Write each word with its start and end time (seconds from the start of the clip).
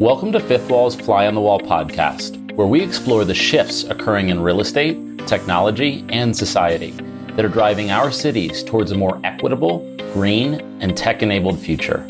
Welcome 0.00 0.32
to 0.32 0.40
Fifth 0.40 0.70
Wall's 0.70 0.96
Fly 0.96 1.26
on 1.26 1.34
the 1.34 1.40
Wall 1.40 1.60
podcast, 1.60 2.52
where 2.54 2.66
we 2.66 2.82
explore 2.82 3.24
the 3.24 3.34
shifts 3.34 3.84
occurring 3.84 4.28
in 4.30 4.40
real 4.40 4.60
estate, 4.60 4.98
technology, 5.26 6.04
and 6.08 6.36
society 6.36 6.90
that 7.36 7.44
are 7.44 7.48
driving 7.48 7.90
our 7.90 8.10
cities 8.10 8.62
towards 8.62 8.92
a 8.92 8.94
more 8.94 9.20
equitable, 9.24 9.78
green, 10.12 10.54
and 10.80 10.96
tech 10.96 11.22
enabled 11.22 11.58
future. 11.58 12.06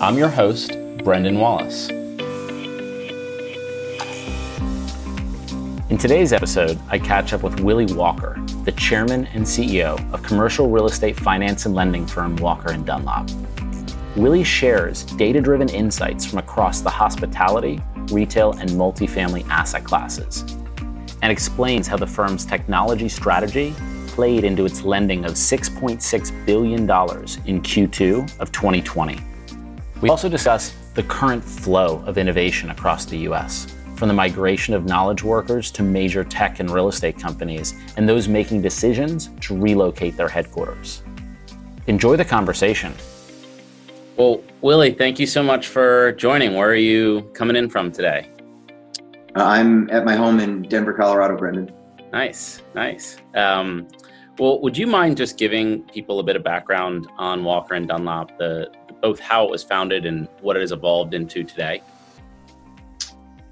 I'm 0.00 0.16
your 0.16 0.28
host, 0.28 0.76
Brendan 1.04 1.38
Wallace. 1.38 1.90
In 5.90 5.98
today's 5.98 6.32
episode, 6.32 6.78
I 6.88 6.98
catch 6.98 7.32
up 7.32 7.42
with 7.42 7.60
Willie 7.60 7.92
Walker, 7.92 8.38
the 8.64 8.72
chairman 8.72 9.26
and 9.28 9.44
CEO 9.44 10.12
of 10.12 10.22
commercial 10.22 10.68
real 10.68 10.86
estate 10.86 11.18
finance 11.18 11.66
and 11.66 11.74
lending 11.74 12.06
firm 12.06 12.36
Walker 12.36 12.72
and 12.72 12.84
Dunlop. 12.84 13.30
Willie 14.16 14.44
shares 14.44 15.04
data 15.04 15.40
driven 15.40 15.68
insights 15.68 16.26
from 16.26 16.40
across 16.40 16.80
the 16.80 16.90
hospitality, 16.90 17.80
retail, 18.12 18.52
and 18.52 18.68
multifamily 18.70 19.48
asset 19.48 19.84
classes, 19.84 20.42
and 21.22 21.32
explains 21.32 21.86
how 21.86 21.96
the 21.96 22.06
firm's 22.06 22.44
technology 22.44 23.08
strategy 23.08 23.74
played 24.08 24.44
into 24.44 24.66
its 24.66 24.82
lending 24.82 25.24
of 25.24 25.32
$6.6 25.32 26.46
billion 26.46 26.82
in 26.82 27.62
Q2 27.62 28.40
of 28.40 28.52
2020. 28.52 29.20
We 30.02 30.10
also 30.10 30.28
discuss 30.28 30.74
the 30.94 31.04
current 31.04 31.42
flow 31.44 32.02
of 32.04 32.18
innovation 32.18 32.70
across 32.70 33.06
the 33.06 33.18
US, 33.28 33.72
from 34.00 34.08
the 34.08 34.14
migration 34.14 34.72
of 34.72 34.86
knowledge 34.86 35.22
workers 35.22 35.70
to 35.70 35.82
major 35.82 36.24
tech 36.24 36.58
and 36.58 36.70
real 36.70 36.88
estate 36.88 37.18
companies 37.18 37.74
and 37.98 38.08
those 38.08 38.28
making 38.28 38.62
decisions 38.62 39.28
to 39.42 39.54
relocate 39.54 40.16
their 40.16 40.26
headquarters. 40.26 41.02
Enjoy 41.86 42.16
the 42.16 42.24
conversation. 42.24 42.94
Well, 44.16 44.42
Willie, 44.62 44.94
thank 44.94 45.18
you 45.18 45.26
so 45.26 45.42
much 45.42 45.68
for 45.68 46.12
joining. 46.12 46.54
Where 46.54 46.70
are 46.70 46.74
you 46.74 47.30
coming 47.34 47.56
in 47.56 47.68
from 47.68 47.92
today? 47.92 48.30
Uh, 49.36 49.44
I'm 49.44 49.90
at 49.90 50.06
my 50.06 50.16
home 50.16 50.40
in 50.40 50.62
Denver, 50.62 50.94
Colorado, 50.94 51.36
Brendan. 51.36 51.70
Nice, 52.10 52.62
nice. 52.74 53.18
Um, 53.34 53.86
well, 54.38 54.62
would 54.62 54.78
you 54.78 54.86
mind 54.86 55.18
just 55.18 55.36
giving 55.36 55.82
people 55.88 56.20
a 56.20 56.22
bit 56.22 56.36
of 56.36 56.42
background 56.42 57.06
on 57.18 57.44
Walker 57.44 57.74
and 57.74 57.86
Dunlop, 57.86 58.38
the 58.38 58.72
both 59.02 59.20
how 59.20 59.44
it 59.44 59.50
was 59.50 59.62
founded 59.62 60.06
and 60.06 60.26
what 60.40 60.56
it 60.56 60.60
has 60.60 60.72
evolved 60.72 61.12
into 61.12 61.44
today? 61.44 61.82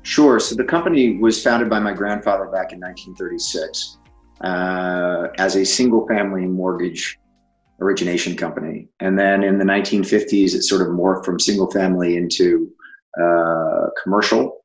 Sure. 0.09 0.41
So 0.41 0.55
the 0.55 0.65
company 0.65 1.19
was 1.19 1.43
founded 1.43 1.69
by 1.69 1.81
my 1.81 1.93
grandfather 1.93 2.47
back 2.47 2.73
in 2.73 2.81
1936 2.81 3.99
uh, 4.41 5.29
as 5.37 5.55
a 5.55 5.67
single-family 5.67 6.47
mortgage 6.47 7.19
origination 7.79 8.35
company. 8.35 8.89
And 9.01 9.19
then 9.19 9.45
in 9.45 9.59
the 9.59 9.67
1950s, 9.67 10.55
it 10.55 10.63
sort 10.63 10.81
of 10.81 10.89
morphed 10.89 11.27
from 11.27 11.39
single 11.39 11.71
family 11.71 12.17
into 12.17 12.73
uh, 13.23 13.89
commercial. 14.03 14.65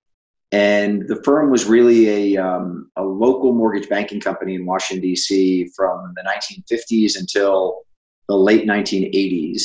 And 0.53 1.09
the 1.09 1.21
firm 1.25 1.51
was 1.51 1.65
really 1.65 2.37
a, 2.37 2.41
um, 2.41 2.89
a 2.95 3.03
local 3.03 3.51
mortgage 3.53 3.89
banking 3.89 4.21
company 4.21 4.55
in 4.55 4.65
Washington, 4.65 5.01
D.C. 5.01 5.67
from 5.75 6.13
the 6.15 6.23
1950s 6.23 7.19
until 7.19 7.81
the 8.29 8.37
late 8.37 8.65
1980s 8.65 9.61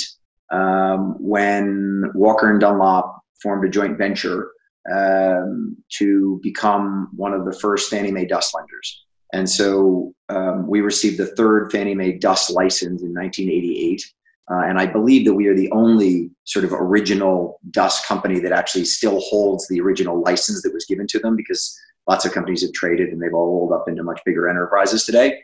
um, 0.50 1.14
when 1.20 2.10
Walker 2.16 2.50
and 2.50 2.60
Dunlop 2.60 3.22
formed 3.40 3.64
a 3.64 3.68
joint 3.68 3.96
venture 3.96 4.50
um, 4.92 5.76
to 5.98 6.40
become 6.42 7.08
one 7.14 7.32
of 7.32 7.44
the 7.44 7.52
first 7.52 7.90
Fannie 7.90 8.12
Mae 8.12 8.26
DUS 8.26 8.54
lenders. 8.54 9.04
And 9.32 9.48
so 9.48 10.12
um, 10.28 10.66
we 10.66 10.80
received 10.80 11.18
the 11.18 11.26
third 11.26 11.70
Fannie 11.70 11.94
Mae 11.94 12.12
DUS 12.12 12.50
license 12.50 13.02
in 13.02 13.14
1988. 13.14 14.04
Uh, 14.50 14.62
and 14.64 14.78
I 14.78 14.86
believe 14.86 15.26
that 15.26 15.34
we 15.34 15.46
are 15.48 15.54
the 15.54 15.70
only 15.72 16.30
sort 16.44 16.64
of 16.64 16.72
original 16.72 17.60
DUS 17.70 18.06
company 18.06 18.38
that 18.40 18.52
actually 18.52 18.86
still 18.86 19.20
holds 19.20 19.68
the 19.68 19.78
original 19.80 20.22
license 20.22 20.62
that 20.62 20.72
was 20.72 20.86
given 20.86 21.06
to 21.08 21.18
them 21.18 21.36
because 21.36 21.78
lots 22.08 22.24
of 22.24 22.32
companies 22.32 22.62
have 22.62 22.72
traded 22.72 23.10
and 23.10 23.20
they've 23.20 23.34
all 23.34 23.52
rolled 23.52 23.72
up 23.72 23.86
into 23.88 24.02
much 24.02 24.22
bigger 24.24 24.48
enterprises 24.48 25.04
today. 25.04 25.42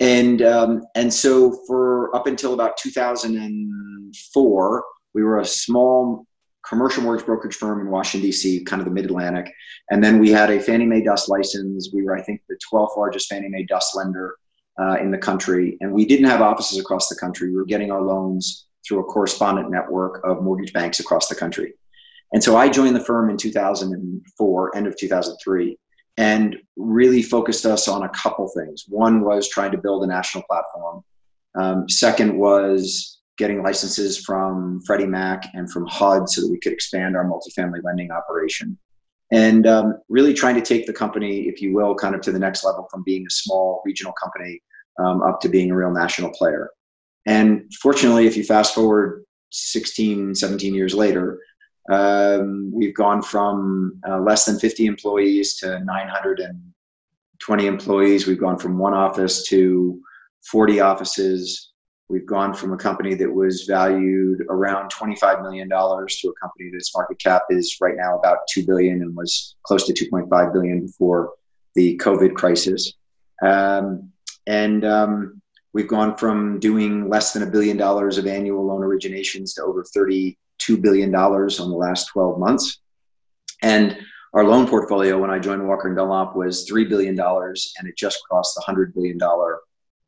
And, 0.00 0.40
um, 0.40 0.86
and 0.94 1.12
so 1.12 1.58
for 1.66 2.16
up 2.16 2.26
until 2.26 2.54
about 2.54 2.78
2004, 2.78 4.84
we 5.14 5.22
were 5.22 5.40
a 5.40 5.44
small 5.44 6.26
commercial 6.68 7.02
mortgage 7.02 7.26
brokerage 7.26 7.56
firm 7.56 7.80
in 7.80 7.90
Washington, 7.90 8.26
D.C., 8.26 8.64
kind 8.64 8.80
of 8.80 8.86
the 8.86 8.92
mid 8.92 9.04
Atlantic. 9.04 9.52
And 9.90 10.02
then 10.02 10.18
we 10.18 10.30
had 10.30 10.50
a 10.50 10.60
Fannie 10.60 10.86
Mae 10.86 11.02
DUS 11.02 11.28
license. 11.28 11.90
We 11.92 12.02
were, 12.02 12.16
I 12.16 12.22
think, 12.22 12.42
the 12.48 12.58
12th 12.72 12.96
largest 12.96 13.28
Fannie 13.28 13.48
Mae 13.48 13.64
DUS 13.64 13.94
lender 13.94 14.36
uh, 14.80 14.96
in 15.00 15.10
the 15.10 15.18
country. 15.18 15.76
And 15.80 15.92
we 15.92 16.04
didn't 16.04 16.26
have 16.26 16.40
offices 16.40 16.78
across 16.78 17.08
the 17.08 17.16
country. 17.16 17.50
We 17.50 17.56
were 17.56 17.64
getting 17.64 17.90
our 17.90 18.02
loans 18.02 18.66
through 18.86 19.00
a 19.00 19.04
correspondent 19.04 19.70
network 19.70 20.20
of 20.24 20.42
mortgage 20.42 20.72
banks 20.72 21.00
across 21.00 21.28
the 21.28 21.34
country. 21.34 21.74
And 22.32 22.42
so 22.42 22.56
I 22.56 22.68
joined 22.68 22.96
the 22.96 23.04
firm 23.04 23.30
in 23.30 23.36
2004, 23.36 24.76
end 24.76 24.86
of 24.86 24.96
2003, 24.96 25.78
and 26.16 26.56
really 26.76 27.22
focused 27.22 27.66
us 27.66 27.88
on 27.88 28.04
a 28.04 28.08
couple 28.10 28.48
things. 28.48 28.84
One 28.88 29.22
was 29.22 29.48
trying 29.48 29.72
to 29.72 29.78
build 29.78 30.04
a 30.04 30.06
national 30.06 30.44
platform. 30.44 31.04
Um, 31.54 31.88
second 31.88 32.38
was 32.38 33.20
getting 33.38 33.62
licenses 33.62 34.18
from 34.18 34.80
Freddie 34.86 35.06
Mac 35.06 35.48
and 35.54 35.70
from 35.70 35.86
HUD 35.86 36.28
so 36.28 36.42
that 36.42 36.50
we 36.50 36.58
could 36.58 36.72
expand 36.72 37.16
our 37.16 37.24
multifamily 37.24 37.82
lending 37.82 38.10
operation. 38.10 38.78
And 39.32 39.66
um, 39.66 39.98
really 40.08 40.34
trying 40.34 40.56
to 40.56 40.60
take 40.60 40.86
the 40.86 40.92
company, 40.92 41.48
if 41.48 41.62
you 41.62 41.72
will, 41.72 41.94
kind 41.94 42.14
of 42.14 42.20
to 42.22 42.32
the 42.32 42.38
next 42.38 42.64
level 42.64 42.86
from 42.90 43.02
being 43.02 43.24
a 43.26 43.30
small 43.30 43.82
regional 43.84 44.12
company 44.22 44.60
um, 44.98 45.22
up 45.22 45.40
to 45.40 45.48
being 45.48 45.70
a 45.70 45.74
real 45.74 45.90
national 45.90 46.30
player. 46.30 46.70
And 47.26 47.72
fortunately, 47.80 48.26
if 48.26 48.36
you 48.36 48.44
fast 48.44 48.74
forward 48.74 49.24
16, 49.50 50.34
17 50.34 50.74
years 50.74 50.94
later, 50.94 51.40
um, 51.90 52.70
we've 52.72 52.94
gone 52.94 53.22
from 53.22 53.98
uh, 54.08 54.20
less 54.20 54.44
than 54.44 54.58
50 54.58 54.86
employees 54.86 55.56
to 55.56 55.80
920 55.80 57.66
employees. 57.66 58.26
We've 58.26 58.38
gone 58.38 58.58
from 58.58 58.78
one 58.78 58.94
office 58.94 59.46
to 59.48 60.00
40 60.44 60.80
offices. 60.80 61.71
We've 62.12 62.26
gone 62.26 62.52
from 62.52 62.74
a 62.74 62.76
company 62.76 63.14
that 63.14 63.32
was 63.32 63.62
valued 63.62 64.44
around 64.50 64.92
$25 64.92 65.40
million 65.40 65.66
to 65.66 65.74
a 65.74 66.32
company 66.38 66.70
that's 66.70 66.94
market 66.94 67.18
cap 67.18 67.44
is 67.48 67.78
right 67.80 67.96
now 67.96 68.18
about 68.18 68.40
2 68.52 68.66
billion 68.66 69.00
and 69.00 69.16
was 69.16 69.56
close 69.62 69.86
to 69.86 69.94
2.5 69.94 70.52
billion 70.52 70.82
before 70.82 71.32
the 71.74 71.96
COVID 71.96 72.34
crisis. 72.34 72.92
Um, 73.42 74.10
and 74.46 74.84
um, 74.84 75.40
we've 75.72 75.88
gone 75.88 76.14
from 76.18 76.60
doing 76.60 77.08
less 77.08 77.32
than 77.32 77.44
a 77.44 77.50
billion 77.50 77.78
dollars 77.78 78.18
of 78.18 78.26
annual 78.26 78.66
loan 78.66 78.82
originations 78.82 79.54
to 79.54 79.62
over 79.62 79.82
$32 79.82 80.36
billion 80.82 81.14
on 81.14 81.70
the 81.70 81.76
last 81.78 82.08
12 82.08 82.38
months. 82.38 82.80
And 83.62 83.96
our 84.34 84.44
loan 84.44 84.68
portfolio 84.68 85.18
when 85.18 85.30
I 85.30 85.38
joined 85.38 85.66
Walker 85.66 85.88
and 85.88 85.96
Dunlop 85.96 86.36
was 86.36 86.68
$3 86.70 86.86
billion 86.90 87.18
and 87.18 87.88
it 87.88 87.96
just 87.96 88.18
crossed 88.28 88.54
the 88.54 88.62
$100 88.70 88.92
billion 88.92 89.18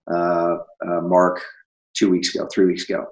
uh, 0.07 0.59
uh, 0.87 1.01
mark 1.01 1.43
two 1.95 2.11
weeks 2.11 2.35
ago, 2.35 2.49
three 2.53 2.67
weeks 2.67 2.85
ago. 2.85 3.07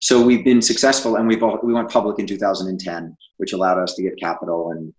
So 0.00 0.22
we've 0.22 0.44
been 0.44 0.62
successful, 0.62 1.16
and 1.16 1.28
we've 1.28 1.42
we 1.62 1.74
went 1.74 1.90
public 1.90 2.18
in 2.18 2.26
2010, 2.26 3.16
which 3.36 3.52
allowed 3.52 3.78
us 3.78 3.94
to 3.94 4.02
get 4.02 4.18
capital 4.18 4.70
and 4.70 4.94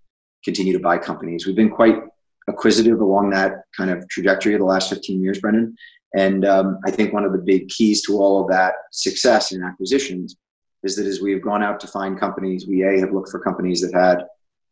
continue 0.46 0.74
to 0.74 0.80
buy 0.80 0.98
companies. 0.98 1.48
We've 1.48 1.56
been 1.56 1.72
quite 1.72 1.98
acquisitive 2.48 3.02
along 3.02 3.32
that 3.32 3.64
kind 3.76 3.90
of 3.90 4.08
trajectory 4.10 4.54
of 4.54 4.60
the 4.60 4.66
last 4.66 4.90
15 4.90 5.22
years, 5.24 5.40
Brendan. 5.40 5.76
And 6.16 6.46
um, 6.46 6.80
I 6.86 6.92
think 6.92 7.14
one 7.14 7.24
of 7.24 7.32
the 7.32 7.40
big 7.40 7.70
keys 7.70 8.02
to 8.04 8.18
all 8.18 8.42
of 8.42 8.50
that 8.50 8.74
success 8.92 9.54
in 9.54 9.64
acquisitions 9.64 10.36
is 10.84 10.96
that 10.96 11.06
as 11.06 11.22
we 11.22 11.32
have 11.32 11.42
gone 11.42 11.64
out 11.64 11.80
to 11.80 11.88
find 11.88 12.20
companies, 12.20 12.68
we 12.68 12.84
a 12.84 13.00
have 13.00 13.14
looked 13.14 13.30
for 13.30 13.40
companies 13.40 13.82
that 13.82 13.94
had 13.94 14.26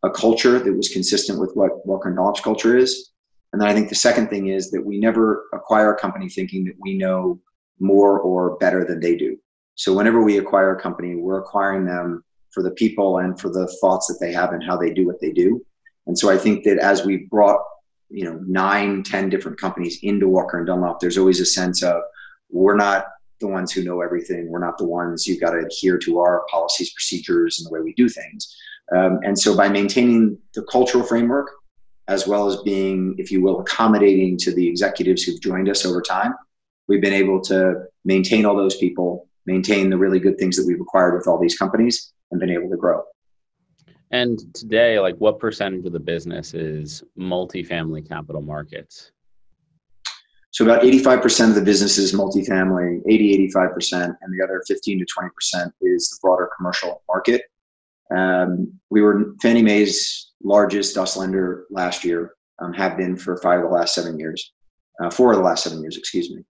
a 0.03 0.09
culture 0.09 0.59
that 0.59 0.73
was 0.73 0.89
consistent 0.89 1.39
with 1.39 1.51
what 1.53 1.85
Walker 1.85 2.09
Dunlop's 2.09 2.41
culture 2.41 2.77
is. 2.77 3.11
And 3.53 3.61
then 3.61 3.69
I 3.69 3.73
think 3.73 3.89
the 3.89 3.95
second 3.95 4.29
thing 4.29 4.47
is 4.47 4.69
that 4.71 4.85
we 4.85 4.99
never 4.99 5.45
acquire 5.53 5.93
a 5.93 5.99
company 5.99 6.29
thinking 6.29 6.65
that 6.65 6.75
we 6.79 6.97
know 6.97 7.39
more 7.79 8.19
or 8.19 8.57
better 8.57 8.85
than 8.85 8.99
they 8.99 9.15
do. 9.15 9.37
So 9.75 9.93
whenever 9.93 10.21
we 10.21 10.37
acquire 10.37 10.75
a 10.75 10.81
company, 10.81 11.15
we're 11.15 11.39
acquiring 11.39 11.85
them 11.85 12.23
for 12.51 12.63
the 12.63 12.71
people 12.71 13.19
and 13.19 13.39
for 13.39 13.49
the 13.49 13.67
thoughts 13.79 14.07
that 14.07 14.17
they 14.19 14.33
have 14.33 14.51
and 14.51 14.63
how 14.63 14.75
they 14.75 14.91
do 14.91 15.05
what 15.05 15.21
they 15.21 15.31
do. 15.31 15.65
And 16.07 16.17
so 16.17 16.29
I 16.29 16.37
think 16.37 16.63
that 16.65 16.79
as 16.79 17.05
we 17.05 17.27
brought, 17.29 17.61
you 18.09 18.25
know, 18.25 18.41
nine, 18.45 19.03
ten 19.03 19.29
different 19.29 19.59
companies 19.59 19.99
into 20.01 20.27
Walker 20.27 20.57
and 20.57 20.67
Dunlop, 20.67 20.99
there's 20.99 21.17
always 21.17 21.39
a 21.39 21.45
sense 21.45 21.83
of 21.83 22.01
we're 22.49 22.75
not 22.75 23.05
the 23.39 23.47
ones 23.47 23.71
who 23.71 23.83
know 23.83 24.01
everything. 24.01 24.49
We're 24.49 24.59
not 24.59 24.77
the 24.77 24.87
ones 24.87 25.27
you've 25.27 25.39
got 25.39 25.51
to 25.51 25.59
adhere 25.59 25.97
to 25.99 26.19
our 26.19 26.45
policies, 26.49 26.91
procedures, 26.91 27.59
and 27.59 27.67
the 27.67 27.73
way 27.73 27.81
we 27.81 27.93
do 27.93 28.09
things. 28.09 28.55
Um, 28.95 29.19
and 29.23 29.37
so 29.37 29.55
by 29.55 29.69
maintaining 29.69 30.37
the 30.55 30.63
cultural 30.63 31.03
framework, 31.03 31.51
as 32.07 32.27
well 32.27 32.47
as 32.47 32.57
being, 32.63 33.15
if 33.19 33.31
you 33.31 33.41
will, 33.41 33.59
accommodating 33.61 34.35
to 34.39 34.53
the 34.53 34.67
executives 34.67 35.23
who've 35.23 35.39
joined 35.39 35.69
us 35.69 35.85
over 35.85 36.01
time, 36.01 36.33
we've 36.89 37.01
been 37.01 37.13
able 37.13 37.39
to 37.39 37.85
maintain 38.03 38.45
all 38.45 38.57
those 38.57 38.75
people, 38.75 39.29
maintain 39.45 39.89
the 39.89 39.97
really 39.97 40.19
good 40.19 40.37
things 40.37 40.57
that 40.57 40.65
we've 40.67 40.81
acquired 40.81 41.15
with 41.15 41.27
all 41.27 41.39
these 41.39 41.57
companies, 41.57 42.11
and 42.31 42.39
been 42.39 42.49
able 42.49 42.69
to 42.69 42.75
grow. 42.75 43.03
And 44.11 44.39
today, 44.55 44.99
like 44.99 45.15
what 45.17 45.39
percentage 45.39 45.85
of 45.85 45.93
the 45.93 45.99
business 45.99 46.53
is 46.53 47.03
multifamily 47.17 48.09
capital 48.09 48.41
markets? 48.41 49.11
So 50.51 50.65
about 50.65 50.81
85% 50.81 51.49
of 51.49 51.55
the 51.55 51.61
business 51.61 51.99
is 51.99 52.11
multifamily, 52.11 53.01
80, 53.07 53.51
85%, 53.53 54.17
and 54.21 54.33
the 54.33 54.43
other 54.43 54.63
15 54.67 54.99
to 54.99 55.05
20% 55.05 55.71
is 55.81 56.09
the 56.09 56.17
broader 56.23 56.49
commercial 56.57 57.03
market. 57.07 57.43
Um, 58.15 58.73
we 58.89 59.01
were 59.01 59.35
Fannie 59.43 59.61
Mae's 59.61 60.31
largest 60.43 60.95
DUS 60.95 61.15
lender 61.15 61.67
last 61.69 62.03
year, 62.03 62.33
um, 62.57 62.73
have 62.73 62.97
been 62.97 63.15
for 63.15 63.37
five 63.37 63.59
of 63.59 63.69
the 63.69 63.75
last 63.75 63.93
seven 63.93 64.17
years, 64.17 64.53
uh, 65.03 65.11
four 65.11 65.31
of 65.31 65.37
the 65.37 65.43
last 65.43 65.63
seven 65.63 65.81
years, 65.81 65.95
excuse 65.95 66.31
me. 66.31 66.43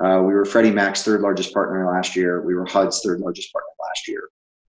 Uh, 0.00 0.22
we 0.22 0.32
were 0.32 0.44
Freddie 0.44 0.70
Mac's 0.70 1.02
third 1.02 1.20
largest 1.20 1.52
partner 1.52 1.90
last 1.92 2.14
year. 2.14 2.42
We 2.42 2.54
were 2.54 2.66
HUD's 2.66 3.02
third 3.04 3.20
largest 3.20 3.52
partner 3.52 3.70
last 3.80 4.06
year. 4.06 4.28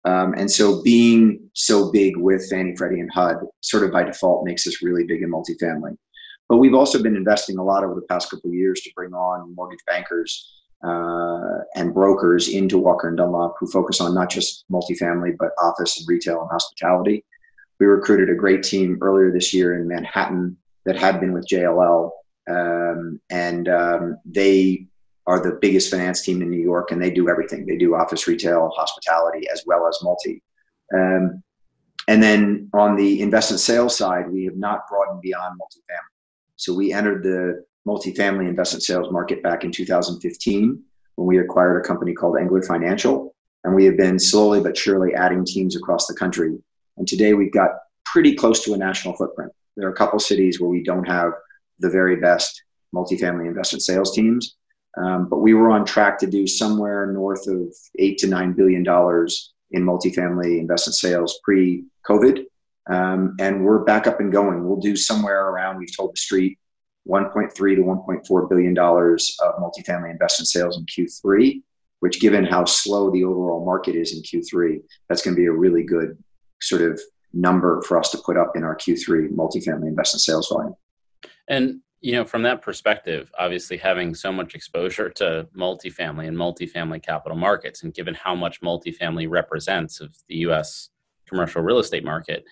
Um, 0.04 0.34
and 0.34 0.50
so 0.50 0.82
being 0.82 1.50
so 1.54 1.90
big 1.90 2.16
with 2.16 2.48
Fannie, 2.50 2.76
Freddie, 2.76 3.00
and 3.00 3.10
HUD 3.12 3.38
sort 3.62 3.84
of 3.84 3.92
by 3.92 4.04
default 4.04 4.44
makes 4.44 4.66
us 4.66 4.82
really 4.82 5.04
big 5.04 5.22
in 5.22 5.30
multifamily. 5.30 5.96
But 6.48 6.58
we've 6.58 6.74
also 6.74 7.02
been 7.02 7.16
investing 7.16 7.56
a 7.56 7.64
lot 7.64 7.84
over 7.84 7.94
the 7.94 8.06
past 8.06 8.30
couple 8.30 8.50
of 8.50 8.54
years 8.54 8.82
to 8.82 8.90
bring 8.94 9.14
on 9.14 9.54
mortgage 9.54 9.80
bankers 9.86 10.62
uh, 10.86 11.60
and 11.74 11.94
brokers 11.94 12.48
into 12.48 12.76
Walker 12.76 13.08
and 13.08 13.16
Dunlop 13.16 13.54
who 13.58 13.66
focus 13.66 14.02
on 14.02 14.14
not 14.14 14.28
just 14.28 14.66
multifamily, 14.70 15.36
but 15.38 15.52
office 15.62 15.98
and 15.98 16.06
retail 16.06 16.42
and 16.42 16.50
hospitality. 16.50 17.24
We 17.80 17.86
recruited 17.86 18.28
a 18.28 18.34
great 18.34 18.62
team 18.62 18.98
earlier 19.00 19.32
this 19.32 19.54
year 19.54 19.74
in 19.80 19.88
Manhattan 19.88 20.58
that 20.84 20.96
had 20.96 21.18
been 21.18 21.32
with 21.32 21.48
JLL, 21.48 22.10
um, 22.48 23.20
and 23.30 23.68
um, 23.70 24.18
they 24.26 24.86
are 25.26 25.40
the 25.40 25.58
biggest 25.60 25.90
finance 25.90 26.22
team 26.22 26.42
in 26.42 26.50
New 26.50 26.60
York, 26.60 26.90
and 26.90 27.02
they 27.02 27.10
do 27.10 27.28
everything. 27.28 27.64
They 27.66 27.76
do 27.76 27.94
office, 27.94 28.26
retail, 28.26 28.70
hospitality, 28.76 29.48
as 29.52 29.62
well 29.66 29.88
as 29.88 29.98
multi. 30.02 30.42
Um, 30.94 31.42
and 32.08 32.22
then 32.22 32.68
on 32.74 32.96
the 32.96 33.22
investment 33.22 33.60
sales 33.60 33.96
side, 33.96 34.30
we 34.30 34.44
have 34.44 34.56
not 34.56 34.86
broadened 34.88 35.22
beyond 35.22 35.58
multifamily. 35.58 36.14
So 36.56 36.74
we 36.74 36.92
entered 36.92 37.22
the 37.22 37.64
multifamily 37.86 38.48
investment 38.48 38.82
sales 38.82 39.10
market 39.10 39.42
back 39.42 39.64
in 39.64 39.72
2015 39.72 40.82
when 41.16 41.26
we 41.26 41.38
acquired 41.38 41.78
a 41.78 41.86
company 41.86 42.12
called 42.12 42.38
Engler 42.38 42.62
Financial. 42.62 43.34
And 43.64 43.74
we 43.74 43.86
have 43.86 43.96
been 43.96 44.18
slowly 44.18 44.60
but 44.60 44.76
surely 44.76 45.14
adding 45.14 45.44
teams 45.44 45.76
across 45.76 46.06
the 46.06 46.14
country. 46.14 46.56
And 46.98 47.08
today 47.08 47.32
we've 47.32 47.52
got 47.52 47.70
pretty 48.04 48.34
close 48.34 48.62
to 48.64 48.74
a 48.74 48.76
national 48.76 49.16
footprint. 49.16 49.52
There 49.76 49.88
are 49.88 49.92
a 49.92 49.96
couple 49.96 50.18
cities 50.18 50.60
where 50.60 50.70
we 50.70 50.82
don't 50.82 51.08
have 51.08 51.32
the 51.78 51.90
very 51.90 52.16
best 52.16 52.62
multifamily 52.94 53.46
investment 53.46 53.82
sales 53.82 54.14
teams, 54.14 54.56
um, 54.96 55.28
but 55.28 55.38
we 55.38 55.54
were 55.54 55.70
on 55.70 55.84
track 55.84 56.18
to 56.18 56.26
do 56.26 56.46
somewhere 56.46 57.06
north 57.06 57.46
of 57.48 57.74
eight 57.98 58.18
to 58.18 58.26
nine 58.26 58.52
billion 58.52 58.82
dollars 58.82 59.52
in 59.70 59.84
multifamily 59.84 60.58
investment 60.58 60.94
sales 60.94 61.40
pre-COVID, 61.42 62.44
um, 62.88 63.34
and 63.40 63.64
we're 63.64 63.84
back 63.84 64.06
up 64.06 64.20
and 64.20 64.32
going. 64.32 64.66
We'll 64.66 64.80
do 64.80 64.96
somewhere 64.96 65.48
around 65.48 65.78
we've 65.78 65.96
told 65.96 66.12
the 66.12 66.20
street 66.20 66.58
1.3 67.08 67.54
to 67.54 67.82
1.4 67.82 68.48
billion 68.48 68.74
dollars 68.74 69.36
of 69.42 69.54
multifamily 69.56 70.10
investment 70.10 70.48
sales 70.48 70.78
in 70.78 70.86
Q3. 70.86 71.62
Which, 72.00 72.20
given 72.20 72.44
how 72.44 72.66
slow 72.66 73.10
the 73.10 73.24
overall 73.24 73.64
market 73.64 73.94
is 73.94 74.14
in 74.14 74.20
Q3, 74.22 74.82
that's 75.08 75.22
going 75.22 75.34
to 75.34 75.40
be 75.40 75.46
a 75.46 75.52
really 75.52 75.82
good 75.82 76.22
sort 76.60 76.82
of 76.82 77.00
number 77.32 77.80
for 77.82 77.98
us 77.98 78.10
to 78.10 78.18
put 78.18 78.36
up 78.36 78.56
in 78.56 78.62
our 78.62 78.76
Q3 78.76 79.30
multifamily 79.30 79.88
investment 79.88 80.20
sales 80.20 80.48
volume. 80.48 80.74
And 81.48 81.80
you 82.04 82.12
know, 82.12 82.24
from 82.26 82.42
that 82.42 82.60
perspective, 82.60 83.32
obviously 83.38 83.78
having 83.78 84.14
so 84.14 84.30
much 84.30 84.54
exposure 84.54 85.08
to 85.08 85.48
multifamily 85.56 86.28
and 86.28 86.36
multifamily 86.36 87.02
capital 87.02 87.38
markets, 87.38 87.82
and 87.82 87.94
given 87.94 88.12
how 88.12 88.34
much 88.34 88.60
multifamily 88.60 89.26
represents 89.26 90.02
of 90.02 90.14
the 90.28 90.34
U.S. 90.48 90.90
commercial 91.26 91.62
real 91.62 91.78
estate 91.78 92.04
market, 92.04 92.44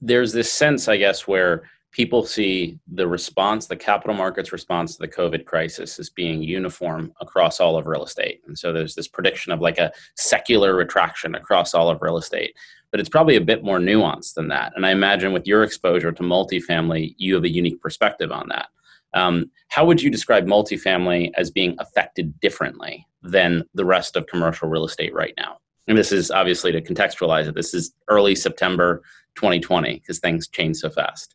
there's 0.00 0.32
this 0.32 0.52
sense, 0.52 0.88
I 0.88 0.96
guess, 0.96 1.28
where 1.28 1.70
people 1.92 2.26
see 2.26 2.76
the 2.88 3.06
response, 3.06 3.68
the 3.68 3.76
capital 3.76 4.16
markets 4.16 4.50
response 4.50 4.96
to 4.96 4.98
the 4.98 5.08
COVID 5.08 5.44
crisis 5.44 6.00
as 6.00 6.10
being 6.10 6.42
uniform 6.42 7.12
across 7.20 7.60
all 7.60 7.78
of 7.78 7.86
real 7.86 8.04
estate. 8.04 8.42
And 8.48 8.58
so 8.58 8.72
there's 8.72 8.96
this 8.96 9.06
prediction 9.06 9.52
of 9.52 9.60
like 9.60 9.78
a 9.78 9.92
secular 10.16 10.74
retraction 10.74 11.36
across 11.36 11.72
all 11.72 11.88
of 11.88 12.02
real 12.02 12.18
estate 12.18 12.56
but 12.90 13.00
it's 13.00 13.08
probably 13.08 13.36
a 13.36 13.40
bit 13.40 13.64
more 13.64 13.78
nuanced 13.78 14.34
than 14.34 14.48
that. 14.48 14.72
And 14.76 14.86
I 14.86 14.90
imagine 14.90 15.32
with 15.32 15.46
your 15.46 15.62
exposure 15.62 16.12
to 16.12 16.22
multifamily, 16.22 17.14
you 17.18 17.34
have 17.34 17.44
a 17.44 17.52
unique 17.52 17.80
perspective 17.80 18.30
on 18.30 18.48
that. 18.48 18.68
Um, 19.14 19.50
how 19.68 19.86
would 19.86 20.02
you 20.02 20.10
describe 20.10 20.46
multifamily 20.46 21.30
as 21.36 21.50
being 21.50 21.76
affected 21.78 22.38
differently 22.40 23.06
than 23.22 23.64
the 23.74 23.84
rest 23.84 24.16
of 24.16 24.26
commercial 24.26 24.68
real 24.68 24.84
estate 24.84 25.14
right 25.14 25.34
now? 25.36 25.58
And 25.88 25.96
this 25.96 26.12
is 26.12 26.30
obviously 26.30 26.72
to 26.72 26.82
contextualize 26.82 27.46
it. 27.46 27.54
This 27.54 27.72
is 27.72 27.92
early 28.08 28.34
September 28.34 29.02
2020 29.36 29.94
because 30.00 30.18
things 30.18 30.48
change 30.48 30.76
so 30.78 30.90
fast. 30.90 31.34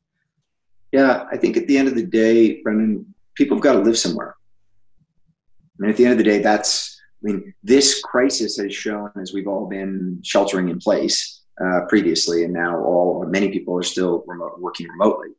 Yeah, 0.92 1.26
I 1.32 1.38
think 1.38 1.56
at 1.58 1.68
the 1.68 1.78
end 1.78 1.88
of 1.88 1.96
the 1.96 2.06
day, 2.06 2.62
Brendan, 2.62 3.14
people 3.36 3.58
have 3.58 3.64
got 3.64 3.74
to 3.74 3.80
live 3.80 3.98
somewhere. 3.98 4.36
I 5.00 5.76
mean, 5.80 5.90
at 5.90 5.98
the 5.98 6.04
end 6.04 6.12
of 6.12 6.18
the 6.18 6.24
day, 6.24 6.40
that's, 6.40 7.00
I 7.24 7.32
mean, 7.32 7.54
this 7.64 8.02
crisis 8.02 8.58
has 8.58 8.76
shown 8.76 9.10
as 9.20 9.34
we've 9.34 9.48
all 9.48 9.68
been 9.68 10.20
sheltering 10.24 10.70
in 10.70 10.80
place 10.80 11.41
uh, 11.64 11.82
previously, 11.88 12.44
and 12.44 12.54
now 12.54 12.80
all 12.80 13.26
many 13.26 13.50
people 13.50 13.78
are 13.78 13.84
still 13.84 14.24
remote, 14.28 14.60
working 14.60 14.88
remotely. 14.88 15.30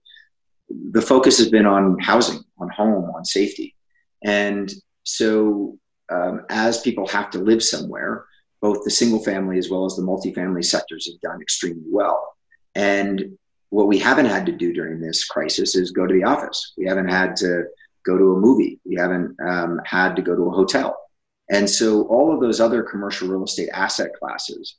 The 0.91 1.03
focus 1.03 1.39
has 1.39 1.51
been 1.51 1.67
on 1.67 1.99
housing, 1.99 2.43
on 2.59 2.69
home, 2.71 3.11
on 3.15 3.25
safety, 3.25 3.75
and 4.23 4.73
so 5.05 5.79
um, 6.11 6.45
as 6.49 6.81
people 6.81 7.07
have 7.09 7.31
to 7.31 7.39
live 7.39 7.63
somewhere, 7.63 8.27
both 8.61 8.85
the 8.85 8.91
single 8.91 9.23
family 9.23 9.59
as 9.59 9.71
well 9.71 9.85
as 9.85 9.97
the 9.97 10.03
multifamily 10.03 10.65
sectors 10.65 11.11
have 11.11 11.21
done 11.21 11.43
extremely 11.43 11.85
well. 11.87 12.37
And 12.75 13.39
what 13.71 13.89
we 13.89 13.99
haven't 13.99 14.27
had 14.27 14.47
to 14.47 14.53
do 14.53 14.73
during 14.73 15.01
this 15.01 15.25
crisis 15.25 15.75
is 15.75 15.91
go 15.91 16.07
to 16.07 16.15
the 16.15 16.25
office. 16.25 16.75
We 16.77 16.87
haven't 16.87 17.09
had 17.09 17.37
to 17.37 17.65
go 18.05 18.19
to 18.19 18.35
a 18.35 18.41
movie. 18.41 18.79
We 18.85 18.97
haven't 18.97 19.37
um, 19.41 19.81
had 19.85 20.15
to 20.17 20.23
go 20.23 20.37
to 20.37 20.43
a 20.43 20.51
hotel. 20.51 20.97
And 21.51 21.69
so 21.69 22.03
all 22.03 22.33
of 22.33 22.41
those 22.41 22.61
other 22.61 22.83
commercial 22.83 23.29
real 23.29 23.45
estate 23.45 23.71
asset 23.73 24.11
classes 24.19 24.77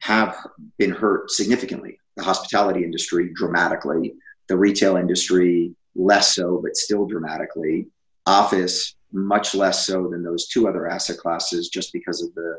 have 0.00 0.36
been 0.78 0.90
hurt 0.90 1.30
significantly. 1.30 1.98
The 2.16 2.24
hospitality 2.24 2.84
industry 2.84 3.30
dramatically, 3.34 4.14
the 4.48 4.56
retail 4.56 4.96
industry 4.96 5.74
less 5.94 6.34
so, 6.34 6.60
but 6.62 6.76
still 6.76 7.06
dramatically. 7.06 7.86
Office 8.26 8.94
much 9.12 9.54
less 9.54 9.86
so 9.86 10.08
than 10.08 10.22
those 10.22 10.48
two 10.48 10.68
other 10.68 10.88
asset 10.88 11.18
classes, 11.18 11.68
just 11.68 11.92
because 11.92 12.22
of 12.22 12.34
the 12.34 12.56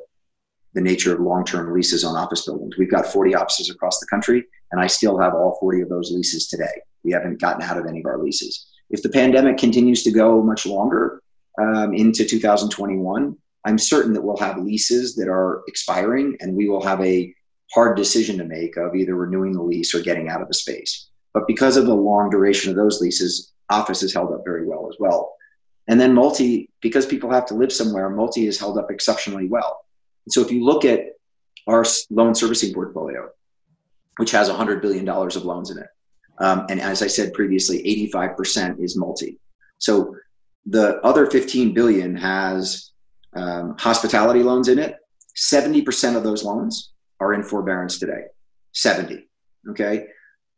the 0.74 0.82
nature 0.82 1.14
of 1.14 1.20
long-term 1.20 1.74
leases 1.74 2.06
on 2.06 2.16
office 2.16 2.46
buildings. 2.46 2.78
We've 2.78 2.90
got 2.90 3.06
40 3.06 3.36
offices 3.36 3.70
across 3.70 4.00
the 4.00 4.08
country, 4.08 4.46
and 4.72 4.80
I 4.80 4.88
still 4.88 5.20
have 5.20 5.34
all 5.34 5.58
40 5.60 5.82
of 5.82 5.90
those 5.90 6.12
leases 6.12 6.48
today. 6.48 6.82
We 7.04 7.12
haven't 7.12 7.42
gotten 7.42 7.62
out 7.62 7.78
of 7.78 7.86
any 7.88 8.00
of 8.00 8.06
our 8.06 8.18
leases. 8.18 8.68
If 8.90 9.02
the 9.02 9.10
pandemic 9.10 9.58
continues 9.58 10.04
to 10.04 10.12
go 10.12 10.42
much 10.42 10.66
longer 10.66 11.22
um, 11.60 11.94
into 11.94 12.26
2021, 12.26 13.38
I'm 13.66 13.78
certain 13.78 14.14
that 14.14 14.22
we'll 14.24 14.38
have 14.38 14.58
leases 14.58 15.16
that 15.16 15.28
are 15.28 15.62
expiring 15.68 16.36
and 16.40 16.56
we 16.56 16.68
will 16.68 16.84
have 16.84 17.02
a 17.02 17.34
hard 17.74 17.96
decision 17.96 18.38
to 18.38 18.44
make 18.44 18.76
of 18.78 18.96
either 18.96 19.16
renewing 19.16 19.54
the 19.54 19.62
lease 19.62 19.94
or 19.94 20.02
getting 20.02 20.30
out 20.30 20.42
of 20.42 20.48
the 20.48 20.54
space. 20.54 21.10
But 21.34 21.48
because 21.48 21.78
of 21.78 21.86
the 21.86 21.94
long 21.94 22.30
duration 22.30 22.70
of 22.70 22.76
those 22.76 23.00
leases, 23.00 23.54
office 23.70 24.02
has 24.02 24.14
held 24.14 24.34
up 24.34 24.44
very 24.44 24.66
well 24.66 24.88
as 24.90 24.98
well. 25.00 25.34
And 25.88 26.00
then 26.00 26.14
multi, 26.14 26.70
because 26.82 27.06
people 27.06 27.32
have 27.32 27.46
to 27.48 27.56
live 27.56 27.72
somewhere, 27.72 28.10
multi 28.10 28.46
has 28.46 28.60
held 28.60 28.78
up 28.78 28.92
exceptionally 28.92 29.48
well. 29.48 29.86
And 30.26 30.34
so 30.34 30.42
if 30.42 30.52
you 30.52 30.64
look 30.64 30.86
at 30.86 31.14
our 31.68 31.86
loan 32.10 32.36
servicing 32.36 32.74
portfolio, 32.74 33.30
which 34.18 34.32
has 34.32 34.50
$100 34.50 34.82
billion 34.82 35.08
of 35.08 35.46
loans 35.46 35.72
in 35.72 35.78
it, 35.78 35.88
um, 36.40 36.66
and 36.70 36.82
as 36.82 37.02
I 37.02 37.08
said 37.08 37.34
previously, 37.34 37.82
85% 38.14 38.84
is 38.84 38.98
multi. 38.98 39.40
So 39.78 40.16
the 40.66 41.00
other 41.02 41.30
15 41.30 41.74
billion 41.74 42.16
has 42.16 42.91
um, 43.36 43.76
hospitality 43.78 44.44
loans 44.44 44.68
in 44.68 44.80
it. 44.80 44.98
70% 45.36 46.16
of 46.16 46.24
those 46.24 46.44
loans 46.44 46.92
are 47.20 47.34
in 47.34 47.44
forbearance 47.44 48.00
today. 48.00 48.26
70. 48.74 49.28
Okay. 49.70 50.08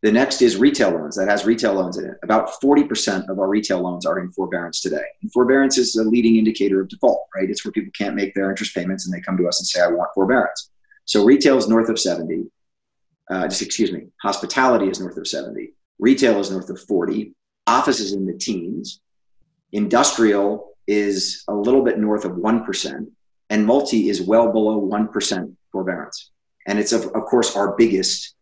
The 0.01 0.11
next 0.11 0.41
is 0.41 0.57
retail 0.57 0.91
loans 0.91 1.15
that 1.15 1.29
has 1.29 1.45
retail 1.45 1.73
loans 1.75 1.97
in 1.97 2.05
it. 2.05 2.15
About 2.23 2.49
40% 2.61 3.29
of 3.29 3.39
our 3.39 3.47
retail 3.47 3.79
loans 3.79 4.05
are 4.05 4.19
in 4.19 4.31
forbearance 4.33 4.81
today. 4.81 5.03
And 5.21 5.31
forbearance 5.31 5.77
is 5.77 5.95
a 5.95 6.03
leading 6.03 6.35
indicator 6.35 6.81
of 6.81 6.89
default, 6.89 7.27
right? 7.33 7.49
It's 7.49 7.63
where 7.63 7.71
people 7.71 7.91
can't 7.97 8.15
make 8.15 8.33
their 8.33 8.49
interest 8.49 8.75
payments 8.75 9.05
and 9.05 9.13
they 9.13 9.21
come 9.21 9.37
to 9.37 9.47
us 9.47 9.61
and 9.61 9.67
say, 9.67 9.81
I 9.81 9.87
want 9.87 10.09
forbearance. 10.13 10.71
So 11.05 11.23
retail 11.23 11.57
is 11.57 11.69
north 11.69 11.87
of 11.87 11.97
70. 11.97 12.45
Uh, 13.29 13.47
just 13.47 13.61
excuse 13.61 13.93
me. 13.93 14.07
Hospitality 14.21 14.89
is 14.89 14.99
north 14.99 15.15
of 15.15 15.25
70. 15.25 15.71
Retail 15.99 16.39
is 16.39 16.51
north 16.51 16.69
of 16.69 16.81
40. 16.81 17.33
Office 17.67 18.01
is 18.01 18.11
in 18.11 18.25
the 18.25 18.33
teens. 18.33 18.99
Industrial 19.71 20.72
is 20.87 21.43
a 21.47 21.53
little 21.53 21.83
bit 21.83 21.99
north 21.99 22.25
of 22.25 22.33
1%, 22.33 23.07
and 23.49 23.65
multi 23.65 24.09
is 24.09 24.21
well 24.21 24.51
below 24.51 24.81
1% 24.81 25.55
forbearance. 25.71 26.31
And 26.67 26.79
it's, 26.79 26.93
of, 26.93 27.05
of 27.07 27.23
course, 27.25 27.55
our 27.55 27.75
biggest 27.75 28.35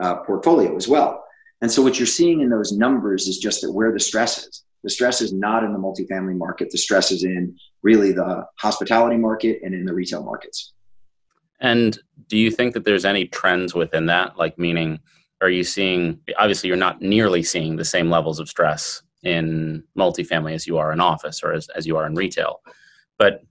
uh, 0.00 0.16
portfolio 0.16 0.76
as 0.76 0.88
well. 0.88 1.24
And 1.60 1.70
so, 1.70 1.82
what 1.82 1.98
you're 1.98 2.06
seeing 2.06 2.40
in 2.40 2.50
those 2.50 2.72
numbers 2.72 3.26
is 3.26 3.38
just 3.38 3.62
that 3.62 3.72
where 3.72 3.92
the 3.92 4.00
stress 4.00 4.46
is. 4.46 4.64
The 4.84 4.90
stress 4.90 5.20
is 5.20 5.32
not 5.32 5.64
in 5.64 5.72
the 5.72 5.78
multifamily 5.78 6.36
market, 6.36 6.70
the 6.70 6.78
stress 6.78 7.10
is 7.10 7.24
in 7.24 7.56
really 7.82 8.12
the 8.12 8.46
hospitality 8.56 9.16
market 9.16 9.60
and 9.64 9.74
in 9.74 9.84
the 9.84 9.92
retail 9.92 10.22
markets. 10.22 10.72
And 11.60 11.98
do 12.28 12.38
you 12.38 12.52
think 12.52 12.74
that 12.74 12.84
there's 12.84 13.04
any 13.04 13.26
trends 13.26 13.74
within 13.74 14.06
that? 14.06 14.38
Like, 14.38 14.56
meaning, 14.56 15.00
are 15.40 15.50
you 15.50 15.64
seeing, 15.64 16.20
obviously, 16.38 16.68
you're 16.68 16.76
not 16.76 17.02
nearly 17.02 17.42
seeing 17.42 17.74
the 17.74 17.84
same 17.84 18.08
levels 18.08 18.38
of 18.38 18.48
stress 18.48 19.02
in 19.22 19.82
multifamily 19.96 20.54
as 20.54 20.66
you 20.66 20.78
are 20.78 20.92
in 20.92 21.00
office 21.00 21.42
or 21.42 21.52
as, 21.52 21.68
as 21.70 21.86
you 21.86 21.96
are 21.96 22.06
in 22.06 22.14
retail. 22.14 22.60
But 23.18 23.42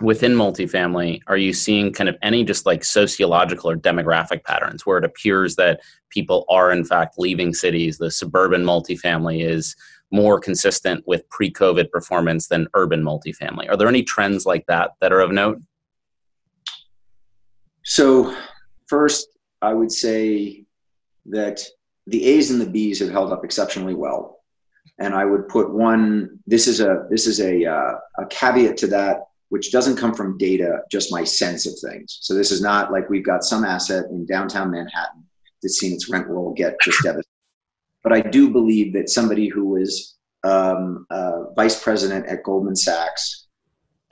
within 0.00 0.34
multifamily, 0.34 1.20
are 1.26 1.36
you 1.36 1.52
seeing 1.52 1.92
kind 1.92 2.08
of 2.08 2.16
any 2.22 2.44
just 2.44 2.66
like 2.66 2.84
sociological 2.84 3.70
or 3.70 3.76
demographic 3.76 4.44
patterns 4.44 4.86
where 4.86 4.98
it 4.98 5.04
appears 5.04 5.56
that 5.56 5.80
people 6.10 6.44
are 6.48 6.70
in 6.70 6.84
fact 6.84 7.18
leaving 7.18 7.52
cities? 7.52 7.98
The 7.98 8.10
suburban 8.10 8.64
multifamily 8.64 9.44
is 9.44 9.74
more 10.10 10.40
consistent 10.40 11.04
with 11.06 11.28
pre 11.28 11.52
COVID 11.52 11.90
performance 11.90 12.48
than 12.48 12.68
urban 12.74 13.02
multifamily. 13.02 13.68
Are 13.68 13.76
there 13.76 13.88
any 13.88 14.02
trends 14.02 14.46
like 14.46 14.66
that 14.66 14.92
that 15.00 15.12
are 15.12 15.20
of 15.20 15.32
note? 15.32 15.60
So, 17.84 18.36
first, 18.86 19.28
I 19.62 19.74
would 19.74 19.90
say 19.90 20.64
that 21.26 21.62
the 22.06 22.24
A's 22.26 22.50
and 22.50 22.60
the 22.60 22.66
B's 22.66 23.00
have 23.00 23.10
held 23.10 23.32
up 23.32 23.44
exceptionally 23.44 23.94
well. 23.94 24.37
And 24.98 25.14
I 25.14 25.24
would 25.24 25.48
put 25.48 25.72
one. 25.72 26.40
This 26.46 26.66
is 26.66 26.80
a 26.80 27.06
this 27.10 27.26
is 27.26 27.40
a 27.40 27.64
uh, 27.64 27.94
a 28.18 28.26
caveat 28.30 28.76
to 28.78 28.86
that, 28.88 29.28
which 29.48 29.70
doesn't 29.70 29.96
come 29.96 30.12
from 30.12 30.38
data, 30.38 30.80
just 30.90 31.12
my 31.12 31.24
sense 31.24 31.66
of 31.66 31.90
things. 31.90 32.18
So 32.22 32.34
this 32.34 32.50
is 32.50 32.60
not 32.60 32.90
like 32.90 33.08
we've 33.08 33.24
got 33.24 33.44
some 33.44 33.64
asset 33.64 34.06
in 34.10 34.26
downtown 34.26 34.70
Manhattan 34.70 35.24
that's 35.62 35.78
seen 35.78 35.92
its 35.92 36.10
rent 36.10 36.26
roll 36.26 36.52
get 36.52 36.76
just 36.82 37.02
devastated. 37.02 37.24
But 38.02 38.12
I 38.12 38.20
do 38.20 38.50
believe 38.50 38.92
that 38.94 39.08
somebody 39.08 39.48
who 39.48 39.66
was 39.66 40.16
um, 40.44 41.06
uh, 41.10 41.50
vice 41.54 41.82
president 41.82 42.26
at 42.26 42.42
Goldman 42.42 42.76
Sachs 42.76 43.48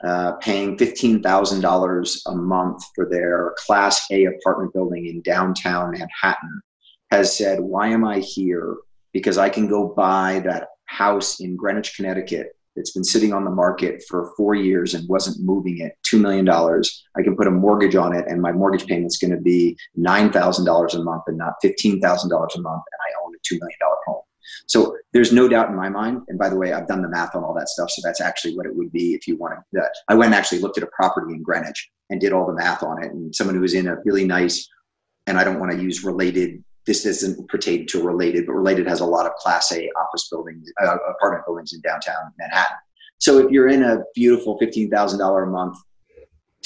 uh, 0.03 0.33
paying 0.33 0.77
$15,000 0.77 2.21
a 2.27 2.35
month 2.35 2.83
for 2.93 3.09
their 3.09 3.55
Class 3.57 4.05
A 4.11 4.25
apartment 4.25 4.73
building 4.73 5.07
in 5.07 5.21
downtown 5.21 5.91
Manhattan 5.91 6.61
has 7.11 7.35
said, 7.35 7.59
Why 7.59 7.87
am 7.87 8.05
I 8.05 8.19
here? 8.19 8.75
Because 9.13 9.37
I 9.37 9.49
can 9.49 9.67
go 9.67 9.93
buy 9.95 10.41
that 10.45 10.67
house 10.87 11.39
in 11.39 11.55
Greenwich, 11.55 11.95
Connecticut 11.95 12.53
that's 12.75 12.91
been 12.91 13.03
sitting 13.03 13.33
on 13.33 13.43
the 13.43 13.51
market 13.51 14.03
for 14.07 14.31
four 14.37 14.53
years 14.53 14.93
and 14.93 15.07
wasn't 15.09 15.43
moving 15.43 15.79
it, 15.79 15.93
$2 16.11 16.21
million. 16.21 16.47
I 16.47 17.23
can 17.23 17.35
put 17.35 17.47
a 17.47 17.51
mortgage 17.51 17.95
on 17.95 18.15
it, 18.15 18.25
and 18.27 18.41
my 18.41 18.51
mortgage 18.51 18.85
payment's 18.85 19.17
going 19.17 19.31
to 19.31 19.41
be 19.41 19.77
$9,000 19.97 20.93
a 20.93 21.03
month 21.03 21.23
and 21.27 21.37
not 21.37 21.53
$15,000 21.63 21.95
a 21.95 22.01
month, 22.01 22.03
and 22.21 22.61
I 22.61 23.25
own 23.25 23.33
a 23.33 23.53
$2 23.53 23.59
million 23.59 23.77
home. 24.05 24.21
So 24.67 24.95
there's 25.13 25.31
no 25.31 25.47
doubt 25.47 25.69
in 25.69 25.75
my 25.75 25.89
mind. 25.89 26.21
And 26.27 26.37
by 26.37 26.49
the 26.49 26.55
way, 26.55 26.73
I've 26.73 26.87
done 26.87 27.01
the 27.01 27.09
math 27.09 27.35
on 27.35 27.43
all 27.43 27.53
that 27.55 27.69
stuff. 27.69 27.89
So 27.89 28.01
that's 28.03 28.21
actually 28.21 28.55
what 28.55 28.65
it 28.65 28.75
would 28.75 28.91
be 28.91 29.13
if 29.13 29.27
you 29.27 29.37
wanted 29.37 29.59
that. 29.73 29.91
I 30.07 30.15
went 30.15 30.27
and 30.27 30.35
actually 30.35 30.59
looked 30.59 30.77
at 30.77 30.83
a 30.83 30.89
property 30.95 31.33
in 31.33 31.43
Greenwich 31.43 31.89
and 32.09 32.21
did 32.21 32.31
all 32.33 32.45
the 32.47 32.53
math 32.53 32.83
on 32.83 33.03
it. 33.03 33.11
And 33.11 33.35
someone 33.35 33.55
who 33.55 33.61
was 33.61 33.73
in 33.73 33.87
a 33.87 33.97
really 34.05 34.25
nice, 34.25 34.67
and 35.25 35.37
I 35.37 35.43
don't 35.43 35.59
want 35.59 35.71
to 35.73 35.81
use 35.81 36.03
related, 36.03 36.63
this 36.87 37.03
doesn't 37.03 37.47
pertain 37.49 37.85
to 37.87 38.01
related, 38.01 38.47
but 38.47 38.53
related 38.53 38.87
has 38.87 39.01
a 39.01 39.05
lot 39.05 39.25
of 39.25 39.33
class 39.33 39.71
A 39.73 39.89
office 39.91 40.29
buildings, 40.29 40.71
uh, 40.81 40.97
apartment 41.09 41.45
buildings 41.45 41.73
in 41.73 41.81
downtown 41.81 42.33
Manhattan. 42.39 42.77
So 43.19 43.39
if 43.39 43.51
you're 43.51 43.67
in 43.67 43.83
a 43.83 44.03
beautiful 44.15 44.57
$15,000 44.59 45.43
a 45.43 45.45
month, 45.47 45.77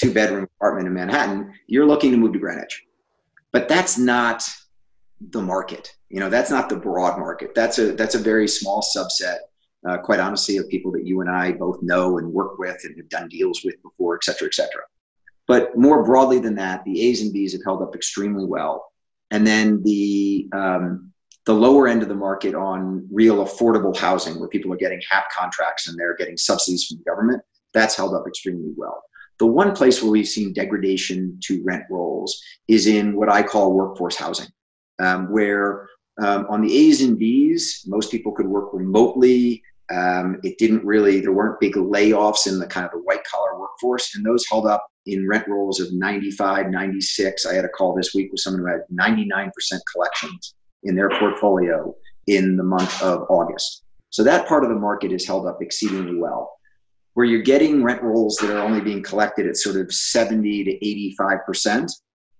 two 0.00 0.14
bedroom 0.14 0.48
apartment 0.58 0.86
in 0.86 0.94
Manhattan, 0.94 1.52
you're 1.66 1.86
looking 1.86 2.12
to 2.12 2.16
move 2.16 2.32
to 2.34 2.38
Greenwich. 2.38 2.84
But 3.52 3.68
that's 3.68 3.98
not 3.98 4.48
the 5.30 5.42
market. 5.42 5.94
You 6.08 6.20
know, 6.20 6.30
that's 6.30 6.50
not 6.50 6.68
the 6.68 6.76
broad 6.76 7.18
market. 7.18 7.54
That's 7.54 7.78
a 7.78 7.92
that's 7.92 8.14
a 8.14 8.18
very 8.18 8.48
small 8.48 8.82
subset, 8.82 9.38
uh, 9.88 9.98
quite 9.98 10.20
honestly, 10.20 10.56
of 10.56 10.68
people 10.68 10.92
that 10.92 11.06
you 11.06 11.20
and 11.20 11.30
I 11.30 11.52
both 11.52 11.82
know 11.82 12.18
and 12.18 12.32
work 12.32 12.58
with 12.58 12.78
and 12.84 12.96
have 12.96 13.08
done 13.08 13.28
deals 13.28 13.62
with 13.64 13.80
before, 13.82 14.16
et 14.16 14.24
cetera, 14.24 14.46
et 14.46 14.54
cetera. 14.54 14.82
But 15.48 15.76
more 15.76 16.04
broadly 16.04 16.38
than 16.38 16.54
that, 16.56 16.84
the 16.84 17.02
A's 17.02 17.22
and 17.22 17.32
B's 17.32 17.52
have 17.52 17.64
held 17.64 17.82
up 17.82 17.94
extremely 17.94 18.44
well. 18.44 18.91
And 19.32 19.44
then 19.44 19.82
the 19.82 20.48
um, 20.52 21.12
the 21.46 21.54
lower 21.54 21.88
end 21.88 22.02
of 22.02 22.08
the 22.08 22.14
market 22.14 22.54
on 22.54 23.08
real 23.10 23.44
affordable 23.44 23.96
housing, 23.96 24.38
where 24.38 24.48
people 24.48 24.72
are 24.72 24.76
getting 24.76 25.00
HAP 25.10 25.24
contracts 25.32 25.88
and 25.88 25.98
they're 25.98 26.14
getting 26.14 26.36
subsidies 26.36 26.84
from 26.84 26.98
the 26.98 27.10
government, 27.10 27.42
that's 27.74 27.96
held 27.96 28.14
up 28.14 28.28
extremely 28.28 28.72
well. 28.76 29.02
The 29.40 29.46
one 29.46 29.74
place 29.74 30.00
where 30.00 30.12
we've 30.12 30.28
seen 30.28 30.52
degradation 30.52 31.40
to 31.44 31.60
rent 31.64 31.82
rolls 31.90 32.40
is 32.68 32.86
in 32.86 33.16
what 33.16 33.28
I 33.28 33.42
call 33.42 33.72
workforce 33.72 34.16
housing 34.16 34.46
um, 35.00 35.32
where 35.32 35.88
um, 36.22 36.46
on 36.48 36.62
the 36.62 36.76
A's 36.76 37.02
and 37.02 37.18
B's, 37.18 37.84
most 37.86 38.10
people 38.10 38.32
could 38.32 38.46
work 38.46 38.70
remotely. 38.72 39.62
Um, 39.90 40.38
it 40.42 40.58
didn't 40.58 40.84
really, 40.84 41.20
there 41.20 41.32
weren't 41.32 41.58
big 41.60 41.74
layoffs 41.74 42.46
in 42.46 42.58
the 42.58 42.66
kind 42.66 42.86
of 42.86 42.92
the 42.92 42.98
white 42.98 43.24
collar 43.24 43.58
workforce, 43.58 44.14
and 44.14 44.24
those 44.24 44.44
held 44.48 44.66
up 44.66 44.86
in 45.06 45.28
rent 45.28 45.48
rolls 45.48 45.80
of 45.80 45.92
95, 45.92 46.70
96. 46.70 47.46
I 47.46 47.54
had 47.54 47.64
a 47.64 47.68
call 47.68 47.94
this 47.94 48.14
week 48.14 48.30
with 48.30 48.40
someone 48.40 48.62
who 48.62 48.68
had 48.68 48.82
99% 48.92 49.50
collections 49.92 50.54
in 50.84 50.94
their 50.94 51.10
portfolio 51.10 51.94
in 52.26 52.56
the 52.56 52.62
month 52.62 53.02
of 53.02 53.26
August. 53.28 53.82
So 54.10 54.22
that 54.24 54.46
part 54.46 54.62
of 54.62 54.70
the 54.70 54.76
market 54.76 55.12
is 55.12 55.26
held 55.26 55.46
up 55.46 55.58
exceedingly 55.60 56.16
well. 56.16 56.52
Where 57.14 57.26
you're 57.26 57.42
getting 57.42 57.82
rent 57.82 58.02
rolls 58.02 58.36
that 58.36 58.50
are 58.50 58.62
only 58.62 58.80
being 58.80 59.02
collected 59.02 59.46
at 59.46 59.56
sort 59.56 59.76
of 59.76 59.92
70 59.92 60.64
to 60.64 61.16
85% 61.20 61.90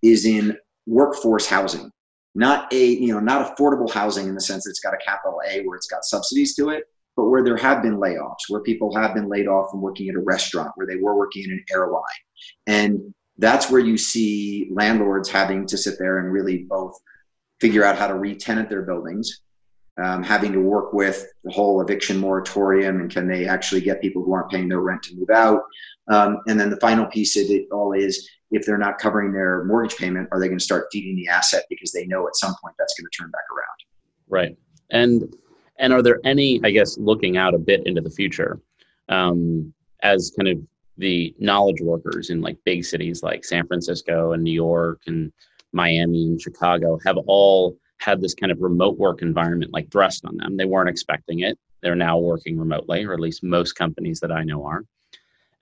is 0.02 0.24
in 0.24 0.56
workforce 0.86 1.46
housing 1.46 1.90
not 2.34 2.72
a 2.72 2.86
you 2.86 3.12
know 3.12 3.20
not 3.20 3.56
affordable 3.56 3.90
housing 3.90 4.28
in 4.28 4.34
the 4.34 4.40
sense 4.40 4.64
that 4.64 4.70
it's 4.70 4.80
got 4.80 4.94
a 4.94 4.98
capital 5.04 5.40
A 5.48 5.62
where 5.64 5.76
it's 5.76 5.86
got 5.86 6.04
subsidies 6.04 6.54
to 6.56 6.70
it, 6.70 6.84
but 7.16 7.26
where 7.26 7.44
there 7.44 7.56
have 7.56 7.82
been 7.82 7.98
layoffs, 7.98 8.48
where 8.48 8.60
people 8.60 8.94
have 8.94 9.14
been 9.14 9.28
laid 9.28 9.46
off 9.46 9.70
from 9.70 9.80
working 9.80 10.08
at 10.08 10.14
a 10.14 10.20
restaurant, 10.20 10.72
where 10.76 10.86
they 10.86 10.96
were 10.96 11.16
working 11.16 11.44
in 11.44 11.52
an 11.52 11.64
airline, 11.72 12.02
and 12.66 13.14
that's 13.38 13.70
where 13.70 13.80
you 13.80 13.96
see 13.96 14.68
landlords 14.70 15.28
having 15.28 15.66
to 15.66 15.76
sit 15.76 15.98
there 15.98 16.18
and 16.18 16.32
really 16.32 16.64
both 16.68 16.94
figure 17.60 17.84
out 17.84 17.96
how 17.96 18.06
to 18.06 18.14
re-tenant 18.14 18.68
their 18.68 18.82
buildings, 18.82 19.40
um, 20.02 20.22
having 20.22 20.52
to 20.52 20.60
work 20.60 20.92
with 20.92 21.26
the 21.44 21.50
whole 21.50 21.80
eviction 21.80 22.18
moratorium, 22.18 23.00
and 23.00 23.10
can 23.10 23.26
they 23.26 23.46
actually 23.46 23.80
get 23.80 24.00
people 24.00 24.22
who 24.22 24.32
aren't 24.32 24.50
paying 24.50 24.68
their 24.68 24.80
rent 24.80 25.02
to 25.02 25.16
move 25.16 25.30
out? 25.30 25.62
Um, 26.08 26.38
and 26.46 26.58
then 26.58 26.70
the 26.70 26.80
final 26.80 27.06
piece 27.06 27.36
of 27.36 27.50
it 27.50 27.66
all 27.70 27.92
is 27.92 28.28
if 28.50 28.66
they're 28.66 28.78
not 28.78 28.98
covering 28.98 29.32
their 29.32 29.64
mortgage 29.64 29.96
payment, 29.96 30.28
are 30.30 30.40
they 30.40 30.46
going 30.46 30.58
to 30.58 30.64
start 30.64 30.88
feeding 30.92 31.16
the 31.16 31.28
asset 31.28 31.64
because 31.70 31.92
they 31.92 32.06
know 32.06 32.26
at 32.26 32.36
some 32.36 32.54
point 32.62 32.74
that's 32.78 32.94
going 32.98 33.08
to 33.10 33.18
turn 33.18 33.30
back 33.30 33.44
around? 33.50 33.68
Right. 34.28 34.56
And 34.90 35.34
and 35.78 35.92
are 35.92 36.02
there 36.02 36.20
any, 36.24 36.60
I 36.64 36.70
guess, 36.70 36.98
looking 36.98 37.36
out 37.36 37.54
a 37.54 37.58
bit 37.58 37.86
into 37.86 38.00
the 38.00 38.10
future, 38.10 38.60
um, 39.08 39.72
as 40.02 40.32
kind 40.36 40.48
of 40.48 40.58
the 40.98 41.34
knowledge 41.38 41.80
workers 41.80 42.30
in 42.30 42.40
like 42.40 42.58
big 42.64 42.84
cities 42.84 43.22
like 43.22 43.44
San 43.44 43.66
Francisco 43.66 44.32
and 44.32 44.42
New 44.42 44.52
York 44.52 45.00
and 45.06 45.32
Miami 45.72 46.26
and 46.26 46.40
Chicago 46.40 46.98
have 47.04 47.16
all 47.26 47.76
had 47.98 48.20
this 48.20 48.34
kind 48.34 48.52
of 48.52 48.60
remote 48.60 48.98
work 48.98 49.22
environment 49.22 49.72
like 49.72 49.90
thrust 49.90 50.24
on 50.24 50.36
them. 50.36 50.56
They 50.56 50.64
weren't 50.64 50.88
expecting 50.88 51.40
it. 51.40 51.58
They're 51.80 51.94
now 51.94 52.18
working 52.18 52.58
remotely, 52.58 53.04
or 53.04 53.12
at 53.12 53.20
least 53.20 53.42
most 53.42 53.72
companies 53.72 54.20
that 54.20 54.32
I 54.32 54.44
know 54.44 54.64
are. 54.66 54.84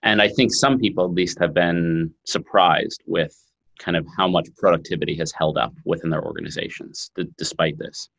And 0.03 0.21
I 0.21 0.27
think 0.27 0.53
some 0.53 0.79
people 0.79 1.05
at 1.05 1.11
least 1.11 1.39
have 1.39 1.53
been 1.53 2.11
surprised 2.25 3.03
with 3.05 3.35
kind 3.79 3.95
of 3.95 4.05
how 4.17 4.27
much 4.27 4.47
productivity 4.57 5.15
has 5.15 5.31
held 5.31 5.57
up 5.57 5.73
within 5.85 6.09
their 6.09 6.23
organizations 6.23 7.11
th- 7.15 7.27
despite 7.37 7.77
this. 7.77 8.09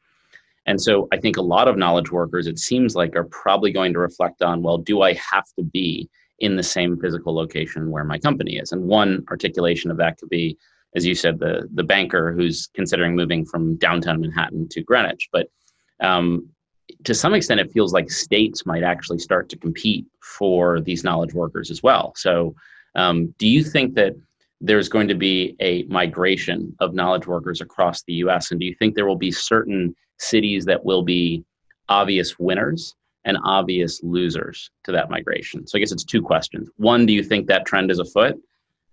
And 0.66 0.80
so 0.80 1.08
I 1.12 1.16
think 1.16 1.36
a 1.36 1.42
lot 1.42 1.68
of 1.68 1.76
knowledge 1.76 2.12
workers, 2.12 2.46
it 2.46 2.58
seems 2.58 2.94
like, 2.94 3.16
are 3.16 3.24
probably 3.24 3.72
going 3.72 3.92
to 3.94 3.98
reflect 3.98 4.42
on 4.42 4.62
well, 4.62 4.78
do 4.78 5.02
I 5.02 5.14
have 5.14 5.44
to 5.58 5.64
be 5.64 6.08
in 6.38 6.56
the 6.56 6.62
same 6.62 6.98
physical 7.00 7.34
location 7.34 7.90
where 7.90 8.04
my 8.04 8.18
company 8.18 8.58
is? 8.58 8.72
And 8.72 8.82
one 8.84 9.24
articulation 9.30 9.90
of 9.90 9.96
that 9.98 10.18
could 10.18 10.28
be, 10.28 10.56
as 10.94 11.04
you 11.04 11.14
said, 11.14 11.38
the, 11.38 11.68
the 11.74 11.82
banker 11.82 12.32
who's 12.32 12.68
considering 12.74 13.16
moving 13.16 13.44
from 13.44 13.76
downtown 13.76 14.20
Manhattan 14.20 14.68
to 14.70 14.82
Greenwich. 14.82 15.28
But 15.32 15.48
um, 16.00 16.48
to 17.04 17.14
some 17.14 17.34
extent, 17.34 17.60
it 17.60 17.72
feels 17.72 17.92
like 17.92 18.10
states 18.10 18.64
might 18.66 18.82
actually 18.82 19.18
start 19.18 19.48
to 19.50 19.56
compete 19.56 20.06
for 20.20 20.80
these 20.80 21.04
knowledge 21.04 21.34
workers 21.34 21.70
as 21.70 21.82
well. 21.82 22.12
So, 22.16 22.54
um, 22.94 23.34
do 23.38 23.48
you 23.48 23.64
think 23.64 23.94
that 23.94 24.14
there's 24.62 24.88
going 24.88 25.08
to 25.08 25.14
be 25.14 25.56
a 25.60 25.82
migration 25.84 26.74
of 26.78 26.94
knowledge 26.94 27.26
workers 27.26 27.60
across 27.60 28.04
the 28.04 28.14
US? 28.14 28.52
And 28.52 28.60
do 28.60 28.66
you 28.66 28.74
think 28.78 28.94
there 28.94 29.06
will 29.06 29.16
be 29.16 29.32
certain 29.32 29.94
cities 30.18 30.64
that 30.66 30.84
will 30.84 31.02
be 31.02 31.44
obvious 31.88 32.38
winners 32.38 32.94
and 33.24 33.36
obvious 33.44 34.00
losers 34.04 34.70
to 34.84 34.92
that 34.92 35.10
migration? 35.10 35.66
So, 35.66 35.76
I 35.76 35.80
guess 35.80 35.90
it's 35.90 36.04
two 36.04 36.22
questions. 36.22 36.70
One, 36.76 37.06
do 37.06 37.12
you 37.12 37.24
think 37.24 37.48
that 37.48 37.66
trend 37.66 37.90
is 37.90 37.98
afoot? 37.98 38.36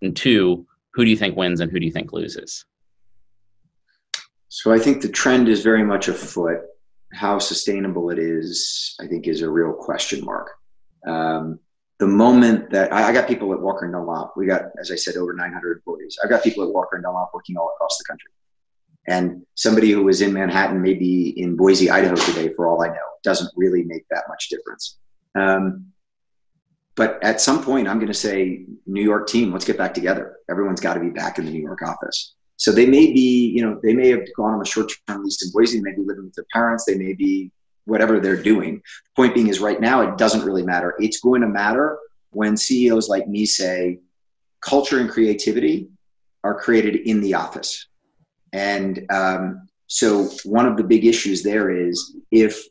And 0.01 0.15
two, 0.15 0.65
who 0.93 1.05
do 1.05 1.11
you 1.11 1.17
think 1.17 1.37
wins 1.37 1.59
and 1.59 1.71
who 1.71 1.79
do 1.79 1.85
you 1.85 1.91
think 1.91 2.13
loses? 2.13 2.65
So, 4.47 4.73
I 4.73 4.79
think 4.79 5.03
the 5.03 5.09
trend 5.09 5.49
is 5.49 5.61
very 5.61 5.83
much 5.83 6.07
afoot 6.07 6.61
how 7.13 7.37
sustainable 7.37 8.09
it 8.09 8.17
is, 8.17 8.95
I 8.99 9.05
think, 9.05 9.27
is 9.27 9.41
a 9.41 9.49
real 9.49 9.73
question 9.73 10.25
mark. 10.25 10.49
Um, 11.05 11.59
the 11.99 12.07
moment 12.07 12.69
that 12.71 12.91
I, 12.93 13.09
I, 13.09 13.13
got 13.13 13.27
people 13.27 13.53
at 13.53 13.59
Walker 13.59 13.85
and 13.85 13.93
Dunlop, 13.93 14.33
we 14.37 14.45
got, 14.45 14.63
as 14.79 14.89
I 14.89 14.95
said, 14.95 15.17
over 15.17 15.33
900 15.33 15.77
employees. 15.77 16.17
I've 16.23 16.29
got 16.29 16.43
people 16.43 16.63
at 16.63 16.69
Walker 16.69 16.95
and 16.95 17.03
Dunlop 17.03 17.31
working 17.33 17.57
all 17.57 17.73
across 17.75 17.97
the 17.97 18.05
country. 18.05 18.31
And 19.07 19.45
somebody 19.55 19.91
who 19.91 20.03
was 20.03 20.21
in 20.21 20.31
Manhattan, 20.31 20.81
maybe 20.81 21.29
in 21.41 21.57
Boise, 21.57 21.89
Idaho 21.89 22.15
today, 22.15 22.53
for 22.53 22.67
all 22.67 22.83
I 22.83 22.87
know, 22.87 23.07
doesn't 23.23 23.51
really 23.55 23.83
make 23.83 24.05
that 24.11 24.23
much 24.29 24.47
difference. 24.49 24.97
Um, 25.35 25.87
but 26.95 27.21
at 27.23 27.41
some 27.41 27.63
point, 27.63 27.87
I'm 27.87 27.97
going 27.97 28.07
to 28.07 28.13
say, 28.13 28.65
New 28.85 29.03
York 29.03 29.27
team, 29.27 29.51
let's 29.51 29.65
get 29.65 29.77
back 29.77 29.93
together. 29.93 30.37
Everyone's 30.49 30.81
got 30.81 30.93
to 30.93 30.99
be 30.99 31.09
back 31.09 31.37
in 31.37 31.45
the 31.45 31.51
New 31.51 31.61
York 31.61 31.81
office. 31.81 32.35
So 32.55 32.71
they 32.71 32.85
may 32.85 33.11
be, 33.13 33.51
you 33.55 33.61
know, 33.61 33.79
they 33.81 33.93
may 33.93 34.09
have 34.09 34.21
gone 34.35 34.53
on 34.53 34.61
a 34.61 34.65
short-term 34.65 35.23
lease 35.23 35.43
in 35.43 35.51
Boise. 35.51 35.77
They 35.77 35.83
may 35.83 35.95
be 35.95 36.03
living 36.03 36.25
with 36.25 36.35
their 36.35 36.45
parents. 36.53 36.85
They 36.85 36.95
may 36.95 37.13
be 37.13 37.51
whatever 37.89 38.19
they're 38.19 38.41
doing. 38.41 38.75
The 38.75 39.21
point 39.21 39.33
being 39.35 39.47
is 39.47 39.59
right 39.59 39.81
now 39.81 40.01
it 40.01 40.17
doesn't 40.17 40.45
really 40.45 40.63
matter. 40.63 40.95
It's 40.99 41.19
going 41.19 41.41
to 41.41 41.47
matter 41.47 41.97
when 42.31 42.55
CEOs 42.55 43.09
like 43.09 43.27
me 43.27 43.45
say 43.45 43.99
culture 44.61 44.99
and 44.99 45.09
creativity 45.09 45.89
are 46.43 46.59
created 46.59 46.95
in 46.95 47.21
the 47.21 47.33
office. 47.33 47.87
And 48.53 49.05
um, 49.11 49.67
so 49.87 50.25
one 50.43 50.65
of 50.65 50.77
the 50.77 50.83
big 50.83 51.05
issues 51.05 51.43
there 51.43 51.69
is 51.69 52.15
if 52.31 52.63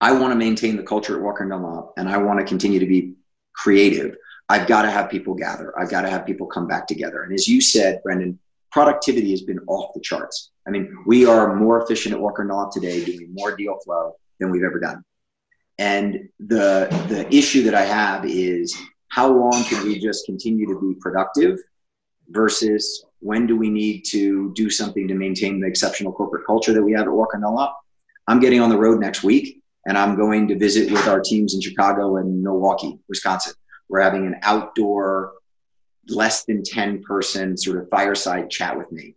I 0.00 0.12
want 0.12 0.32
to 0.32 0.36
maintain 0.36 0.76
the 0.76 0.82
culture 0.82 1.16
at 1.16 1.22
Walker 1.22 1.48
Dunlop 1.48 1.94
and 1.96 2.08
I 2.08 2.18
want 2.18 2.38
to 2.40 2.44
continue 2.44 2.78
to 2.78 2.86
be 2.86 3.14
creative, 3.52 4.16
I've 4.48 4.66
got 4.66 4.82
to 4.82 4.90
have 4.90 5.10
people 5.10 5.34
gather. 5.34 5.76
I've 5.78 5.90
got 5.90 6.02
to 6.02 6.10
have 6.10 6.24
people 6.24 6.46
come 6.46 6.66
back 6.66 6.86
together. 6.86 7.22
And 7.22 7.32
as 7.32 7.48
you 7.48 7.60
said, 7.60 8.02
Brendan, 8.02 8.38
productivity 8.70 9.30
has 9.30 9.42
been 9.42 9.58
off 9.66 9.94
the 9.94 10.00
charts. 10.00 10.50
I 10.66 10.70
mean, 10.70 10.94
we 11.06 11.26
are 11.26 11.54
more 11.54 11.82
efficient 11.82 12.14
at 12.14 12.20
Walker 12.20 12.44
Dunlop 12.44 12.72
today, 12.72 13.04
doing 13.04 13.28
more 13.32 13.56
deal 13.56 13.78
flow 13.84 14.16
than 14.38 14.50
we've 14.50 14.64
ever 14.64 14.78
done. 14.78 15.02
And 15.78 16.28
the 16.40 16.88
the 17.08 17.26
issue 17.34 17.62
that 17.64 17.74
I 17.74 17.84
have 17.84 18.24
is 18.24 18.76
how 19.08 19.28
long 19.28 19.64
can 19.64 19.84
we 19.84 19.98
just 19.98 20.26
continue 20.26 20.66
to 20.66 20.80
be 20.80 20.98
productive 21.00 21.58
versus 22.28 23.04
when 23.20 23.46
do 23.46 23.56
we 23.56 23.70
need 23.70 24.02
to 24.10 24.52
do 24.54 24.68
something 24.70 25.08
to 25.08 25.14
maintain 25.14 25.60
the 25.60 25.66
exceptional 25.66 26.12
corporate 26.12 26.46
culture 26.46 26.72
that 26.72 26.82
we 26.82 26.92
have 26.92 27.06
at 27.06 27.12
Walker 27.12 27.38
Dunlop? 27.38 27.76
I'm 28.26 28.40
getting 28.40 28.60
on 28.60 28.68
the 28.68 28.76
road 28.76 29.00
next 29.00 29.22
week 29.22 29.62
and 29.86 29.96
I'm 29.96 30.16
going 30.16 30.48
to 30.48 30.58
visit 30.58 30.90
with 30.92 31.06
our 31.08 31.20
teams 31.20 31.54
in 31.54 31.60
Chicago 31.60 32.16
and 32.16 32.42
Milwaukee, 32.42 32.98
Wisconsin. 33.08 33.54
We're 33.88 34.02
having 34.02 34.26
an 34.26 34.36
outdoor, 34.42 35.32
less 36.10 36.44
than 36.44 36.62
10 36.62 37.02
person 37.02 37.56
sort 37.56 37.78
of 37.78 37.88
fireside 37.88 38.50
chat 38.50 38.76
with 38.76 38.90
me. 38.92 39.14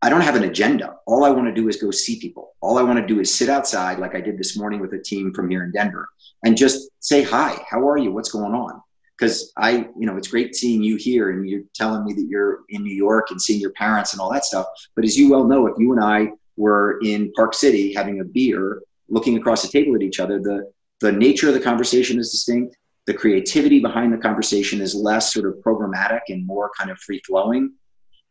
I 0.00 0.08
don't 0.08 0.22
have 0.22 0.36
an 0.36 0.44
agenda. 0.44 0.96
All 1.06 1.24
I 1.24 1.30
want 1.30 1.46
to 1.46 1.52
do 1.52 1.68
is 1.68 1.76
go 1.76 1.90
see 1.90 2.18
people. 2.18 2.54
All 2.62 2.78
I 2.78 2.82
want 2.82 2.98
to 2.98 3.06
do 3.06 3.20
is 3.20 3.34
sit 3.34 3.50
outside, 3.50 3.98
like 3.98 4.14
I 4.14 4.20
did 4.20 4.38
this 4.38 4.56
morning 4.56 4.80
with 4.80 4.94
a 4.94 4.98
team 4.98 5.32
from 5.34 5.50
here 5.50 5.62
in 5.62 5.72
Denver, 5.72 6.08
and 6.44 6.56
just 6.56 6.88
say 7.00 7.22
hi. 7.22 7.62
How 7.68 7.86
are 7.86 7.98
you? 7.98 8.10
What's 8.10 8.30
going 8.30 8.54
on? 8.54 8.80
Because 9.18 9.52
I, 9.58 9.88
you 9.98 10.06
know, 10.06 10.16
it's 10.16 10.28
great 10.28 10.54
seeing 10.54 10.82
you 10.82 10.96
here, 10.96 11.30
and 11.30 11.46
you're 11.46 11.64
telling 11.74 12.04
me 12.04 12.14
that 12.14 12.26
you're 12.28 12.60
in 12.70 12.82
New 12.82 12.94
York 12.94 13.30
and 13.30 13.40
seeing 13.40 13.60
your 13.60 13.72
parents 13.72 14.14
and 14.14 14.20
all 14.20 14.32
that 14.32 14.46
stuff. 14.46 14.66
But 14.96 15.04
as 15.04 15.18
you 15.18 15.30
well 15.30 15.44
know, 15.44 15.66
if 15.66 15.74
you 15.78 15.92
and 15.92 16.02
I 16.02 16.28
were 16.56 16.98
in 17.02 17.30
Park 17.32 17.52
City 17.52 17.92
having 17.92 18.20
a 18.20 18.24
beer, 18.24 18.80
looking 19.08 19.36
across 19.36 19.62
the 19.62 19.68
table 19.68 19.94
at 19.94 20.02
each 20.02 20.18
other, 20.18 20.40
the 20.40 20.72
the 21.00 21.12
nature 21.12 21.48
of 21.48 21.54
the 21.54 21.60
conversation 21.60 22.18
is 22.18 22.30
distinct. 22.30 22.76
The 23.08 23.14
creativity 23.14 23.80
behind 23.80 24.12
the 24.12 24.18
conversation 24.18 24.82
is 24.82 24.94
less 24.94 25.32
sort 25.32 25.46
of 25.46 25.54
programmatic 25.64 26.20
and 26.28 26.46
more 26.46 26.70
kind 26.78 26.90
of 26.90 26.98
free 26.98 27.22
flowing. 27.26 27.72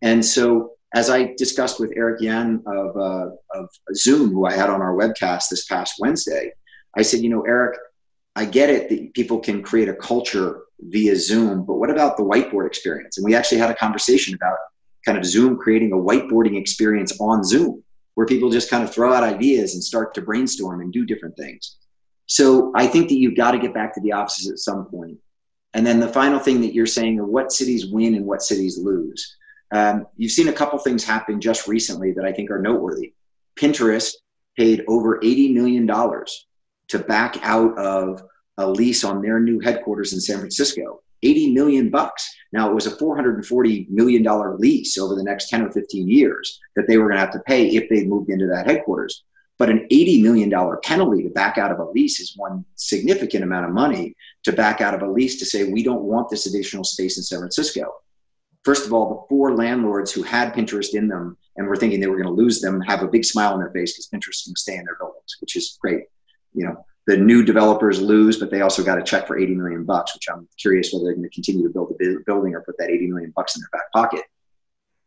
And 0.03 0.23
so 0.23 0.73
as 0.93 1.09
I 1.09 1.33
discussed 1.35 1.79
with 1.79 1.93
Eric 1.95 2.21
Yuan 2.21 2.61
of, 2.67 2.95
uh, 2.95 3.29
of 3.55 3.69
Zoom, 3.95 4.29
who 4.29 4.45
I 4.45 4.53
had 4.53 4.69
on 4.69 4.83
our 4.83 4.93
webcast 4.93 5.49
this 5.49 5.65
past 5.65 5.95
Wednesday, 5.97 6.51
I 6.95 7.01
said, 7.01 7.21
you 7.21 7.29
know, 7.31 7.41
Eric, 7.41 7.79
I 8.35 8.45
get 8.45 8.69
it 8.69 8.87
that 8.89 9.15
people 9.15 9.39
can 9.39 9.63
create 9.63 9.89
a 9.89 9.95
culture 9.95 10.61
via 10.79 11.15
Zoom, 11.15 11.65
but 11.65 11.77
what 11.77 11.89
about 11.89 12.15
the 12.15 12.23
whiteboard 12.23 12.67
experience? 12.67 13.17
And 13.17 13.25
we 13.25 13.33
actually 13.33 13.57
had 13.57 13.71
a 13.71 13.75
conversation 13.75 14.35
about 14.35 14.59
kind 15.03 15.17
of 15.17 15.25
Zoom 15.25 15.57
creating 15.57 15.91
a 15.91 15.95
whiteboarding 15.95 16.55
experience 16.55 17.19
on 17.19 17.43
Zoom 17.43 17.83
where 18.13 18.27
people 18.27 18.51
just 18.51 18.69
kind 18.69 18.83
of 18.83 18.93
throw 18.93 19.11
out 19.11 19.23
ideas 19.23 19.73
and 19.73 19.83
start 19.83 20.13
to 20.13 20.21
brainstorm 20.21 20.81
and 20.81 20.93
do 20.93 21.03
different 21.03 21.35
things. 21.35 21.77
So 22.27 22.71
I 22.75 22.87
think 22.87 23.09
that 23.09 23.17
you've 23.17 23.37
got 23.37 23.51
to 23.51 23.59
get 23.59 23.73
back 23.73 23.93
to 23.95 24.01
the 24.01 24.11
offices 24.11 24.49
at 24.51 24.59
some 24.59 24.85
point. 24.85 25.17
And 25.73 25.85
then 25.85 25.99
the 25.99 26.07
final 26.07 26.39
thing 26.39 26.61
that 26.61 26.73
you're 26.73 26.85
saying 26.85 27.19
are 27.19 27.25
what 27.25 27.51
cities 27.51 27.87
win 27.87 28.15
and 28.15 28.25
what 28.25 28.41
cities 28.41 28.77
lose. 28.77 29.35
Um, 29.73 30.07
you've 30.15 30.31
seen 30.31 30.47
a 30.47 30.53
couple 30.53 30.79
things 30.79 31.03
happen 31.03 31.41
just 31.41 31.67
recently 31.67 32.13
that 32.13 32.25
I 32.25 32.31
think 32.31 32.51
are 32.51 32.61
noteworthy. 32.61 33.13
Pinterest 33.59 34.13
paid 34.57 34.83
over 34.87 35.19
$80 35.19 35.53
million 35.53 35.87
to 35.87 36.99
back 36.99 37.37
out 37.43 37.77
of 37.77 38.21
a 38.57 38.69
lease 38.69 39.03
on 39.03 39.21
their 39.21 39.39
new 39.39 39.59
headquarters 39.59 40.13
in 40.13 40.21
San 40.21 40.39
Francisco. 40.39 41.01
80 41.23 41.53
million 41.53 41.89
bucks. 41.89 42.29
Now 42.53 42.69
it 42.69 42.75
was 42.75 42.85
a 42.85 42.91
440 42.91 43.87
million 43.89 44.23
dollar 44.23 44.55
lease 44.57 44.97
over 44.97 45.15
the 45.15 45.23
next 45.23 45.49
10 45.49 45.63
or 45.63 45.71
15 45.71 46.07
years 46.07 46.59
that 46.75 46.87
they 46.87 46.97
were 46.97 47.05
going 47.05 47.15
to 47.15 47.21
have 47.25 47.31
to 47.31 47.39
pay 47.39 47.67
if 47.67 47.89
they 47.89 48.05
moved 48.05 48.29
into 48.29 48.47
that 48.47 48.67
headquarters. 48.67 49.23
But 49.59 49.69
an 49.69 49.87
$80 49.91 50.21
million 50.21 50.51
penalty 50.83 51.23
to 51.23 51.29
back 51.29 51.57
out 51.57 51.71
of 51.71 51.79
a 51.79 51.85
lease 51.85 52.19
is 52.19 52.35
one 52.37 52.63
significant 52.75 53.43
amount 53.43 53.65
of 53.65 53.71
money 53.71 54.15
to 54.43 54.51
back 54.51 54.81
out 54.81 54.93
of 54.93 55.01
a 55.01 55.11
lease 55.11 55.39
to 55.39 55.45
say, 55.45 55.71
we 55.71 55.83
don't 55.83 56.03
want 56.03 56.29
this 56.29 56.45
additional 56.45 56.83
space 56.83 57.17
in 57.17 57.23
San 57.23 57.39
Francisco. 57.39 57.91
First 58.63 58.85
of 58.85 58.93
all, 58.93 59.09
the 59.09 59.27
four 59.29 59.55
landlords 59.55 60.11
who 60.11 60.23
had 60.23 60.53
Pinterest 60.53 60.93
in 60.93 61.07
them 61.07 61.37
and 61.55 61.67
were 61.67 61.75
thinking 61.75 61.99
they 61.99 62.07
were 62.07 62.21
going 62.21 62.35
to 62.35 62.41
lose 62.41 62.61
them 62.61 62.81
have 62.81 63.01
a 63.01 63.07
big 63.07 63.25
smile 63.25 63.53
on 63.53 63.59
their 63.59 63.71
face 63.71 63.93
because 63.93 64.09
Pinterest 64.09 64.45
can 64.45 64.55
stay 64.55 64.75
in 64.75 64.85
their 64.85 64.97
buildings, 64.99 65.37
which 65.39 65.55
is 65.55 65.77
great. 65.81 66.03
You 66.53 66.65
know, 66.65 66.85
the 67.07 67.17
new 67.17 67.43
developers 67.43 68.01
lose, 68.01 68.37
but 68.37 68.51
they 68.51 68.61
also 68.61 68.83
got 68.83 68.99
a 68.99 69.03
check 69.03 69.25
for 69.25 69.39
80 69.39 69.55
million 69.55 69.85
bucks, 69.85 70.13
which 70.13 70.27
I'm 70.29 70.47
curious 70.59 70.91
whether 70.91 71.05
they're 71.05 71.15
going 71.15 71.27
to 71.27 71.33
continue 71.33 71.65
to 71.65 71.73
build 71.73 71.95
the 71.97 72.23
building 72.25 72.53
or 72.53 72.61
put 72.61 72.77
that 72.77 72.89
80 72.89 73.07
million 73.07 73.33
bucks 73.35 73.55
in 73.55 73.61
their 73.61 73.69
back 73.79 73.91
pocket. 73.93 74.25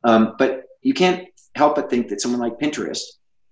Um, 0.03 0.35
but 0.39 0.65
you 0.81 0.95
can't 0.95 1.29
help 1.55 1.77
but 1.77 1.91
think 1.91 2.09
that 2.09 2.21
someone 2.21 2.41
like 2.41 2.59
Pinterest 2.59 3.03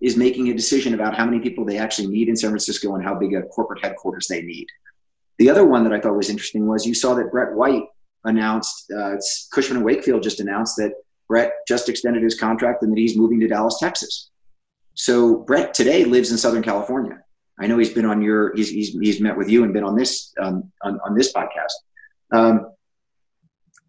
is 0.00 0.16
making 0.16 0.48
a 0.48 0.54
decision 0.54 0.94
about 0.94 1.16
how 1.16 1.24
many 1.24 1.40
people 1.40 1.64
they 1.64 1.78
actually 1.78 2.08
need 2.08 2.28
in 2.28 2.36
San 2.36 2.50
Francisco 2.50 2.94
and 2.94 3.04
how 3.04 3.14
big 3.14 3.34
a 3.34 3.42
corporate 3.42 3.82
headquarters 3.82 4.28
they 4.28 4.42
need. 4.42 4.66
The 5.38 5.50
other 5.50 5.64
one 5.64 5.84
that 5.84 5.92
I 5.92 6.00
thought 6.00 6.16
was 6.16 6.30
interesting 6.30 6.66
was 6.66 6.86
you 6.86 6.94
saw 6.94 7.14
that 7.14 7.30
Brett 7.30 7.52
White 7.52 7.84
announced, 8.24 8.90
uh, 8.96 9.16
Cushman 9.52 9.76
and 9.76 9.84
Wakefield 9.84 10.22
just 10.22 10.40
announced 10.40 10.76
that 10.76 10.92
Brett 11.28 11.52
just 11.66 11.88
extended 11.88 12.22
his 12.22 12.38
contract 12.38 12.82
and 12.82 12.92
that 12.92 12.98
he's 12.98 13.16
moving 13.16 13.40
to 13.40 13.48
Dallas, 13.48 13.78
Texas. 13.78 14.30
So 14.94 15.36
Brett 15.36 15.74
today 15.74 16.04
lives 16.04 16.30
in 16.32 16.38
Southern 16.38 16.62
California. 16.62 17.18
I 17.60 17.66
know 17.66 17.78
he's 17.78 17.92
been 17.92 18.04
on 18.04 18.22
your, 18.22 18.54
he's, 18.54 18.68
he's, 18.68 18.92
he's 18.98 19.20
met 19.20 19.36
with 19.36 19.48
you 19.48 19.64
and 19.64 19.72
been 19.72 19.84
on 19.84 19.96
this, 19.96 20.32
um, 20.40 20.72
on, 20.82 20.98
on 21.04 21.16
this 21.16 21.32
podcast. 21.32 21.72
Um, 22.32 22.72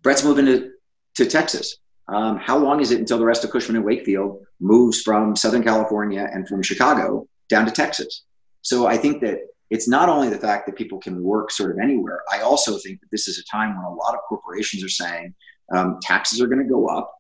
Brett's 0.02 0.24
moving 0.24 0.46
to, 0.46 0.72
to 1.16 1.26
Texas. 1.26 1.78
Um, 2.12 2.38
how 2.38 2.58
long 2.58 2.82
is 2.82 2.92
it 2.92 3.00
until 3.00 3.20
the 3.20 3.26
rest 3.26 3.44
of 3.44 3.52
Cushman 3.52 3.76
and 3.76 3.86
Wakefield 3.86 4.44
moves 4.60 5.02
from 5.02 5.36
Southern 5.36 5.64
California 5.64 6.28
and 6.32 6.48
from 6.48 6.64
Chicago 6.64 7.28
down 7.50 7.66
to 7.66 7.72
Texas? 7.72 8.24
So 8.62 8.88
I 8.88 8.98
think 8.98 9.22
that 9.22 9.40
it's 9.70 9.88
not 9.88 10.10
only 10.10 10.30
the 10.30 10.38
fact 10.38 10.66
that 10.66 10.76
people 10.76 11.00
can 11.00 11.22
work 11.22 11.52
sort 11.52 11.72
of 11.72 11.78
anywhere. 11.78 12.22
I 12.32 12.42
also 12.42 12.78
think 12.80 13.00
that 13.02 13.12
this 13.12 13.28
is 13.28 13.38
a 13.38 13.44
time 13.44 13.76
when 13.76 13.86
a 13.86 13.94
lot 13.94 14.16
of 14.16 14.22
corporations 14.28 14.84
are 14.84 14.90
saying 14.90 15.36
um, 15.72 16.00
taxes 16.02 16.42
are 16.42 16.48
going 16.48 16.64
to 16.64 16.70
go 16.70 16.88
up. 16.88 17.14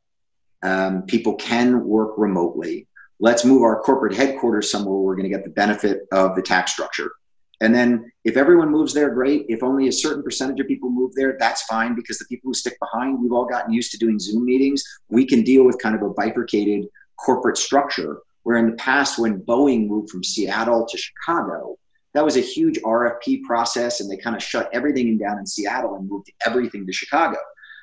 Um, 0.63 1.03
people 1.03 1.35
can 1.35 1.85
work 1.85 2.17
remotely. 2.17 2.87
Let's 3.19 3.45
move 3.45 3.61
our 3.61 3.81
corporate 3.81 4.15
headquarters 4.15 4.71
somewhere 4.71 4.95
where 4.95 5.03
we're 5.03 5.15
going 5.15 5.29
to 5.29 5.35
get 5.35 5.43
the 5.43 5.51
benefit 5.51 6.01
of 6.11 6.35
the 6.35 6.41
tax 6.41 6.71
structure. 6.71 7.11
And 7.61 7.75
then 7.75 8.09
if 8.23 8.37
everyone 8.37 8.71
moves 8.71 8.93
there, 8.93 9.09
great. 9.09 9.45
If 9.49 9.63
only 9.63 9.87
a 9.87 9.91
certain 9.91 10.23
percentage 10.23 10.59
of 10.59 10.67
people 10.67 10.89
move 10.89 11.13
there, 11.15 11.35
that's 11.39 11.63
fine 11.63 11.93
because 11.93 12.17
the 12.17 12.25
people 12.25 12.49
who 12.49 12.53
stick 12.53 12.77
behind, 12.79 13.21
we've 13.21 13.33
all 13.33 13.45
gotten 13.45 13.73
used 13.73 13.91
to 13.91 13.97
doing 13.97 14.17
Zoom 14.17 14.45
meetings. 14.45 14.83
We 15.09 15.25
can 15.25 15.43
deal 15.43 15.65
with 15.65 15.79
kind 15.79 15.95
of 15.95 16.01
a 16.01 16.09
bifurcated 16.11 16.87
corporate 17.17 17.57
structure 17.57 18.19
where 18.43 18.57
in 18.57 18.69
the 18.69 18.77
past, 18.77 19.19
when 19.19 19.41
Boeing 19.41 19.87
moved 19.87 20.09
from 20.09 20.23
Seattle 20.23 20.85
to 20.85 20.97
Chicago, 20.97 21.77
that 22.13 22.23
was 22.23 22.37
a 22.37 22.41
huge 22.41 22.79
RFP 22.81 23.43
process 23.43 23.99
and 23.99 24.09
they 24.09 24.17
kind 24.17 24.35
of 24.35 24.41
shut 24.41 24.69
everything 24.73 25.17
down 25.17 25.37
in 25.37 25.45
Seattle 25.45 25.95
and 25.95 26.09
moved 26.09 26.31
everything 26.45 26.85
to 26.87 26.93
Chicago. 26.93 27.37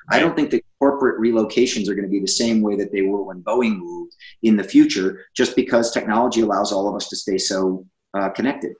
I 0.09 0.19
don't 0.19 0.35
think 0.35 0.51
that 0.51 0.63
corporate 0.79 1.19
relocations 1.19 1.89
are 1.89 1.93
going 1.93 2.05
to 2.05 2.11
be 2.11 2.21
the 2.21 2.27
same 2.27 2.61
way 2.61 2.77
that 2.77 2.91
they 2.93 3.01
were 3.01 3.23
when 3.23 3.41
Boeing 3.41 3.77
moved 3.77 4.15
in 4.41 4.55
the 4.55 4.63
future, 4.63 5.25
just 5.35 5.55
because 5.55 5.91
technology 5.91 6.41
allows 6.41 6.71
all 6.71 6.87
of 6.87 6.95
us 6.95 7.09
to 7.09 7.15
stay 7.15 7.37
so 7.37 7.85
uh, 8.13 8.29
connected. 8.29 8.73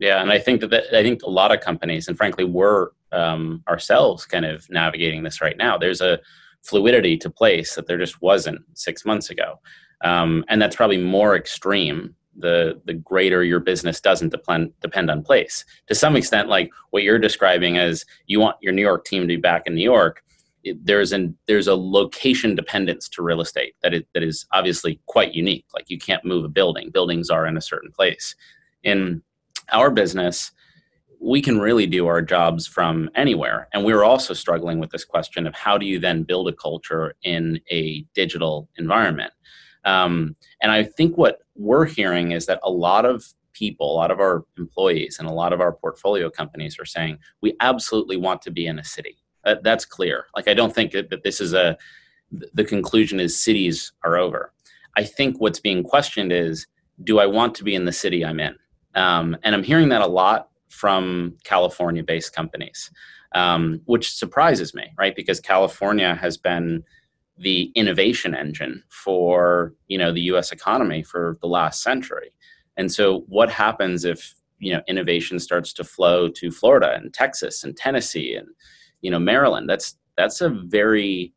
Yeah, 0.00 0.22
and 0.22 0.32
I 0.32 0.38
think 0.38 0.62
that, 0.62 0.70
that, 0.70 0.96
I 0.96 1.02
think 1.02 1.22
a 1.22 1.30
lot 1.30 1.52
of 1.54 1.60
companies, 1.60 2.08
and 2.08 2.16
frankly, 2.16 2.44
we're 2.44 2.88
um, 3.12 3.62
ourselves 3.68 4.24
kind 4.24 4.46
of 4.46 4.68
navigating 4.70 5.22
this 5.22 5.42
right 5.42 5.56
now. 5.58 5.76
There's 5.76 6.00
a 6.00 6.18
fluidity 6.62 7.18
to 7.18 7.28
place 7.28 7.74
that 7.74 7.86
there 7.86 7.98
just 7.98 8.22
wasn't 8.22 8.62
six 8.72 9.04
months 9.04 9.28
ago, 9.28 9.60
um, 10.02 10.42
and 10.48 10.60
that's 10.60 10.74
probably 10.74 10.96
more 10.96 11.36
extreme 11.36 12.14
the 12.36 12.80
the 12.86 12.94
greater 12.94 13.44
your 13.44 13.60
business 13.60 14.00
doesn't 14.00 14.30
depend 14.30 14.72
depend 14.80 15.10
on 15.10 15.22
place. 15.22 15.66
To 15.88 15.94
some 15.94 16.16
extent, 16.16 16.48
like 16.48 16.70
what 16.90 17.02
you're 17.02 17.18
describing 17.18 17.76
as 17.76 18.06
you 18.26 18.40
want 18.40 18.56
your 18.62 18.72
New 18.72 18.82
York 18.82 19.04
team 19.04 19.22
to 19.22 19.28
be 19.28 19.36
back 19.36 19.64
in 19.66 19.74
New 19.74 19.84
York. 19.84 20.22
It, 20.62 20.84
there's 20.84 21.12
an 21.12 21.36
there's 21.46 21.68
a 21.68 21.74
location 21.74 22.54
dependence 22.54 23.08
to 23.10 23.22
real 23.22 23.42
estate 23.42 23.74
that 23.82 23.92
it, 23.92 24.06
that 24.14 24.22
is 24.22 24.46
obviously 24.52 24.98
quite 25.06 25.34
unique. 25.34 25.66
Like 25.74 25.90
you 25.90 25.98
can't 25.98 26.24
move 26.24 26.44
a 26.44 26.48
building; 26.48 26.90
buildings 26.90 27.28
are 27.28 27.46
in 27.46 27.58
a 27.58 27.62
certain 27.62 27.90
place. 27.92 28.34
In 28.82 29.22
our 29.72 29.90
business, 29.90 30.52
we 31.20 31.42
can 31.42 31.60
really 31.60 31.86
do 31.86 32.06
our 32.06 32.22
jobs 32.22 32.66
from 32.66 33.10
anywhere. 33.14 33.68
And 33.72 33.84
we 33.84 33.92
were 33.92 34.04
also 34.04 34.32
struggling 34.32 34.78
with 34.78 34.90
this 34.90 35.04
question 35.04 35.46
of 35.46 35.54
how 35.54 35.76
do 35.76 35.84
you 35.84 35.98
then 35.98 36.22
build 36.22 36.48
a 36.48 36.52
culture 36.52 37.14
in 37.22 37.60
a 37.70 38.02
digital 38.14 38.68
environment? 38.76 39.32
Um, 39.84 40.36
and 40.62 40.72
I 40.72 40.84
think 40.84 41.16
what 41.16 41.40
we're 41.54 41.84
hearing 41.84 42.32
is 42.32 42.46
that 42.46 42.60
a 42.62 42.70
lot 42.70 43.04
of 43.04 43.24
people, 43.52 43.92
a 43.92 43.96
lot 43.96 44.10
of 44.10 44.20
our 44.20 44.44
employees, 44.56 45.18
and 45.18 45.28
a 45.28 45.32
lot 45.32 45.52
of 45.52 45.60
our 45.60 45.72
portfolio 45.72 46.30
companies 46.30 46.78
are 46.78 46.86
saying 46.86 47.18
we 47.42 47.54
absolutely 47.60 48.16
want 48.16 48.40
to 48.42 48.50
be 48.50 48.66
in 48.66 48.78
a 48.78 48.84
city. 48.84 49.16
That, 49.44 49.62
that's 49.62 49.84
clear. 49.84 50.26
Like 50.34 50.48
I 50.48 50.54
don't 50.54 50.74
think 50.74 50.92
that, 50.92 51.10
that 51.10 51.22
this 51.22 51.40
is 51.40 51.52
a 51.52 51.76
the 52.30 52.64
conclusion 52.64 53.18
is 53.18 53.40
cities 53.40 53.92
are 54.04 54.16
over. 54.16 54.52
I 54.96 55.02
think 55.02 55.40
what's 55.40 55.60
being 55.60 55.82
questioned 55.82 56.32
is 56.32 56.66
do 57.02 57.18
I 57.18 57.26
want 57.26 57.54
to 57.56 57.64
be 57.64 57.74
in 57.74 57.86
the 57.86 57.92
city 57.92 58.24
I'm 58.24 58.40
in? 58.40 58.56
Um, 58.94 59.36
and 59.42 59.54
I'm 59.54 59.62
hearing 59.62 59.88
that 59.90 60.02
a 60.02 60.06
lot 60.06 60.48
from 60.68 61.36
California 61.44 62.02
based 62.02 62.34
companies, 62.34 62.90
um, 63.34 63.80
which 63.84 64.12
surprises 64.12 64.74
me, 64.74 64.92
right? 64.98 65.14
Because 65.14 65.40
California 65.40 66.14
has 66.14 66.36
been 66.36 66.84
the 67.38 67.72
innovation 67.74 68.34
engine 68.34 68.82
for 68.88 69.74
you 69.88 69.96
know 69.96 70.12
the 70.12 70.20
US 70.32 70.52
economy 70.52 71.02
for 71.02 71.38
the 71.40 71.48
last 71.48 71.82
century. 71.82 72.32
And 72.76 72.92
so 72.92 73.20
what 73.28 73.50
happens 73.50 74.04
if 74.04 74.34
you 74.58 74.72
know 74.72 74.82
innovation 74.86 75.38
starts 75.38 75.72
to 75.74 75.84
flow 75.84 76.28
to 76.28 76.50
Florida 76.50 76.94
and 76.94 77.12
Texas 77.12 77.64
and 77.64 77.76
Tennessee 77.76 78.34
and 78.34 78.48
you 79.00 79.10
know 79.10 79.18
Maryland? 79.18 79.68
That's 79.68 79.96
that's 80.16 80.40
a 80.40 80.50
very 80.50 81.32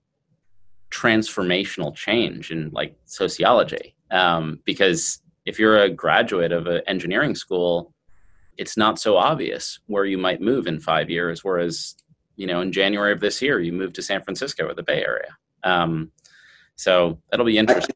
transformational 0.91 1.95
change 1.95 2.51
in 2.51 2.69
like 2.71 2.95
sociology 3.05 3.95
um, 4.11 4.59
because 4.63 5.19
if 5.45 5.59
you're 5.59 5.79
a 5.79 5.89
graduate 5.89 6.51
of 6.51 6.67
an 6.67 6.81
engineering 6.87 7.35
school 7.35 7.93
it's 8.57 8.77
not 8.77 8.99
so 8.99 9.17
obvious 9.17 9.79
where 9.87 10.05
you 10.05 10.17
might 10.17 10.41
move 10.41 10.67
in 10.67 10.79
five 10.79 11.09
years 11.09 11.43
whereas 11.43 11.95
you 12.35 12.47
know 12.47 12.61
in 12.61 12.71
january 12.71 13.11
of 13.11 13.19
this 13.19 13.41
year 13.41 13.59
you 13.59 13.71
moved 13.73 13.95
to 13.95 14.01
san 14.01 14.21
francisco 14.23 14.65
or 14.65 14.73
the 14.73 14.83
bay 14.83 15.03
area 15.03 15.35
um, 15.63 16.11
so 16.75 17.17
that'll 17.29 17.45
be 17.45 17.57
interesting 17.57 17.95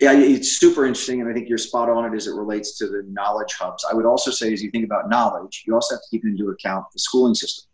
yeah 0.00 0.12
it's 0.12 0.58
super 0.58 0.86
interesting 0.86 1.20
and 1.20 1.30
i 1.30 1.32
think 1.32 1.48
you're 1.48 1.58
spot 1.58 1.88
on 1.88 2.10
it 2.10 2.16
as 2.16 2.26
it 2.26 2.34
relates 2.34 2.78
to 2.78 2.86
the 2.86 3.02
knowledge 3.10 3.52
hubs 3.58 3.84
i 3.90 3.94
would 3.94 4.06
also 4.06 4.30
say 4.30 4.52
as 4.52 4.62
you 4.62 4.70
think 4.70 4.84
about 4.84 5.08
knowledge 5.08 5.64
you 5.66 5.74
also 5.74 5.94
have 5.94 6.02
to 6.02 6.08
keep 6.10 6.24
into 6.24 6.48
account 6.50 6.84
the 6.92 6.98
schooling 6.98 7.34
system 7.34 7.68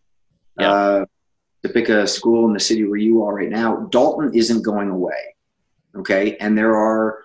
yeah. 0.59 0.72
Uh, 0.72 1.04
to 1.62 1.68
pick 1.68 1.88
a 1.88 2.07
school 2.07 2.46
in 2.46 2.52
the 2.52 2.61
city 2.61 2.85
where 2.85 2.98
you 2.98 3.22
are 3.24 3.35
right 3.35 3.48
now, 3.48 3.87
Dalton 3.90 4.33
isn't 4.35 4.62
going 4.62 4.90
away. 4.90 5.35
Okay. 5.96 6.37
And 6.37 6.57
there 6.57 6.76
are, 6.76 7.18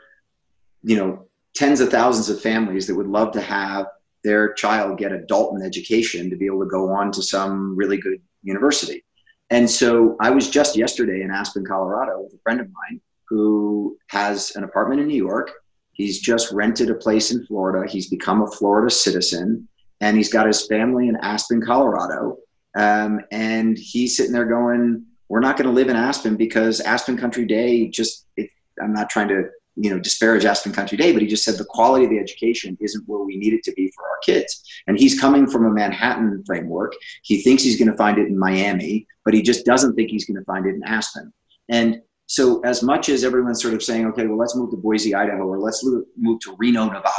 you 0.82 0.98
know, 0.98 1.28
tens 1.56 1.80
of 1.80 1.90
thousands 1.90 2.30
of 2.30 2.42
families 2.42 2.88
that 2.88 2.96
would 2.96 3.08
love 3.08 3.32
to 3.34 3.42
have 3.42 3.88
their 4.24 4.54
child 4.54 4.98
get 4.98 5.12
a 5.12 5.20
Dalton 5.20 5.62
education 5.62 6.30
to 6.30 6.36
be 6.36 6.46
able 6.46 6.62
to 6.62 6.70
go 6.70 6.90
on 6.92 7.12
to 7.12 7.22
some 7.22 7.76
really 7.76 7.98
good 7.98 8.22
university. 8.42 9.04
And 9.50 9.70
so 9.70 10.16
I 10.22 10.30
was 10.30 10.50
just 10.50 10.76
yesterday 10.76 11.22
in 11.22 11.32
Aspen, 11.32 11.66
Colorado 11.66 12.22
with 12.22 12.34
a 12.34 12.40
friend 12.44 12.60
of 12.60 12.68
mine 12.68 13.02
who 13.28 13.98
has 14.08 14.56
an 14.56 14.64
apartment 14.64 15.02
in 15.02 15.08
New 15.08 15.18
York. 15.18 15.52
He's 15.92 16.22
just 16.22 16.52
rented 16.52 16.90
a 16.90 16.96
place 16.96 17.32
in 17.32 17.46
Florida. 17.46 17.90
He's 17.90 18.10
become 18.10 18.42
a 18.42 18.48
Florida 18.48 18.90
citizen 18.90 19.68
and 20.02 20.18
he's 20.18 20.32
got 20.32 20.48
his 20.48 20.66
family 20.66 21.08
in 21.08 21.18
Aspen, 21.18 21.62
Colorado 21.62 22.38
um, 22.76 23.22
and 23.32 23.78
he's 23.78 24.18
sitting 24.18 24.34
there 24.34 24.46
going, 24.46 25.06
we're 25.30 25.40
not 25.40 25.58
going 25.58 25.68
to 25.68 25.74
live 25.74 25.90
in 25.90 25.96
Aspen 25.96 26.36
because 26.36 26.80
Aspen 26.80 27.18
Country 27.18 27.46
Day 27.46 27.88
just, 27.88 28.28
it, 28.36 28.50
I'm 28.82 28.94
not 28.94 29.10
trying 29.10 29.28
to, 29.30 29.50
you 29.76 29.90
know, 29.90 30.00
disparage 30.00 30.46
Aspen 30.46 30.72
Country 30.72 30.98
Day, 30.98 31.12
but 31.12 31.22
he 31.22 31.28
just 31.28 31.44
said 31.44 31.58
the 31.58 31.66
quality 31.66 32.06
of 32.06 32.12
the 32.12 32.20
education 32.20 32.78
isn't 32.80 33.04
where 33.08 33.24
we 33.24 33.38
need 33.38 33.54
it 33.54 33.64
to 33.64 33.72
be 33.74 33.92
for 33.96 34.04
our 34.04 34.18
kids. 34.24 34.64
And 34.88 35.00
he's 35.00 35.20
coming 35.20 35.48
from 35.48 35.66
a 35.66 35.72
Manhattan 35.72 36.44
framework. 36.46 36.94
He 37.24 37.42
thinks 37.42 37.64
he's 37.64 37.78
going 37.78 37.92
to 37.92 37.98
find 37.98 38.18
it 38.18 38.28
in 38.28 38.38
Miami, 38.38 39.08
but 39.26 39.34
he 39.34 39.42
just 39.42 39.66
doesn't 39.66 39.96
think 39.96 40.10
he's 40.10 40.26
going 40.26 40.38
to 40.38 40.46
find 40.46 40.66
it 40.66 40.76
in 40.76 40.84
Aspen. 40.84 41.34
And 41.70 42.02
so 42.28 42.62
as 42.62 42.84
much 42.84 43.10
as 43.10 43.24
everyone's 43.24 43.62
sort 43.62 43.74
of 43.74 43.84
saying, 43.84 44.06
okay, 44.08 44.28
well, 44.28 44.38
let's 44.38 44.56
move 44.56 44.72
to 44.72 44.78
Boise, 44.78 45.16
Idaho, 45.16 45.46
or 45.46 45.60
let's 45.60 45.84
move 45.84 46.40
to 46.42 46.56
Reno, 46.58 46.86
Nevada. 46.86 47.12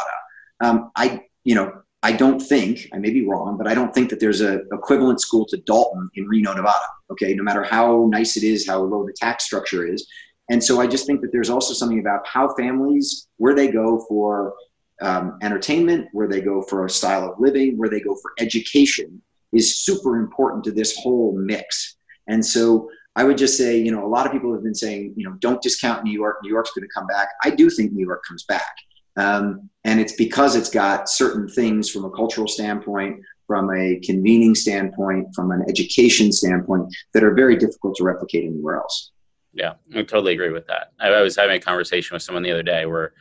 Um, 0.60 0.90
I, 0.96 1.24
you 1.44 1.54
know, 1.54 1.72
I 2.02 2.12
don't 2.12 2.38
think, 2.38 2.88
I 2.92 2.98
may 2.98 3.10
be 3.10 3.26
wrong, 3.26 3.56
but 3.56 3.66
I 3.66 3.74
don't 3.74 3.94
think 3.94 4.10
that 4.10 4.20
there's 4.20 4.42
a 4.42 4.60
equivalent 4.72 5.20
school 5.20 5.46
to 5.46 5.56
Dalton 5.56 6.10
in 6.14 6.26
Reno, 6.26 6.52
Nevada. 6.52 6.84
Okay, 7.10 7.34
no 7.34 7.42
matter 7.42 7.62
how 7.62 8.08
nice 8.10 8.36
it 8.36 8.42
is, 8.42 8.66
how 8.66 8.80
low 8.82 9.06
the 9.06 9.14
tax 9.14 9.44
structure 9.44 9.86
is. 9.86 10.06
And 10.50 10.62
so 10.62 10.80
I 10.80 10.86
just 10.86 11.06
think 11.06 11.20
that 11.22 11.32
there's 11.32 11.50
also 11.50 11.72
something 11.72 12.00
about 12.00 12.26
how 12.26 12.54
families, 12.54 13.28
where 13.38 13.54
they 13.54 13.68
go 13.68 14.04
for 14.08 14.54
um, 15.00 15.38
entertainment, 15.42 16.08
where 16.12 16.28
they 16.28 16.40
go 16.40 16.62
for 16.62 16.84
a 16.84 16.90
style 16.90 17.30
of 17.30 17.40
living, 17.40 17.78
where 17.78 17.88
they 17.88 18.00
go 18.00 18.16
for 18.20 18.32
education 18.38 19.22
is 19.52 19.78
super 19.78 20.16
important 20.16 20.64
to 20.64 20.72
this 20.72 20.96
whole 20.98 21.36
mix. 21.36 21.96
And 22.28 22.44
so 22.44 22.90
I 23.16 23.24
would 23.24 23.38
just 23.38 23.56
say, 23.56 23.78
you 23.78 23.92
know, 23.92 24.04
a 24.04 24.08
lot 24.08 24.26
of 24.26 24.32
people 24.32 24.52
have 24.52 24.64
been 24.64 24.74
saying, 24.74 25.14
you 25.16 25.28
know, 25.28 25.36
don't 25.38 25.62
discount 25.62 26.04
New 26.04 26.12
York. 26.12 26.38
New 26.42 26.50
York's 26.50 26.72
going 26.72 26.86
to 26.86 26.92
come 26.92 27.06
back. 27.06 27.28
I 27.44 27.50
do 27.50 27.70
think 27.70 27.92
New 27.92 28.04
York 28.04 28.22
comes 28.26 28.44
back. 28.44 28.74
Um, 29.16 29.70
and 29.84 30.00
it's 30.00 30.14
because 30.14 30.56
it's 30.56 30.70
got 30.70 31.08
certain 31.08 31.48
things 31.48 31.88
from 31.90 32.04
a 32.04 32.10
cultural 32.10 32.48
standpoint, 32.48 33.20
from 33.46 33.70
a 33.72 34.00
convening 34.02 34.56
standpoint, 34.56 35.28
from 35.34 35.52
an 35.52 35.64
education 35.68 36.32
standpoint 36.32 36.92
that 37.12 37.22
are 37.22 37.34
very 37.34 37.56
difficult 37.56 37.94
to 37.96 38.04
replicate 38.04 38.44
anywhere 38.44 38.76
else. 38.76 39.12
Yeah, 39.54 39.74
I 39.94 40.02
totally 40.02 40.32
agree 40.32 40.50
with 40.50 40.66
that. 40.66 40.92
I, 40.98 41.08
I 41.08 41.22
was 41.22 41.36
having 41.36 41.56
a 41.56 41.60
conversation 41.60 42.14
with 42.14 42.22
someone 42.22 42.42
the 42.42 42.50
other 42.50 42.62
day 42.64 42.86
where, 42.86 43.12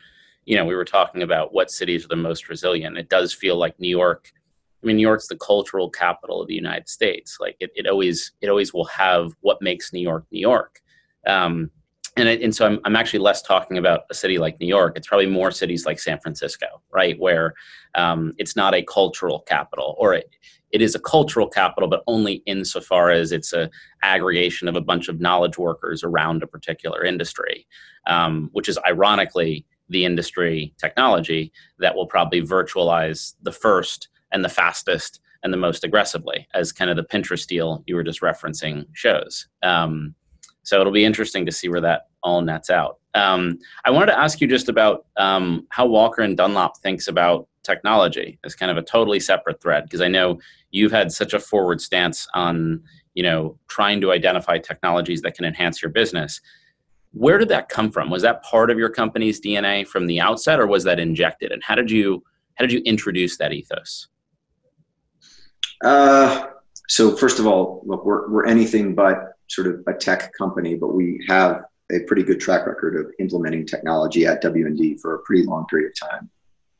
you 0.45 0.57
know, 0.57 0.65
we 0.65 0.75
were 0.75 0.83
talking 0.83 1.21
about 1.21 1.53
what 1.53 1.69
cities 1.69 2.03
are 2.03 2.07
the 2.07 2.15
most 2.15 2.49
resilient. 2.49 2.97
It 2.97 3.07
does 3.07 3.33
feel 3.33 3.55
like 3.55 3.79
New 3.79 3.87
York. 3.87 4.33
I 4.81 4.87
mean, 4.87 4.97
New 4.97 5.03
York's 5.03 5.27
the 5.27 5.37
cultural 5.37 5.89
capital 5.89 6.41
of 6.41 6.47
the 6.47 6.55
United 6.55 6.89
States. 6.89 7.37
Like 7.39 7.55
it, 7.59 7.71
it 7.75 7.87
always, 7.87 8.31
it 8.41 8.49
always 8.49 8.73
will 8.73 8.85
have 8.85 9.33
what 9.41 9.61
makes 9.61 9.93
New 9.93 10.01
York 10.01 10.25
New 10.31 10.41
York. 10.41 10.81
Um, 11.27 11.69
and, 12.17 12.27
it, 12.27 12.41
and 12.41 12.53
so 12.53 12.65
I'm, 12.65 12.79
I'm 12.83 12.95
actually 12.95 13.19
less 13.19 13.41
talking 13.41 13.77
about 13.77 14.01
a 14.09 14.13
city 14.13 14.37
like 14.39 14.59
New 14.59 14.67
York. 14.67 14.97
It's 14.97 15.07
probably 15.07 15.27
more 15.27 15.51
cities 15.51 15.85
like 15.85 15.99
San 15.99 16.19
Francisco, 16.19 16.81
right, 16.91 17.17
where 17.19 17.53
um, 17.95 18.33
it's 18.37 18.55
not 18.55 18.73
a 18.73 18.83
cultural 18.83 19.39
capital, 19.41 19.95
or 19.97 20.15
it, 20.15 20.29
it 20.73 20.81
is 20.81 20.95
a 20.95 20.99
cultural 20.99 21.47
capital, 21.47 21.87
but 21.87 22.03
only 22.07 22.41
insofar 22.47 23.11
as 23.11 23.31
it's 23.31 23.53
a 23.53 23.69
aggregation 24.01 24.67
of 24.67 24.75
a 24.75 24.81
bunch 24.81 25.07
of 25.07 25.21
knowledge 25.21 25.57
workers 25.57 26.03
around 26.03 26.41
a 26.41 26.47
particular 26.47 27.05
industry, 27.05 27.65
um, 28.07 28.49
which 28.53 28.67
is 28.67 28.79
ironically 28.85 29.65
the 29.89 30.03
industry 30.03 30.73
technology 30.79 31.53
that 31.77 31.95
will 31.95 32.07
probably 32.07 32.41
virtualize 32.41 33.35
the 33.43 33.51
first 33.51 34.09
and 34.31 34.43
the 34.43 34.49
fastest 34.49 35.21
and 35.43 35.53
the 35.53 35.57
most 35.57 35.83
aggressively, 35.83 36.47
as 36.55 36.71
kind 36.71 36.89
of 36.89 36.97
the 36.97 37.03
Pinterest 37.03 37.45
deal 37.45 37.83
you 37.85 37.95
were 37.95 38.03
just 38.03 38.21
referencing 38.21 38.85
shows. 38.93 39.47
Um, 39.61 40.15
so 40.63 40.81
it'll 40.81 40.93
be 40.93 41.05
interesting 41.05 41.45
to 41.45 41.51
see 41.51 41.69
where 41.69 41.81
that 41.81 42.07
all 42.23 42.41
nets 42.41 42.69
out. 42.69 42.97
Um, 43.15 43.59
I 43.85 43.91
wanted 43.91 44.07
to 44.07 44.19
ask 44.19 44.41
you 44.41 44.47
just 44.47 44.69
about 44.69 45.05
um, 45.17 45.67
how 45.69 45.85
Walker 45.85 46.21
and 46.21 46.35
Dunlop 46.35 46.77
thinks 46.77 47.07
about 47.07 47.47
technology 47.63 48.39
as 48.43 48.55
kind 48.55 48.71
of 48.71 48.77
a 48.77 48.81
totally 48.81 49.19
separate 49.19 49.61
thread, 49.61 49.83
because 49.83 50.01
I 50.01 50.07
know 50.07 50.39
you've 50.71 50.91
had 50.91 51.11
such 51.11 51.33
a 51.33 51.39
forward 51.39 51.81
stance 51.81 52.27
on 52.33 52.83
you 53.13 53.23
know 53.23 53.57
trying 53.67 54.01
to 54.01 54.11
identify 54.11 54.57
technologies 54.57 55.21
that 55.21 55.35
can 55.35 55.45
enhance 55.45 55.81
your 55.81 55.91
business. 55.91 56.41
Where 57.11 57.37
did 57.37 57.49
that 57.49 57.69
come 57.69 57.91
from? 57.91 58.09
Was 58.09 58.23
that 58.23 58.41
part 58.43 58.71
of 58.71 58.79
your 58.79 58.89
company's 58.89 59.39
DNA 59.39 59.87
from 59.87 60.07
the 60.07 60.19
outset, 60.19 60.59
or 60.59 60.65
was 60.67 60.83
that 60.85 60.99
injected? 60.99 61.51
And 61.51 61.63
how 61.63 61.75
did 61.75 61.91
you 61.91 62.23
how 62.55 62.65
did 62.65 62.71
you 62.71 62.81
introduce 62.85 63.37
that 63.37 63.53
ethos? 63.53 64.07
Uh, 65.83 66.47
so 66.89 67.15
first 67.15 67.39
of 67.39 67.45
all, 67.45 67.83
look, 67.85 68.05
we're 68.05 68.29
we're 68.29 68.45
anything 68.45 68.95
but 68.95 69.33
sort 69.49 69.67
of 69.67 69.83
a 69.87 69.93
tech 69.93 70.31
company, 70.33 70.75
but 70.75 70.95
we 70.95 71.23
have 71.27 71.63
a 71.91 71.99
pretty 72.01 72.23
good 72.23 72.39
track 72.39 72.65
record 72.65 72.95
of 72.95 73.11
implementing 73.19 73.65
technology 73.65 74.25
at 74.25 74.41
W&D 74.41 74.97
for 74.97 75.15
a 75.15 75.19
pretty 75.19 75.43
long 75.43 75.65
period 75.65 75.91
of 75.91 76.09
time. 76.09 76.29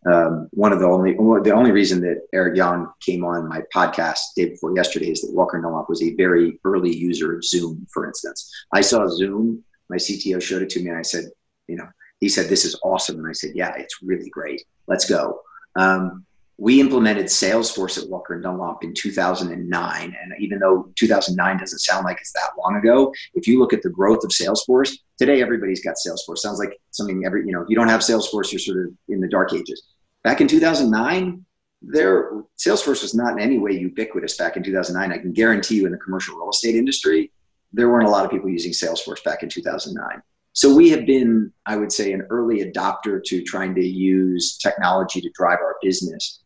Um, 0.05 0.49
one 0.51 0.73
of 0.73 0.79
the 0.79 0.85
only 0.85 1.13
the 1.13 1.53
only 1.53 1.71
reason 1.71 2.01
that 2.01 2.27
Eric 2.33 2.57
Yuan 2.57 2.89
came 2.99 3.23
on 3.23 3.47
my 3.47 3.61
podcast 3.73 4.19
day 4.35 4.49
before 4.49 4.75
yesterday 4.75 5.11
is 5.11 5.21
that 5.21 5.33
Walker 5.33 5.61
Dunlop 5.61 5.87
was 5.87 6.03
a 6.03 6.13
very 6.15 6.59
early 6.65 6.93
user 6.93 7.37
of 7.37 7.45
Zoom, 7.45 7.87
for 7.93 8.05
instance. 8.05 8.51
I 8.73 8.81
saw 8.81 9.07
Zoom, 9.07 9.63
my 9.89 9.95
CTO 9.95 10.41
showed 10.41 10.61
it 10.61 10.69
to 10.71 10.81
me, 10.81 10.89
and 10.89 10.99
I 10.99 11.03
said, 11.03 11.25
you 11.67 11.77
know, 11.77 11.87
he 12.19 12.27
said 12.27 12.47
this 12.47 12.65
is 12.65 12.77
awesome, 12.83 13.17
and 13.19 13.27
I 13.27 13.31
said, 13.31 13.51
yeah, 13.55 13.73
it's 13.77 14.01
really 14.01 14.29
great. 14.29 14.63
Let's 14.87 15.09
go. 15.09 15.39
Um, 15.77 16.25
we 16.57 16.79
implemented 16.79 17.25
Salesforce 17.25 18.01
at 18.01 18.09
Walker 18.09 18.35
and 18.35 18.43
Dunlop 18.43 18.83
in 18.83 18.93
2009. 18.93 20.03
And 20.03 20.33
even 20.39 20.59
though 20.59 20.91
2009 20.95 21.57
doesn't 21.57 21.79
sound 21.79 22.05
like 22.05 22.17
it's 22.19 22.31
that 22.33 22.51
long 22.57 22.75
ago, 22.75 23.13
if 23.33 23.47
you 23.47 23.59
look 23.59 23.73
at 23.73 23.81
the 23.81 23.89
growth 23.89 24.23
of 24.23 24.31
Salesforce, 24.31 24.91
today 25.17 25.41
everybody's 25.41 25.83
got 25.83 25.95
Salesforce. 25.95 26.39
Sounds 26.39 26.59
like 26.59 26.79
something 26.91 27.25
every, 27.25 27.45
you 27.45 27.51
know, 27.51 27.61
if 27.61 27.69
you 27.69 27.75
don't 27.75 27.89
have 27.89 28.01
Salesforce, 28.01 28.51
you're 28.51 28.59
sort 28.59 28.85
of 28.85 28.93
in 29.09 29.19
the 29.19 29.27
dark 29.27 29.53
ages. 29.53 29.83
Back 30.23 30.41
in 30.41 30.47
2009, 30.47 31.43
there 31.81 32.31
Salesforce 32.57 33.01
was 33.01 33.13
not 33.13 33.33
in 33.33 33.39
any 33.39 33.57
way 33.57 33.73
ubiquitous 33.73 34.37
back 34.37 34.55
in 34.55 34.63
2009. 34.63 35.11
I 35.11 35.21
can 35.21 35.33
guarantee 35.33 35.75
you 35.75 35.85
in 35.85 35.91
the 35.91 35.97
commercial 35.97 36.37
real 36.37 36.49
estate 36.49 36.75
industry, 36.75 37.31
there 37.73 37.89
weren't 37.89 38.07
a 38.07 38.11
lot 38.11 38.23
of 38.23 38.31
people 38.31 38.49
using 38.49 38.71
Salesforce 38.71 39.23
back 39.23 39.43
in 39.43 39.49
2009. 39.49 40.21
So 40.53 40.73
we 40.73 40.91
have 40.91 41.07
been, 41.07 41.51
I 41.65 41.75
would 41.75 41.91
say, 41.91 42.13
an 42.13 42.21
early 42.29 42.63
adopter 42.63 43.21
to 43.23 43.43
trying 43.43 43.73
to 43.75 43.85
use 43.85 44.57
technology 44.57 45.19
to 45.19 45.29
drive 45.33 45.57
our 45.57 45.77
business. 45.81 46.42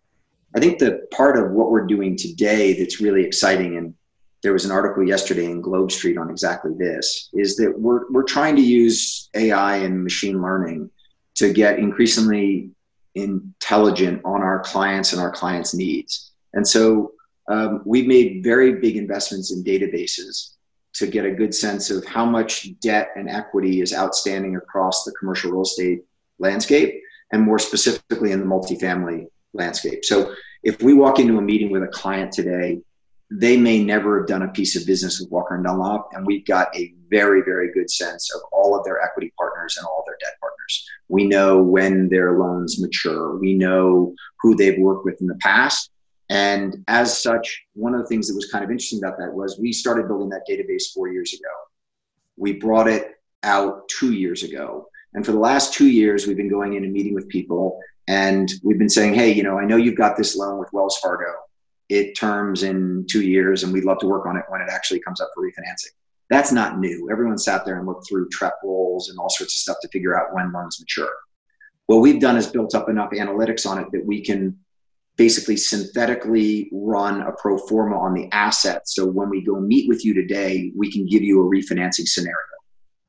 I 0.55 0.59
think 0.59 0.79
the 0.79 1.07
part 1.11 1.37
of 1.37 1.51
what 1.51 1.71
we're 1.71 1.85
doing 1.85 2.15
today 2.15 2.73
that's 2.73 3.01
really 3.01 3.23
exciting, 3.23 3.77
and 3.77 3.93
there 4.43 4.53
was 4.53 4.65
an 4.65 4.71
article 4.71 5.03
yesterday 5.03 5.45
in 5.45 5.61
Globe 5.61 5.91
Street 5.91 6.17
on 6.17 6.29
exactly 6.29 6.71
this, 6.77 7.29
is 7.33 7.57
that 7.57 7.77
we're, 7.77 8.09
we're 8.11 8.23
trying 8.23 8.55
to 8.55 8.61
use 8.61 9.29
AI 9.35 9.77
and 9.77 10.03
machine 10.03 10.41
learning 10.41 10.89
to 11.35 11.53
get 11.53 11.79
increasingly 11.79 12.71
intelligent 13.15 14.21
on 14.23 14.41
our 14.41 14.59
clients 14.59 15.13
and 15.13 15.21
our 15.21 15.31
clients' 15.31 15.73
needs. 15.73 16.31
And 16.53 16.67
so 16.67 17.11
um, 17.49 17.81
we've 17.85 18.07
made 18.07 18.43
very 18.43 18.75
big 18.79 18.97
investments 18.97 19.51
in 19.51 19.63
databases 19.63 20.53
to 20.93 21.07
get 21.07 21.25
a 21.25 21.31
good 21.31 21.53
sense 21.53 21.91
of 21.91 22.05
how 22.05 22.25
much 22.25 22.69
debt 22.79 23.09
and 23.15 23.29
equity 23.29 23.81
is 23.81 23.93
outstanding 23.93 24.55
across 24.55 25.03
the 25.03 25.11
commercial 25.19 25.51
real 25.51 25.61
estate 25.61 26.03
landscape, 26.39 27.01
and 27.31 27.41
more 27.41 27.59
specifically 27.59 28.31
in 28.31 28.39
the 28.39 28.45
multifamily 28.45 29.27
landscape. 29.57 30.05
So 30.05 30.33
if 30.63 30.81
we 30.81 30.93
walk 30.93 31.19
into 31.19 31.37
a 31.37 31.41
meeting 31.41 31.69
with 31.69 31.83
a 31.83 31.87
client 31.87 32.31
today, 32.31 32.81
they 33.29 33.57
may 33.57 33.83
never 33.83 34.19
have 34.19 34.27
done 34.27 34.43
a 34.43 34.47
piece 34.49 34.75
of 34.75 34.85
business 34.85 35.19
with 35.19 35.29
Walker 35.31 35.55
and 35.55 35.65
Dunlop, 35.65 36.09
and 36.13 36.25
we've 36.25 36.45
got 36.45 36.73
a 36.75 36.93
very, 37.09 37.41
very 37.41 37.73
good 37.73 37.89
sense 37.89 38.33
of 38.33 38.41
all 38.51 38.77
of 38.77 38.85
their 38.85 39.01
equity 39.01 39.33
partners 39.37 39.75
and 39.77 39.85
all 39.85 40.03
their 40.05 40.17
debt 40.21 40.35
partners. 40.39 40.85
We 41.09 41.25
know 41.25 41.61
when 41.61 42.09
their 42.09 42.37
loans 42.39 42.81
mature. 42.81 43.37
We 43.37 43.53
know 43.53 44.13
who 44.39 44.55
they've 44.55 44.79
worked 44.79 45.05
with 45.05 45.19
in 45.19 45.27
the 45.27 45.35
past. 45.35 45.91
And 46.29 46.83
as 46.87 47.21
such, 47.21 47.65
one 47.73 47.93
of 47.93 48.01
the 48.01 48.07
things 48.07 48.27
that 48.27 48.35
was 48.35 48.51
kind 48.51 48.63
of 48.63 48.71
interesting 48.71 48.99
about 48.99 49.17
that 49.19 49.33
was 49.33 49.59
we 49.59 49.71
started 49.71 50.07
building 50.07 50.29
that 50.29 50.47
database 50.49 50.93
four 50.93 51.07
years 51.09 51.33
ago. 51.33 51.53
We 52.35 52.53
brought 52.53 52.87
it 52.87 53.15
out 53.43 53.87
two 53.87 54.13
years 54.13 54.43
ago. 54.43 54.89
And 55.13 55.25
for 55.25 55.31
the 55.31 55.39
last 55.39 55.73
two 55.73 55.87
years, 55.87 56.27
we've 56.27 56.37
been 56.37 56.49
going 56.49 56.73
in 56.73 56.83
and 56.83 56.93
meeting 56.93 57.13
with 57.13 57.29
people. 57.29 57.79
And 58.07 58.49
we've 58.63 58.77
been 58.77 58.89
saying, 58.89 59.13
hey, 59.13 59.31
you 59.31 59.43
know, 59.43 59.59
I 59.59 59.65
know 59.65 59.75
you've 59.75 59.97
got 59.97 60.15
this 60.15 60.35
loan 60.35 60.59
with 60.59 60.71
Wells 60.71 60.97
Fargo. 60.97 61.33
It 61.89 62.17
terms 62.17 62.63
in 62.63 63.05
two 63.09 63.21
years, 63.21 63.63
and 63.63 63.73
we'd 63.73 63.85
love 63.85 63.99
to 63.99 64.07
work 64.07 64.25
on 64.25 64.37
it 64.37 64.43
when 64.49 64.61
it 64.61 64.69
actually 64.69 64.99
comes 65.01 65.21
up 65.21 65.29
for 65.33 65.43
refinancing. 65.43 65.91
That's 66.29 66.51
not 66.51 66.79
new. 66.79 67.09
Everyone 67.11 67.37
sat 67.37 67.65
there 67.65 67.77
and 67.77 67.87
looked 67.87 68.07
through 68.07 68.29
Trepp 68.29 68.51
rolls 68.63 69.09
and 69.09 69.17
all 69.17 69.29
sorts 69.29 69.53
of 69.53 69.59
stuff 69.59 69.77
to 69.81 69.87
figure 69.89 70.17
out 70.17 70.33
when 70.33 70.51
loans 70.51 70.79
mature. 70.79 71.11
What 71.85 71.97
we've 71.97 72.19
done 72.19 72.35
is 72.35 72.47
built 72.47 72.75
up 72.75 72.89
enough 72.89 73.11
analytics 73.11 73.65
on 73.65 73.79
it 73.79 73.87
that 73.93 74.05
we 74.05 74.21
can 74.21 74.57
basically 75.15 75.57
synthetically 75.57 76.69
run 76.71 77.21
a 77.21 77.31
pro 77.31 77.57
forma 77.57 77.97
on 77.97 78.13
the 78.13 78.29
asset. 78.33 78.87
So 78.87 79.05
when 79.05 79.29
we 79.29 79.43
go 79.43 79.59
meet 79.59 79.87
with 79.87 80.05
you 80.05 80.13
today, 80.13 80.71
we 80.75 80.91
can 80.91 81.07
give 81.07 81.23
you 81.23 81.41
a 81.41 81.49
refinancing 81.49 82.07
scenario. 82.07 82.35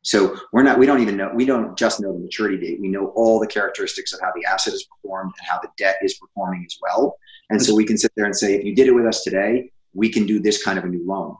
So 0.08 0.38
we're 0.54 0.62
not, 0.62 0.78
we 0.78 0.86
don't 0.86 1.02
even 1.02 1.18
know, 1.18 1.30
we 1.34 1.44
don't 1.44 1.76
just 1.76 2.00
know 2.00 2.14
the 2.14 2.18
maturity 2.18 2.56
date. 2.56 2.80
We 2.80 2.88
know 2.88 3.08
all 3.08 3.38
the 3.38 3.46
characteristics 3.46 4.14
of 4.14 4.20
how 4.22 4.32
the 4.34 4.42
asset 4.46 4.72
is 4.72 4.84
performed 4.84 5.34
and 5.38 5.46
how 5.46 5.60
the 5.60 5.68
debt 5.76 5.96
is 6.00 6.14
performing 6.14 6.64
as 6.64 6.78
well. 6.80 7.18
And 7.50 7.60
so 7.60 7.74
we 7.74 7.84
can 7.84 7.98
sit 7.98 8.12
there 8.16 8.24
and 8.24 8.34
say, 8.34 8.54
if 8.54 8.64
you 8.64 8.74
did 8.74 8.86
it 8.86 8.92
with 8.92 9.04
us 9.04 9.22
today, 9.22 9.70
we 9.92 10.08
can 10.08 10.24
do 10.24 10.40
this 10.40 10.64
kind 10.64 10.78
of 10.78 10.86
a 10.86 10.88
new 10.88 11.06
loan. 11.06 11.36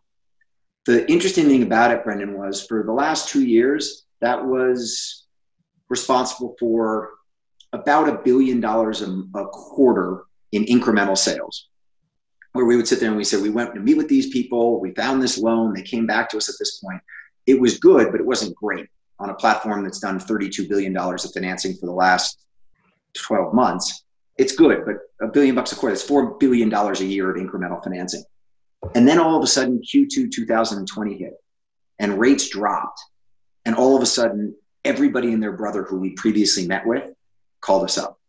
The 0.85 1.11
interesting 1.11 1.47
thing 1.47 1.63
about 1.63 1.93
it, 1.93 2.05
Brendan, 2.05 2.37
was 2.37 2.67
for 2.67 2.83
the 2.83 2.93
last 2.93 3.31
two 3.31 3.43
years, 3.43 4.05
that 4.21 4.45
was 4.45 5.25
responsible 5.89 6.55
for 6.61 7.13
about 7.73 8.11
a 8.11 8.19
billion 8.19 8.61
dollars 8.61 9.01
a, 9.01 9.23
quarter 9.47 10.25
in 10.53 10.67
incremental 10.67 11.17
sales 11.17 11.69
where 12.53 12.67
we 12.67 12.77
would 12.77 12.89
sit 12.89 13.01
there 13.01 13.09
and 13.09 13.17
we 13.17 13.25
said 13.25 13.41
we 13.41 13.49
went 13.49 13.75
to 13.75 13.81
meet 13.81 13.97
with 13.97 14.09
these 14.09 14.29
people 14.31 14.81
we 14.81 14.93
found 14.95 15.23
this 15.23 15.37
loan 15.37 15.75
they 15.75 15.83
came 15.83 16.07
back 16.07 16.31
to 16.31 16.39
us 16.39 16.49
at 16.49 16.55
this 16.59 16.79
point 16.79 17.01
it 17.49 17.59
was 17.59 17.79
good, 17.79 18.13
but 18.13 18.21
it 18.21 18.27
wasn't 18.27 18.55
great 18.55 18.87
on 19.19 19.31
a 19.31 19.35
platform 19.35 19.83
that's 19.83 20.01
done 20.01 20.21
$32 20.21 20.69
billion 20.69 20.95
of 20.95 21.33
financing 21.33 21.75
for 21.75 21.87
the 21.87 21.93
last 21.93 22.45
12 23.17 23.55
months. 23.55 24.05
It's 24.37 24.55
good, 24.55 24.85
but 24.85 24.97
a 25.27 25.33
billion 25.33 25.55
bucks 25.55 25.73
a 25.73 25.75
quarter, 25.75 25.95
that's 25.97 26.09
$4 26.09 26.39
billion 26.39 26.73
a 26.73 26.93
year 27.01 27.31
of 27.31 27.37
incremental 27.37 27.83
financing. 27.83 28.23
And 28.95 29.09
then 29.09 29.19
all 29.19 29.35
of 29.35 29.43
a 29.43 29.47
sudden, 29.47 29.81
Q2 29.81 30.31
2020 30.31 31.17
hit 31.17 31.33
and 31.99 32.21
rates 32.21 32.51
dropped. 32.51 33.01
And 33.65 33.75
all 33.75 33.97
of 33.97 34.03
a 34.03 34.07
sudden, 34.07 34.55
everybody 34.85 35.33
and 35.33 35.43
their 35.43 35.57
brother 35.57 35.85
who 35.85 35.99
we 35.99 36.11
previously 36.11 36.67
met 36.67 36.87
with 36.87 37.11
called 37.63 37.83
us 37.83 37.97
up. 37.97 38.21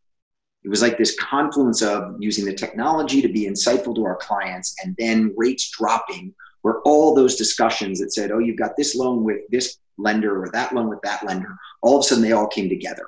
It 0.63 0.69
was 0.69 0.81
like 0.81 0.97
this 0.97 1.17
confluence 1.19 1.81
of 1.81 2.15
using 2.19 2.45
the 2.45 2.53
technology 2.53 3.21
to 3.21 3.29
be 3.29 3.47
insightful 3.47 3.93
to 3.95 4.05
our 4.05 4.15
clients 4.15 4.75
and 4.83 4.95
then 4.97 5.33
rates 5.35 5.69
dropping 5.69 6.33
where 6.61 6.81
all 6.81 7.15
those 7.15 7.35
discussions 7.35 7.99
that 7.99 8.13
said, 8.13 8.31
oh, 8.31 8.39
you've 8.39 8.57
got 8.57 8.75
this 8.77 8.95
loan 8.95 9.23
with 9.23 9.41
this 9.49 9.77
lender 9.97 10.41
or 10.41 10.49
that 10.51 10.73
loan 10.73 10.89
with 10.89 11.01
that 11.03 11.25
lender, 11.25 11.55
all 11.81 11.97
of 11.97 12.01
a 12.01 12.03
sudden 12.03 12.23
they 12.23 12.31
all 12.31 12.47
came 12.47 12.69
together. 12.69 13.05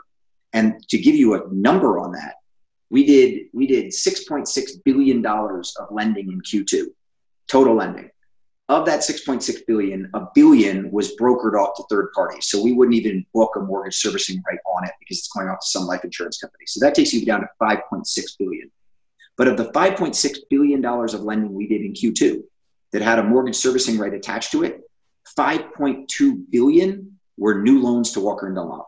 And 0.54 0.86
to 0.90 0.98
give 0.98 1.16
you 1.16 1.36
a 1.36 1.48
number 1.52 2.00
on 2.00 2.12
that, 2.14 2.36
we 2.90 3.06
did 3.06 3.46
we 3.54 3.68
did 3.68 3.86
6.6 3.86 4.84
billion 4.84 5.22
dollars 5.22 5.74
of 5.80 5.88
lending 5.92 6.32
in 6.32 6.42
Q2, 6.42 6.88
total 7.48 7.76
lending. 7.76 8.10
Of 8.68 8.86
that 8.86 9.02
6.6 9.02 9.66
billion, 9.68 10.10
a 10.14 10.28
billion 10.34 10.90
was 10.92 11.16
brokered 11.18 11.60
off 11.60 11.76
to 11.76 11.84
third 11.90 12.10
parties. 12.14 12.48
So 12.48 12.64
we 12.64 12.72
wouldn't 12.72 12.96
even 12.96 13.26
book 13.34 13.52
a 13.58 13.60
mortgage 13.60 13.96
servicing 13.96 14.42
right 14.48 14.60
on 14.66 14.86
it 14.86 14.92
because 15.00 15.18
it's 15.18 15.28
going 15.28 15.50
off 15.50 15.60
to 15.60 15.68
some 15.68 15.88
life 15.88 16.06
insurance 16.06 16.38
company. 16.38 16.64
So 16.68 16.80
that 16.86 16.96
takes 16.96 17.12
you 17.12 17.26
down 17.26 17.42
to 17.42 17.50
5.6 17.62 18.04
billion. 18.40 18.72
But 19.38 19.50
of 19.50 19.58
the 19.58 19.72
5.6 19.72 20.38
billion 20.50 20.80
dollars 20.80 21.14
of 21.14 21.22
lending 21.22 21.54
we 21.54 21.68
did 21.68 21.82
in 21.82 21.92
Q2, 21.92 22.44
that 22.92 23.02
had 23.02 23.20
a 23.20 23.24
mortgage 23.24 23.56
servicing 23.56 23.98
right 23.98 24.14
attached 24.14 24.52
to 24.52 24.64
it, 24.64 24.82
5.2 25.38 26.50
billion 26.50 27.18
were 27.38 27.62
new 27.62 27.82
loans 27.82 28.12
to 28.12 28.20
Walker 28.20 28.48
and 28.48 28.56
Dunlop. 28.56 28.88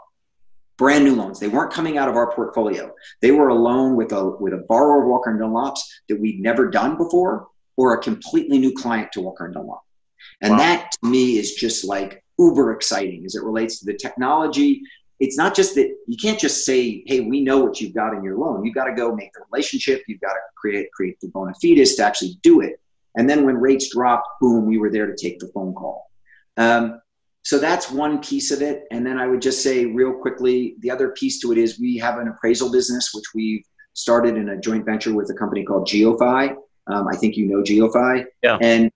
Brand 0.78 1.06
new 1.06 1.16
loans. 1.16 1.40
They 1.40 1.48
weren't 1.48 1.72
coming 1.72 1.98
out 1.98 2.10
of 2.10 2.16
our 2.16 2.34
portfolio. 2.34 2.94
They 3.22 3.32
were 3.32 3.50
a 3.50 3.56
loan 3.56 3.96
with 3.96 4.12
a 4.12 4.30
with 4.40 4.54
a 4.54 4.66
borrower 4.70 5.04
of 5.04 5.08
Walker 5.08 5.30
and 5.30 5.40
Dunlop's 5.40 6.02
that 6.10 6.20
we'd 6.20 6.42
never 6.42 6.70
done 6.70 6.98
before, 6.98 7.48
or 7.78 7.94
a 7.94 8.02
completely 8.02 8.58
new 8.58 8.74
client 8.74 9.12
to 9.14 9.22
Walker 9.22 9.46
and 9.46 9.54
Dunlop. 9.54 9.84
And 10.42 10.52
wow. 10.52 10.58
that 10.58 10.92
to 10.92 11.10
me 11.10 11.38
is 11.38 11.54
just 11.54 11.86
like 11.86 12.24
uber 12.40 12.74
exciting 12.74 13.24
as 13.26 13.36
it 13.36 13.44
relates 13.44 13.80
to 13.80 13.86
the 13.86 13.94
technology. 13.94 14.82
It's 15.20 15.38
not 15.38 15.56
just 15.56 15.76
that 15.76 15.96
you 16.08 16.18
can't 16.18 16.40
just 16.40 16.66
say, 16.66 17.04
"Hey, 17.06 17.22
we 17.22 17.42
know 17.42 17.64
what 17.64 17.80
you've 17.80 17.94
got 17.94 18.14
in 18.16 18.24
your 18.24 18.38
loan." 18.38 18.66
You've 18.66 18.76
got 18.76 18.86
to 18.86 18.96
go 18.96 19.16
make 19.16 19.32
the 19.34 19.42
relationship. 19.52 20.04
You've 20.08 20.22
got 20.22 20.34
to 20.34 20.40
create 20.56 20.92
create 20.92 21.20
the 21.22 21.28
bona 21.30 21.54
fides 21.62 21.96
to 21.96 22.04
actually 22.04 22.40
do 22.42 22.62
it. 22.62 22.80
And 23.16 23.30
then 23.30 23.46
when 23.46 23.56
rates 23.56 23.94
dropped, 23.94 24.28
boom, 24.42 24.66
we 24.66 24.78
were 24.78 24.90
there 24.90 25.08
to 25.08 25.16
take 25.16 25.40
the 25.40 25.48
phone 25.54 25.74
call. 25.74 26.10
Um, 26.58 27.02
so 27.44 27.60
that's 27.60 27.92
one 27.92 28.22
piece 28.22 28.52
of 28.52 28.62
it. 28.62 28.86
And 28.92 29.06
then 29.06 29.20
I 29.20 29.28
would 29.28 29.42
just 29.42 29.62
say, 29.62 29.86
real 29.86 30.14
quickly, 30.14 30.76
the 30.80 30.90
other 30.90 31.10
piece 31.10 31.40
to 31.42 31.52
it 31.52 31.58
is 31.58 31.80
we 31.80 31.98
have 31.98 32.18
an 32.18 32.30
appraisal 32.30 32.72
business, 32.72 33.12
which 33.14 33.26
we've 33.36 33.64
started 33.94 34.38
in 34.38 34.50
a 34.50 34.58
joint 34.60 34.86
venture 34.86 35.14
with 35.14 35.30
a 35.30 35.34
company 35.34 35.64
called 35.64 35.88
GeoPhy. 35.88 36.56
Um, 36.88 37.08
I 37.08 37.16
think 37.16 37.36
you 37.36 37.46
know 37.46 37.62
GeoPhy. 37.62 38.26
Yeah. 38.42 38.58
And 38.62 38.92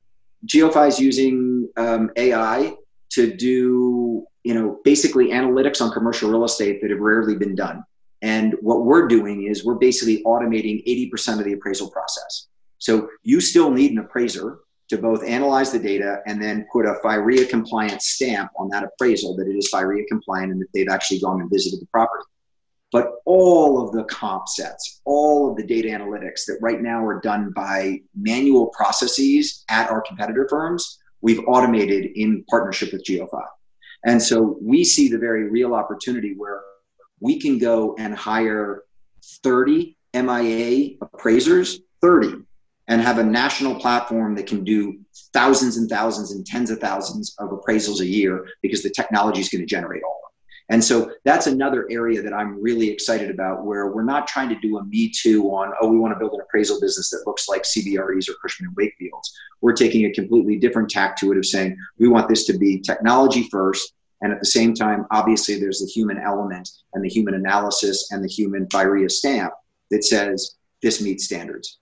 GeoPhy 0.45 0.87
is 0.87 0.99
using 0.99 1.69
um, 1.77 2.09
AI 2.15 2.75
to 3.11 3.35
do, 3.35 4.25
you 4.43 4.53
know, 4.53 4.79
basically 4.83 5.29
analytics 5.29 5.81
on 5.81 5.91
commercial 5.91 6.29
real 6.29 6.45
estate 6.45 6.81
that 6.81 6.89
have 6.89 6.99
rarely 6.99 7.35
been 7.35 7.55
done. 7.55 7.83
And 8.21 8.55
what 8.61 8.85
we're 8.85 9.07
doing 9.07 9.47
is 9.47 9.63
we're 9.63 9.75
basically 9.75 10.23
automating 10.23 10.85
80% 10.87 11.39
of 11.39 11.45
the 11.45 11.53
appraisal 11.53 11.89
process. 11.89 12.47
So 12.79 13.09
you 13.23 13.41
still 13.41 13.71
need 13.71 13.91
an 13.91 13.99
appraiser 13.99 14.59
to 14.89 14.97
both 14.97 15.23
analyze 15.23 15.71
the 15.71 15.79
data 15.79 16.21
and 16.27 16.41
then 16.41 16.65
put 16.71 16.85
a 16.85 16.95
FIRREA 17.03 17.49
compliant 17.49 18.01
stamp 18.01 18.51
on 18.57 18.69
that 18.69 18.83
appraisal 18.83 19.35
that 19.35 19.47
it 19.47 19.57
is 19.57 19.69
FIRREA 19.69 20.07
compliant 20.07 20.51
and 20.51 20.61
that 20.61 20.67
they've 20.73 20.89
actually 20.89 21.19
gone 21.19 21.41
and 21.41 21.49
visited 21.49 21.81
the 21.81 21.87
property. 21.87 22.23
But 22.91 23.15
all 23.25 23.85
of 23.85 23.93
the 23.93 24.05
comp 24.05 24.47
sets, 24.47 25.01
all 25.03 25.49
of 25.49 25.57
the 25.57 25.63
data 25.63 25.89
analytics 25.89 26.45
that 26.45 26.59
right 26.61 26.81
now 26.81 27.05
are 27.05 27.19
done 27.19 27.51
by 27.53 27.99
manual 28.15 28.67
processes 28.67 29.65
at 29.69 29.89
our 29.89 30.01
competitor 30.01 30.47
firms, 30.49 30.99
we've 31.19 31.41
automated 31.47 32.11
in 32.15 32.45
partnership 32.49 32.93
with 32.93 33.03
GeoPhy. 33.03 33.45
And 34.05 34.21
so 34.21 34.57
we 34.61 34.85
see 34.85 35.09
the 35.09 35.17
very 35.17 35.49
real 35.49 35.73
opportunity 35.73 36.33
where 36.37 36.61
we 37.19 37.41
can 37.41 37.57
go 37.57 37.93
and 37.99 38.15
hire 38.15 38.83
30 39.43 39.97
MAI 40.13 40.97
appraisers, 41.01 41.79
30 42.01 42.45
and 42.87 43.01
have 43.01 43.17
a 43.17 43.23
national 43.23 43.75
platform 43.75 44.35
that 44.35 44.47
can 44.47 44.63
do 44.63 44.97
thousands 45.33 45.77
and 45.77 45.89
thousands 45.89 46.31
and 46.31 46.45
tens 46.45 46.69
of 46.69 46.79
thousands 46.79 47.35
of 47.39 47.49
appraisals 47.49 47.99
a 47.99 48.05
year 48.05 48.47
because 48.61 48.81
the 48.81 48.89
technology 48.89 49.41
is 49.41 49.49
going 49.49 49.61
to 49.61 49.67
generate 49.67 50.03
all 50.03 50.11
of 50.11 50.21
them. 50.21 50.27
And 50.69 50.83
so 50.83 51.11
that's 51.23 51.47
another 51.47 51.87
area 51.89 52.21
that 52.21 52.33
I'm 52.33 52.61
really 52.61 52.89
excited 52.89 53.29
about 53.29 53.65
where 53.65 53.87
we're 53.87 54.03
not 54.03 54.27
trying 54.27 54.49
to 54.49 54.59
do 54.59 54.77
a 54.77 54.83
me 54.83 55.09
too 55.09 55.43
on, 55.51 55.73
oh, 55.81 55.89
we 55.89 55.97
want 55.97 56.13
to 56.13 56.19
build 56.19 56.33
an 56.33 56.41
appraisal 56.41 56.79
business 56.81 57.09
that 57.11 57.23
looks 57.25 57.47
like 57.47 57.63
CBRE's 57.63 58.27
or 58.27 58.33
Cushman 58.41 58.67
and 58.67 58.75
Wakefield's. 58.75 59.33
We're 59.61 59.73
taking 59.73 60.05
a 60.05 60.13
completely 60.13 60.57
different 60.57 60.89
tack 60.89 61.15
to 61.17 61.31
it 61.31 61.37
of 61.37 61.45
saying 61.45 61.77
we 61.99 62.09
want 62.09 62.27
this 62.27 62.45
to 62.47 62.57
be 62.57 62.81
technology 62.81 63.47
first. 63.49 63.93
And 64.21 64.33
at 64.33 64.39
the 64.39 64.45
same 64.45 64.73
time, 64.73 65.05
obviously, 65.11 65.59
there's 65.59 65.79
the 65.79 65.85
human 65.85 66.17
element 66.17 66.69
and 66.93 67.03
the 67.03 67.09
human 67.09 67.35
analysis 67.35 68.11
and 68.11 68.23
the 68.23 68.27
human 68.27 68.67
FIRREA 68.67 69.09
stamp 69.09 69.53
that 69.91 70.03
says 70.03 70.55
this 70.81 71.01
meets 71.01 71.25
standards. 71.25 71.79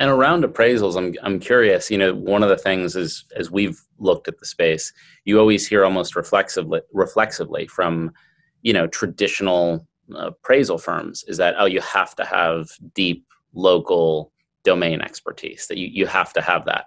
And 0.00 0.10
around 0.10 0.44
appraisals, 0.44 0.96
I'm 0.96 1.14
I'm 1.22 1.38
curious. 1.38 1.90
You 1.90 1.98
know, 1.98 2.14
one 2.14 2.42
of 2.42 2.48
the 2.48 2.56
things 2.56 2.96
is 2.96 3.24
as 3.36 3.50
we've 3.50 3.78
looked 3.98 4.28
at 4.28 4.38
the 4.38 4.46
space, 4.46 4.92
you 5.26 5.38
always 5.38 5.68
hear 5.68 5.84
almost 5.84 6.16
reflexively 6.16 6.80
reflexively 6.92 7.66
from, 7.66 8.12
you 8.62 8.72
know, 8.72 8.86
traditional 8.86 9.86
appraisal 10.16 10.78
firms 10.78 11.22
is 11.28 11.36
that 11.36 11.54
oh, 11.58 11.66
you 11.66 11.82
have 11.82 12.16
to 12.16 12.24
have 12.24 12.70
deep 12.94 13.26
local 13.52 14.32
domain 14.64 15.02
expertise. 15.02 15.66
That 15.66 15.76
you 15.76 15.88
you 15.88 16.06
have 16.06 16.32
to 16.32 16.40
have 16.40 16.64
that, 16.64 16.86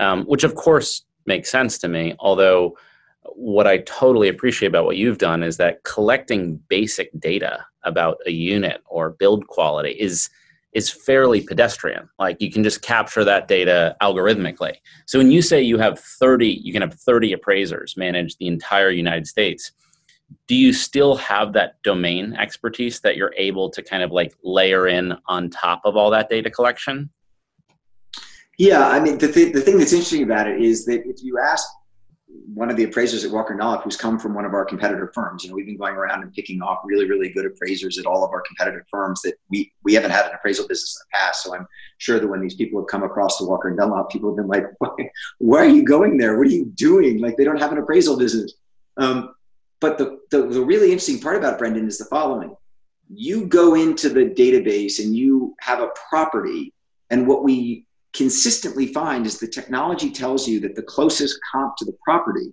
um, 0.00 0.24
which 0.24 0.42
of 0.42 0.56
course 0.56 1.04
makes 1.26 1.52
sense 1.52 1.78
to 1.78 1.88
me. 1.88 2.16
Although, 2.18 2.76
what 3.22 3.68
I 3.68 3.78
totally 3.78 4.28
appreciate 4.28 4.68
about 4.68 4.84
what 4.84 4.96
you've 4.96 5.18
done 5.18 5.44
is 5.44 5.58
that 5.58 5.84
collecting 5.84 6.56
basic 6.68 7.10
data 7.20 7.64
about 7.84 8.18
a 8.26 8.32
unit 8.32 8.82
or 8.86 9.10
build 9.10 9.46
quality 9.46 9.92
is 9.92 10.28
is 10.72 10.90
fairly 10.90 11.40
pedestrian. 11.40 12.08
Like 12.18 12.40
you 12.40 12.50
can 12.50 12.62
just 12.62 12.82
capture 12.82 13.24
that 13.24 13.48
data 13.48 13.96
algorithmically. 14.02 14.74
So 15.06 15.18
when 15.18 15.30
you 15.30 15.42
say 15.42 15.62
you 15.62 15.78
have 15.78 15.98
30, 15.98 16.46
you 16.46 16.72
can 16.72 16.82
have 16.82 16.94
30 16.94 17.32
appraisers 17.32 17.96
manage 17.96 18.36
the 18.36 18.46
entire 18.46 18.90
United 18.90 19.26
States. 19.26 19.72
do 20.46 20.54
you 20.54 20.74
still 20.74 21.16
have 21.16 21.54
that 21.54 21.82
domain 21.82 22.34
expertise 22.34 23.00
that 23.00 23.16
you're 23.16 23.32
able 23.36 23.70
to 23.70 23.82
kind 23.82 24.02
of 24.02 24.10
like 24.10 24.34
layer 24.42 24.86
in 24.86 25.14
on 25.26 25.48
top 25.48 25.80
of 25.84 25.96
all 25.96 26.10
that 26.10 26.28
data 26.28 26.50
collection? 26.50 27.08
Yeah, 28.58 28.88
I 28.88 29.00
mean, 29.00 29.18
the, 29.18 29.30
th- 29.30 29.54
the 29.54 29.60
thing 29.60 29.78
that's 29.78 29.92
interesting 29.92 30.24
about 30.24 30.48
it 30.48 30.60
is 30.60 30.84
that 30.86 31.06
if 31.06 31.22
you 31.22 31.38
ask 31.38 31.66
one 32.46 32.70
of 32.70 32.76
the 32.76 32.84
appraisers 32.84 33.24
at 33.24 33.30
Walker 33.30 33.54
Dunlop, 33.54 33.84
who's 33.84 33.96
come 33.96 34.18
from 34.18 34.34
one 34.34 34.44
of 34.44 34.52
our 34.52 34.64
competitor 34.64 35.10
firms, 35.14 35.42
you 35.42 35.50
know, 35.50 35.56
we've 35.56 35.66
been 35.66 35.76
going 35.76 35.94
around 35.94 36.22
and 36.22 36.32
picking 36.32 36.60
off 36.62 36.80
really, 36.84 37.08
really 37.08 37.28
good 37.30 37.46
appraisers 37.46 37.98
at 37.98 38.06
all 38.06 38.24
of 38.24 38.30
our 38.30 38.40
competitor 38.42 38.84
firms 38.90 39.22
that 39.22 39.34
we 39.50 39.72
we 39.82 39.94
haven't 39.94 40.10
had 40.10 40.26
an 40.26 40.32
appraisal 40.34 40.66
business 40.66 41.00
in 41.00 41.06
the 41.06 41.18
past. 41.18 41.42
So 41.42 41.54
I'm 41.54 41.66
sure 41.98 42.18
that 42.18 42.26
when 42.26 42.40
these 42.40 42.54
people 42.54 42.80
have 42.80 42.88
come 42.88 43.02
across 43.02 43.38
the 43.38 43.46
Walker 43.46 43.68
and 43.68 43.76
Dunlop, 43.76 44.10
people 44.10 44.30
have 44.30 44.36
been 44.36 44.48
like, 44.48 44.64
why, 44.78 45.10
why 45.38 45.58
are 45.58 45.68
you 45.68 45.84
going 45.84 46.18
there? 46.18 46.36
What 46.36 46.46
are 46.46 46.50
you 46.50 46.66
doing? 46.66 47.20
Like 47.20 47.36
they 47.36 47.44
don't 47.44 47.60
have 47.60 47.72
an 47.72 47.78
appraisal 47.78 48.18
business. 48.18 48.54
Um, 48.96 49.34
but 49.80 49.96
the, 49.98 50.18
the, 50.30 50.42
the 50.42 50.62
really 50.62 50.86
interesting 50.86 51.20
part 51.20 51.36
about 51.36 51.58
Brendan 51.58 51.86
is 51.86 51.98
the 51.98 52.04
following. 52.06 52.56
You 53.08 53.46
go 53.46 53.74
into 53.74 54.08
the 54.08 54.26
database 54.26 54.98
and 54.98 55.14
you 55.16 55.54
have 55.60 55.80
a 55.80 55.90
property, 56.10 56.74
and 57.10 57.26
what 57.26 57.42
we 57.42 57.86
consistently 58.18 58.88
find 58.92 59.24
is 59.24 59.38
the 59.38 59.46
technology 59.46 60.10
tells 60.10 60.48
you 60.48 60.58
that 60.58 60.74
the 60.74 60.82
closest 60.82 61.38
comp 61.52 61.76
to 61.76 61.84
the 61.84 61.96
property 62.04 62.52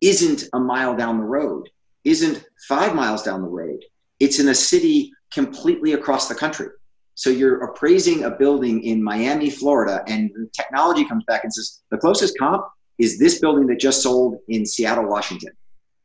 isn't 0.00 0.44
a 0.52 0.60
mile 0.60 0.96
down 0.96 1.18
the 1.18 1.24
road, 1.24 1.68
isn't 2.04 2.46
five 2.68 2.94
miles 2.94 3.24
down 3.24 3.42
the 3.42 3.48
road. 3.48 3.80
It's 4.20 4.38
in 4.38 4.48
a 4.48 4.54
city 4.54 5.12
completely 5.32 5.94
across 5.94 6.28
the 6.28 6.34
country. 6.36 6.68
So 7.16 7.28
you're 7.30 7.64
appraising 7.64 8.22
a 8.22 8.30
building 8.30 8.84
in 8.84 9.02
Miami, 9.02 9.50
Florida, 9.50 10.04
and 10.06 10.30
the 10.32 10.48
technology 10.52 11.04
comes 11.04 11.24
back 11.24 11.42
and 11.42 11.52
says 11.52 11.82
the 11.90 11.98
closest 11.98 12.38
comp 12.38 12.64
is 12.98 13.18
this 13.18 13.40
building 13.40 13.66
that 13.66 13.80
just 13.80 14.00
sold 14.00 14.38
in 14.48 14.64
Seattle, 14.64 15.08
Washington. 15.08 15.50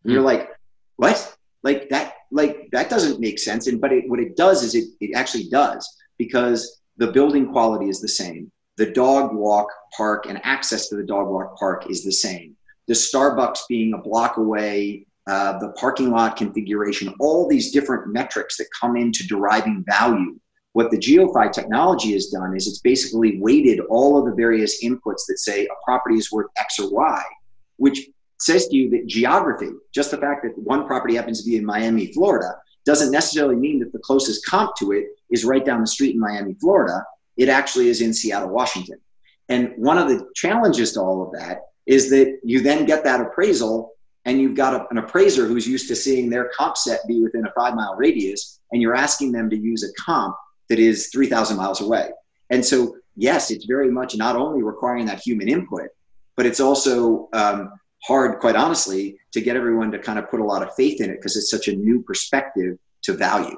And 0.04 0.14
you're 0.14 0.22
hmm. 0.22 0.34
like, 0.34 0.50
what? 0.96 1.36
Like 1.62 1.90
that, 1.90 2.16
like 2.32 2.70
that 2.72 2.90
doesn't 2.90 3.20
make 3.20 3.38
sense. 3.38 3.68
And 3.68 3.80
but 3.80 3.92
it, 3.92 4.10
what 4.10 4.20
it 4.20 4.36
does 4.36 4.64
is 4.64 4.74
it, 4.74 4.86
it 5.00 5.16
actually 5.16 5.48
does 5.50 5.88
because 6.18 6.82
the 6.98 7.12
building 7.12 7.52
quality 7.52 7.88
is 7.88 8.02
the 8.02 8.08
same. 8.08 8.52
The 8.80 8.92
dog 8.94 9.36
walk 9.36 9.68
park 9.92 10.26
and 10.26 10.40
access 10.46 10.88
to 10.88 10.96
the 10.96 11.04
dog 11.04 11.28
walk 11.28 11.58
park 11.60 11.90
is 11.90 12.02
the 12.02 12.14
same. 12.14 12.56
The 12.88 12.94
Starbucks 12.94 13.68
being 13.68 13.94
a 13.94 13.98
block 13.98 14.38
away, 14.38 15.06
uh, 15.28 15.60
the 15.60 15.74
parking 15.74 16.12
lot 16.12 16.38
configuration, 16.38 17.14
all 17.20 17.46
these 17.46 17.74
different 17.74 18.08
metrics 18.08 18.56
that 18.56 18.68
come 18.80 18.96
into 18.96 19.28
deriving 19.28 19.84
value. 19.86 20.40
What 20.72 20.92
the 20.92 20.98
GeoPhy 20.98 21.52
technology 21.52 22.14
has 22.14 22.28
done 22.28 22.56
is 22.56 22.68
it's 22.68 22.80
basically 22.80 23.38
weighted 23.42 23.82
all 23.90 24.18
of 24.18 24.24
the 24.24 24.34
various 24.34 24.82
inputs 24.82 25.26
that 25.28 25.40
say 25.40 25.66
a 25.66 25.84
property 25.84 26.16
is 26.16 26.32
worth 26.32 26.48
X 26.56 26.80
or 26.80 26.90
Y, 26.90 27.22
which 27.76 28.08
says 28.40 28.70
to 28.70 28.78
you 28.78 28.90
that 28.92 29.08
geography, 29.08 29.72
just 29.94 30.12
the 30.12 30.18
fact 30.18 30.44
that 30.44 30.58
one 30.58 30.88
property 30.88 31.16
happens 31.16 31.44
to 31.44 31.50
be 31.50 31.58
in 31.58 31.66
Miami, 31.66 32.14
Florida, 32.14 32.56
doesn't 32.86 33.12
necessarily 33.12 33.58
mean 33.58 33.80
that 33.80 33.92
the 33.92 34.00
closest 34.00 34.46
comp 34.46 34.72
to 34.78 34.94
it 34.94 35.08
is 35.30 35.44
right 35.44 35.66
down 35.66 35.82
the 35.82 35.88
street 35.88 36.14
in 36.14 36.20
Miami, 36.22 36.54
Florida. 36.62 37.04
It 37.40 37.50
actually 37.50 37.88
is 37.88 38.02
in 38.02 38.14
Seattle, 38.14 38.50
Washington. 38.50 39.00
And 39.48 39.74
one 39.78 39.98
of 39.98 40.10
the 40.10 40.30
challenges 40.36 40.92
to 40.94 41.02
all 41.02 41.24
of 41.24 41.32
that 41.32 41.62
is 41.88 42.10
that 42.12 42.40
you 42.44 42.62
then 42.62 42.86
get 42.86 43.04
that 43.06 43.22
appraisal 43.22 43.94
and 44.26 44.40
you've 44.40 44.56
got 44.56 44.74
a, 44.74 44.86
an 44.92 44.98
appraiser 44.98 45.48
who's 45.48 45.68
used 45.68 45.88
to 45.88 45.96
seeing 45.96 46.30
their 46.30 46.52
comp 46.56 46.78
set 46.78 47.00
be 47.08 47.24
within 47.24 47.46
a 47.48 47.52
five 47.58 47.74
mile 47.74 47.96
radius, 47.96 48.60
and 48.72 48.82
you're 48.82 48.94
asking 48.94 49.32
them 49.32 49.50
to 49.50 49.58
use 49.58 49.84
a 49.84 49.92
comp 50.00 50.36
that 50.68 50.78
is 50.78 51.08
3,000 51.08 51.58
miles 51.58 51.82
away. 51.82 52.12
And 52.50 52.64
so, 52.64 52.98
yes, 53.16 53.50
it's 53.50 53.66
very 53.66 53.90
much 53.90 54.16
not 54.18 54.36
only 54.36 54.62
requiring 54.62 55.06
that 55.06 55.20
human 55.20 55.48
input, 55.48 55.88
but 56.36 56.46
it's 56.46 56.60
also 56.60 57.30
um, 57.34 57.72
hard, 58.04 58.40
quite 58.40 58.56
honestly, 58.56 59.18
to 59.32 59.42
get 59.42 59.56
everyone 59.56 59.92
to 59.92 60.00
kind 60.00 60.20
of 60.20 60.30
put 60.30 60.42
a 60.42 60.44
lot 60.44 60.62
of 60.62 60.76
faith 60.76 61.02
in 61.02 61.10
it 61.10 61.16
because 61.16 61.38
it's 61.38 61.50
such 61.50 61.70
a 61.70 61.76
new 61.76 62.04
perspective 62.04 62.78
to 63.04 63.14
value. 63.14 63.58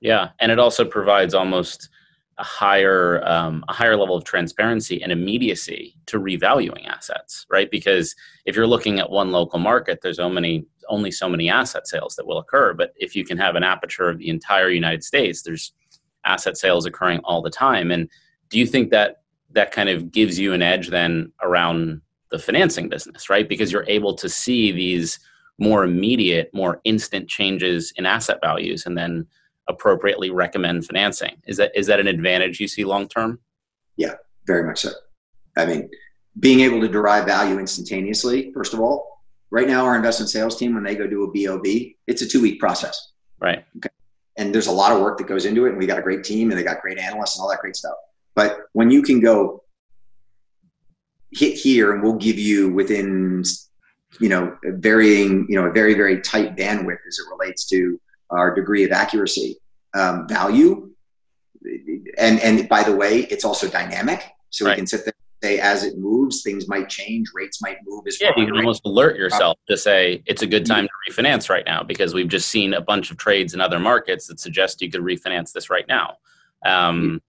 Yeah, 0.00 0.30
and 0.40 0.50
it 0.50 0.58
also 0.58 0.84
provides 0.84 1.34
almost 1.34 1.90
a 2.40 2.44
higher 2.44 3.22
um, 3.28 3.62
a 3.68 3.72
higher 3.72 3.96
level 3.96 4.16
of 4.16 4.24
transparency 4.24 5.02
and 5.02 5.12
immediacy 5.12 5.94
to 6.06 6.18
revaluing 6.18 6.88
assets, 6.88 7.46
right? 7.50 7.70
Because 7.70 8.16
if 8.46 8.56
you're 8.56 8.66
looking 8.66 8.98
at 8.98 9.10
one 9.10 9.30
local 9.30 9.58
market, 9.58 10.00
there's 10.02 10.18
many 10.18 10.64
only 10.88 11.10
so 11.10 11.28
many 11.28 11.48
asset 11.48 11.86
sales 11.86 12.16
that 12.16 12.26
will 12.26 12.38
occur. 12.38 12.72
But 12.72 12.92
if 12.96 13.14
you 13.14 13.24
can 13.24 13.38
have 13.38 13.56
an 13.56 13.62
aperture 13.62 14.08
of 14.08 14.18
the 14.18 14.30
entire 14.30 14.70
United 14.70 15.04
States, 15.04 15.42
there's 15.42 15.72
asset 16.24 16.56
sales 16.56 16.86
occurring 16.86 17.20
all 17.24 17.42
the 17.42 17.50
time. 17.50 17.90
And 17.90 18.08
do 18.48 18.58
you 18.58 18.66
think 18.66 18.90
that 18.90 19.22
that 19.50 19.70
kind 19.70 19.88
of 19.88 20.10
gives 20.10 20.38
you 20.38 20.52
an 20.52 20.62
edge 20.62 20.88
then 20.88 21.32
around 21.42 22.00
the 22.30 22.38
financing 22.38 22.88
business, 22.88 23.28
right? 23.28 23.48
Because 23.48 23.70
you're 23.70 23.84
able 23.88 24.14
to 24.14 24.28
see 24.28 24.72
these 24.72 25.20
more 25.58 25.84
immediate, 25.84 26.48
more 26.54 26.80
instant 26.84 27.28
changes 27.28 27.92
in 27.96 28.06
asset 28.06 28.38
values 28.42 28.86
and 28.86 28.96
then 28.96 29.26
appropriately 29.70 30.30
recommend 30.30 30.84
financing. 30.84 31.40
Is 31.46 31.56
that 31.56 31.72
is 31.74 31.86
that 31.86 32.00
an 32.00 32.06
advantage 32.06 32.60
you 32.60 32.68
see 32.68 32.84
long 32.84 33.08
term? 33.08 33.38
Yeah, 33.96 34.14
very 34.46 34.64
much 34.64 34.80
so. 34.80 34.90
I 35.56 35.66
mean, 35.66 35.88
being 36.38 36.60
able 36.60 36.80
to 36.80 36.88
derive 36.88 37.26
value 37.26 37.58
instantaneously, 37.58 38.52
first 38.52 38.74
of 38.74 38.80
all. 38.80 39.08
Right 39.52 39.66
now, 39.66 39.84
our 39.84 39.96
investment 39.96 40.30
sales 40.30 40.56
team, 40.56 40.74
when 40.74 40.84
they 40.84 40.94
go 40.94 41.08
do 41.08 41.24
a 41.24 41.26
BOV, 41.26 41.94
it's 42.06 42.22
a 42.22 42.28
two 42.28 42.40
week 42.40 42.60
process. 42.60 43.12
Right. 43.40 43.64
Okay. 43.78 43.88
And 44.36 44.54
there's 44.54 44.68
a 44.68 44.72
lot 44.72 44.92
of 44.92 45.00
work 45.00 45.18
that 45.18 45.26
goes 45.26 45.44
into 45.44 45.66
it. 45.66 45.70
And 45.70 45.78
we 45.78 45.86
got 45.86 45.98
a 45.98 46.02
great 46.02 46.22
team 46.22 46.50
and 46.50 46.58
they 46.58 46.62
got 46.62 46.80
great 46.82 46.98
analysts 46.98 47.36
and 47.36 47.42
all 47.42 47.50
that 47.50 47.58
great 47.58 47.74
stuff. 47.74 47.96
But 48.36 48.58
when 48.74 48.92
you 48.92 49.02
can 49.02 49.18
go 49.18 49.64
hit 51.32 51.54
here 51.54 51.92
and 51.92 52.02
we'll 52.02 52.14
give 52.14 52.38
you 52.38 52.68
within 52.70 53.42
you 54.18 54.28
know 54.28 54.56
varying 54.64 55.46
you 55.48 55.56
know 55.56 55.68
a 55.68 55.72
very 55.72 55.94
very 55.94 56.20
tight 56.20 56.56
bandwidth 56.56 56.98
as 57.06 57.18
it 57.18 57.30
relates 57.30 57.66
to 57.66 58.00
our 58.30 58.54
degree 58.54 58.84
of 58.84 58.90
accuracy 58.90 59.56
um, 59.94 60.28
value 60.28 60.90
and 62.18 62.40
and 62.40 62.68
by 62.68 62.82
the 62.82 62.94
way 62.94 63.20
it's 63.30 63.44
also 63.44 63.68
dynamic 63.68 64.24
so 64.50 64.64
right. 64.64 64.72
we 64.72 64.76
can 64.76 64.86
sit 64.86 65.04
there 65.04 65.14
say 65.42 65.58
as 65.58 65.84
it 65.84 65.98
moves 65.98 66.42
things 66.42 66.68
might 66.68 66.88
change 66.88 67.28
rates 67.34 67.62
might 67.62 67.78
move 67.86 68.04
as 68.06 68.20
yeah 68.20 68.30
you 68.36 68.46
can 68.46 68.56
almost 68.56 68.82
alert 68.84 69.16
yourself 69.16 69.56
to 69.66 69.76
say 69.76 70.22
it's 70.26 70.42
a 70.42 70.46
good 70.46 70.66
time 70.66 70.86
to 70.86 71.12
refinance 71.12 71.48
right 71.48 71.64
now 71.64 71.82
because 71.82 72.12
we've 72.12 72.28
just 72.28 72.50
seen 72.50 72.74
a 72.74 72.80
bunch 72.80 73.10
of 73.10 73.16
trades 73.16 73.54
in 73.54 73.60
other 73.60 73.78
markets 73.78 74.26
that 74.26 74.38
suggest 74.38 74.82
you 74.82 74.90
could 74.90 75.00
refinance 75.00 75.52
this 75.52 75.70
right 75.70 75.88
now 75.88 76.14
um, 76.66 77.20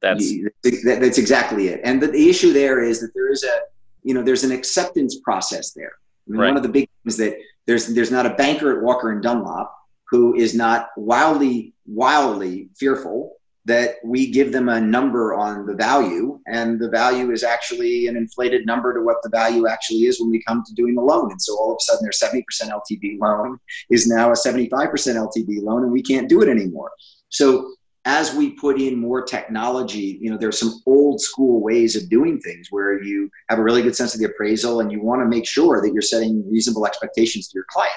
that's 0.00 0.32
that's 0.72 1.18
exactly 1.18 1.68
it. 1.68 1.80
And 1.84 2.02
the, 2.02 2.08
the, 2.08 2.28
issue 2.28 2.52
there 2.52 2.82
is 2.82 3.00
that 3.00 3.12
there 3.14 3.30
is 3.30 3.44
a 3.44 3.60
you 4.02 4.14
know 4.14 4.22
there's 4.22 4.44
an 4.44 4.52
acceptance 4.52 5.20
process 5.20 5.72
there. 5.72 5.92
I 6.26 6.30
mean, 6.30 6.40
right. 6.40 6.48
One 6.48 6.56
of 6.56 6.62
the 6.62 6.68
big 6.68 6.88
things 7.04 7.16
that 7.18 7.36
there's 7.66 7.88
there's 7.88 8.10
not 8.10 8.26
a 8.26 8.30
banker 8.30 8.76
at 8.76 8.82
Walker 8.82 9.12
and 9.12 9.22
Dunlop 9.22 9.72
who 10.10 10.34
is 10.34 10.54
not 10.54 10.88
wildly 10.96 11.74
wildly 11.86 12.68
fearful 12.78 13.36
that 13.66 13.96
we 14.04 14.30
give 14.30 14.52
them 14.52 14.68
a 14.68 14.80
number 14.80 15.34
on 15.34 15.66
the 15.66 15.74
value 15.74 16.40
and 16.46 16.80
the 16.80 16.88
value 16.88 17.30
is 17.30 17.44
actually 17.44 18.06
an 18.06 18.16
inflated 18.16 18.64
number 18.64 18.94
to 18.94 19.02
what 19.02 19.16
the 19.22 19.28
value 19.28 19.68
actually 19.68 20.00
is 20.00 20.20
when 20.20 20.30
we 20.30 20.42
come 20.46 20.62
to 20.64 20.74
doing 20.74 20.94
the 20.94 21.02
loan 21.02 21.30
and 21.30 21.40
so 21.40 21.56
all 21.58 21.72
of 21.72 21.78
a 21.78 21.82
sudden 21.82 22.02
their 22.02 22.30
70% 22.30 22.42
ltv 22.70 23.18
loan 23.20 23.58
is 23.90 24.06
now 24.06 24.30
a 24.30 24.34
75% 24.34 24.68
ltv 24.70 25.62
loan 25.62 25.82
and 25.82 25.92
we 25.92 26.02
can't 26.02 26.28
do 26.28 26.42
it 26.42 26.48
anymore 26.48 26.90
so 27.28 27.74
as 28.06 28.34
we 28.34 28.52
put 28.52 28.80
in 28.80 28.98
more 28.98 29.22
technology, 29.22 30.18
you 30.22 30.30
know, 30.30 30.38
there's 30.38 30.58
some 30.58 30.80
old 30.86 31.20
school 31.20 31.60
ways 31.60 31.96
of 31.96 32.08
doing 32.08 32.40
things 32.40 32.68
where 32.70 33.02
you 33.02 33.30
have 33.50 33.58
a 33.58 33.62
really 33.62 33.82
good 33.82 33.94
sense 33.94 34.14
of 34.14 34.20
the 34.20 34.26
appraisal 34.26 34.80
and 34.80 34.90
you 34.90 35.02
want 35.02 35.20
to 35.20 35.28
make 35.28 35.46
sure 35.46 35.82
that 35.82 35.92
you're 35.92 36.00
setting 36.00 36.48
reasonable 36.50 36.86
expectations 36.86 37.48
to 37.48 37.52
your 37.54 37.66
client. 37.68 37.92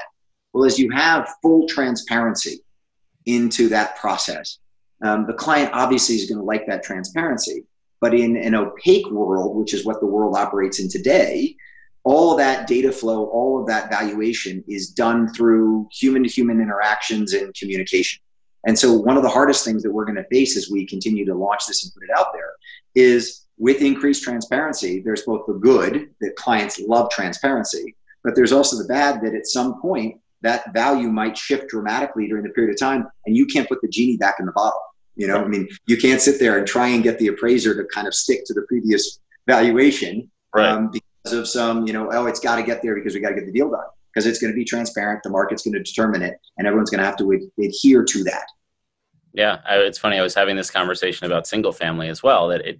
Well, 0.53 0.65
as 0.65 0.77
you 0.77 0.91
have 0.91 1.33
full 1.41 1.67
transparency 1.67 2.59
into 3.25 3.69
that 3.69 3.97
process, 3.97 4.59
um, 5.03 5.25
the 5.25 5.33
client 5.33 5.71
obviously 5.73 6.15
is 6.15 6.29
going 6.29 6.39
to 6.39 6.45
like 6.45 6.65
that 6.67 6.83
transparency. 6.83 7.65
But 7.99 8.13
in 8.13 8.35
an 8.37 8.53
opaque 8.53 9.09
world, 9.09 9.55
which 9.55 9.73
is 9.73 9.85
what 9.85 9.99
the 9.99 10.05
world 10.05 10.35
operates 10.35 10.79
in 10.79 10.89
today, 10.89 11.55
all 12.03 12.35
that 12.35 12.67
data 12.67 12.91
flow, 12.91 13.25
all 13.27 13.61
of 13.61 13.67
that 13.67 13.89
valuation 13.89 14.63
is 14.67 14.89
done 14.89 15.33
through 15.33 15.87
human 15.91 16.23
to 16.23 16.29
human 16.29 16.59
interactions 16.59 17.33
and 17.33 17.53
communication. 17.55 18.19
And 18.65 18.77
so, 18.77 18.93
one 18.93 19.17
of 19.17 19.23
the 19.23 19.29
hardest 19.29 19.65
things 19.65 19.83
that 19.83 19.91
we're 19.91 20.05
going 20.05 20.17
to 20.17 20.25
face 20.25 20.57
as 20.57 20.69
we 20.69 20.85
continue 20.85 21.25
to 21.25 21.35
launch 21.35 21.65
this 21.65 21.83
and 21.83 21.93
put 21.93 22.03
it 22.03 22.17
out 22.17 22.33
there 22.33 22.51
is 22.95 23.45
with 23.57 23.81
increased 23.81 24.23
transparency, 24.23 25.01
there's 25.01 25.23
both 25.23 25.45
the 25.47 25.53
good 25.53 26.09
that 26.21 26.35
clients 26.35 26.79
love 26.79 27.09
transparency, 27.09 27.95
but 28.23 28.35
there's 28.35 28.51
also 28.51 28.77
the 28.77 28.87
bad 28.87 29.21
that 29.21 29.33
at 29.33 29.47
some 29.47 29.79
point 29.81 30.19
that 30.43 30.73
value 30.73 31.09
might 31.09 31.37
shift 31.37 31.69
dramatically 31.69 32.27
during 32.27 32.43
the 32.43 32.49
period 32.49 32.73
of 32.73 32.79
time 32.79 33.07
and 33.25 33.35
you 33.35 33.45
can't 33.45 33.67
put 33.67 33.81
the 33.81 33.87
genie 33.87 34.17
back 34.17 34.35
in 34.39 34.45
the 34.45 34.51
bottle. 34.51 34.81
You 35.15 35.27
know, 35.27 35.43
I 35.43 35.47
mean, 35.47 35.67
you 35.87 35.97
can't 35.97 36.21
sit 36.21 36.39
there 36.39 36.57
and 36.57 36.67
try 36.67 36.87
and 36.87 37.03
get 37.03 37.19
the 37.19 37.27
appraiser 37.27 37.75
to 37.75 37.87
kind 37.93 38.07
of 38.07 38.13
stick 38.13 38.45
to 38.45 38.53
the 38.53 38.63
previous 38.63 39.19
valuation 39.47 40.29
right. 40.55 40.67
um, 40.67 40.91
because 40.91 41.33
of 41.33 41.47
some, 41.47 41.85
you 41.85 41.93
know, 41.93 42.09
oh, 42.11 42.25
it's 42.25 42.39
got 42.39 42.55
to 42.55 42.63
get 42.63 42.81
there 42.81 42.95
because 42.95 43.13
we 43.13 43.19
got 43.19 43.29
to 43.29 43.35
get 43.35 43.45
the 43.45 43.51
deal 43.51 43.69
done 43.69 43.85
because 44.13 44.25
it's 44.25 44.39
going 44.39 44.51
to 44.51 44.55
be 44.55 44.65
transparent. 44.65 45.21
The 45.23 45.29
market's 45.29 45.63
going 45.63 45.73
to 45.73 45.83
determine 45.83 46.21
it, 46.21 46.39
and 46.57 46.67
everyone's 46.67 46.89
going 46.89 46.99
to 46.99 47.05
have 47.05 47.17
to 47.17 47.33
ad- 47.33 47.63
adhere 47.63 48.03
to 48.03 48.23
that. 48.25 48.45
Yeah, 49.33 49.59
I, 49.67 49.77
it's 49.77 49.97
funny. 49.97 50.17
I 50.17 50.21
was 50.21 50.35
having 50.35 50.55
this 50.55 50.69
conversation 50.69 51.25
about 51.25 51.47
single 51.47 51.71
family 51.71 52.09
as 52.09 52.21
well. 52.21 52.49
That 52.49 52.61
it, 52.65 52.79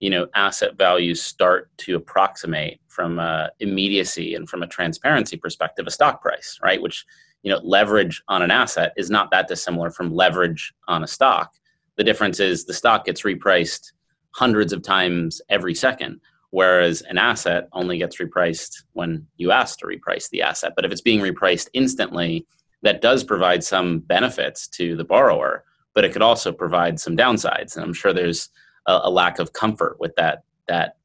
you 0.00 0.10
know, 0.10 0.28
asset 0.34 0.76
values 0.76 1.22
start 1.22 1.70
to 1.78 1.96
approximate 1.96 2.80
from 2.88 3.20
immediacy 3.60 4.34
and 4.34 4.48
from 4.48 4.62
a 4.62 4.66
transparency 4.66 5.36
perspective 5.36 5.86
a 5.86 5.90
stock 5.90 6.22
price, 6.22 6.58
right? 6.62 6.80
Which 6.80 7.04
you 7.42 7.52
know, 7.52 7.60
leverage 7.62 8.22
on 8.28 8.42
an 8.42 8.50
asset 8.50 8.92
is 8.96 9.10
not 9.10 9.30
that 9.30 9.48
dissimilar 9.48 9.90
from 9.90 10.14
leverage 10.14 10.74
on 10.88 11.04
a 11.04 11.06
stock. 11.06 11.54
The 11.96 12.04
difference 12.04 12.40
is 12.40 12.64
the 12.64 12.74
stock 12.74 13.04
gets 13.04 13.22
repriced 13.22 13.92
hundreds 14.32 14.72
of 14.72 14.82
times 14.82 15.40
every 15.48 15.74
second, 15.74 16.20
whereas 16.50 17.02
an 17.02 17.18
asset 17.18 17.68
only 17.72 17.98
gets 17.98 18.18
repriced 18.18 18.84
when 18.92 19.26
you 19.36 19.52
ask 19.52 19.78
to 19.78 19.86
reprice 19.86 20.28
the 20.30 20.42
asset. 20.42 20.72
But 20.74 20.84
if 20.84 20.92
it's 20.92 21.00
being 21.00 21.20
repriced 21.20 21.68
instantly, 21.74 22.46
that 22.82 23.00
does 23.00 23.24
provide 23.24 23.64
some 23.64 24.00
benefits 24.00 24.68
to 24.68 24.96
the 24.96 25.04
borrower, 25.04 25.64
but 25.94 26.04
it 26.04 26.12
could 26.12 26.22
also 26.22 26.52
provide 26.52 27.00
some 27.00 27.16
downsides. 27.16 27.76
And 27.76 27.84
I'm 27.84 27.94
sure 27.94 28.12
there's 28.12 28.50
a, 28.88 29.02
a 29.04 29.10
lack 29.10 29.38
of 29.38 29.52
comfort 29.52 29.98
with 30.00 30.14
that 30.16 30.42
that 30.66 30.96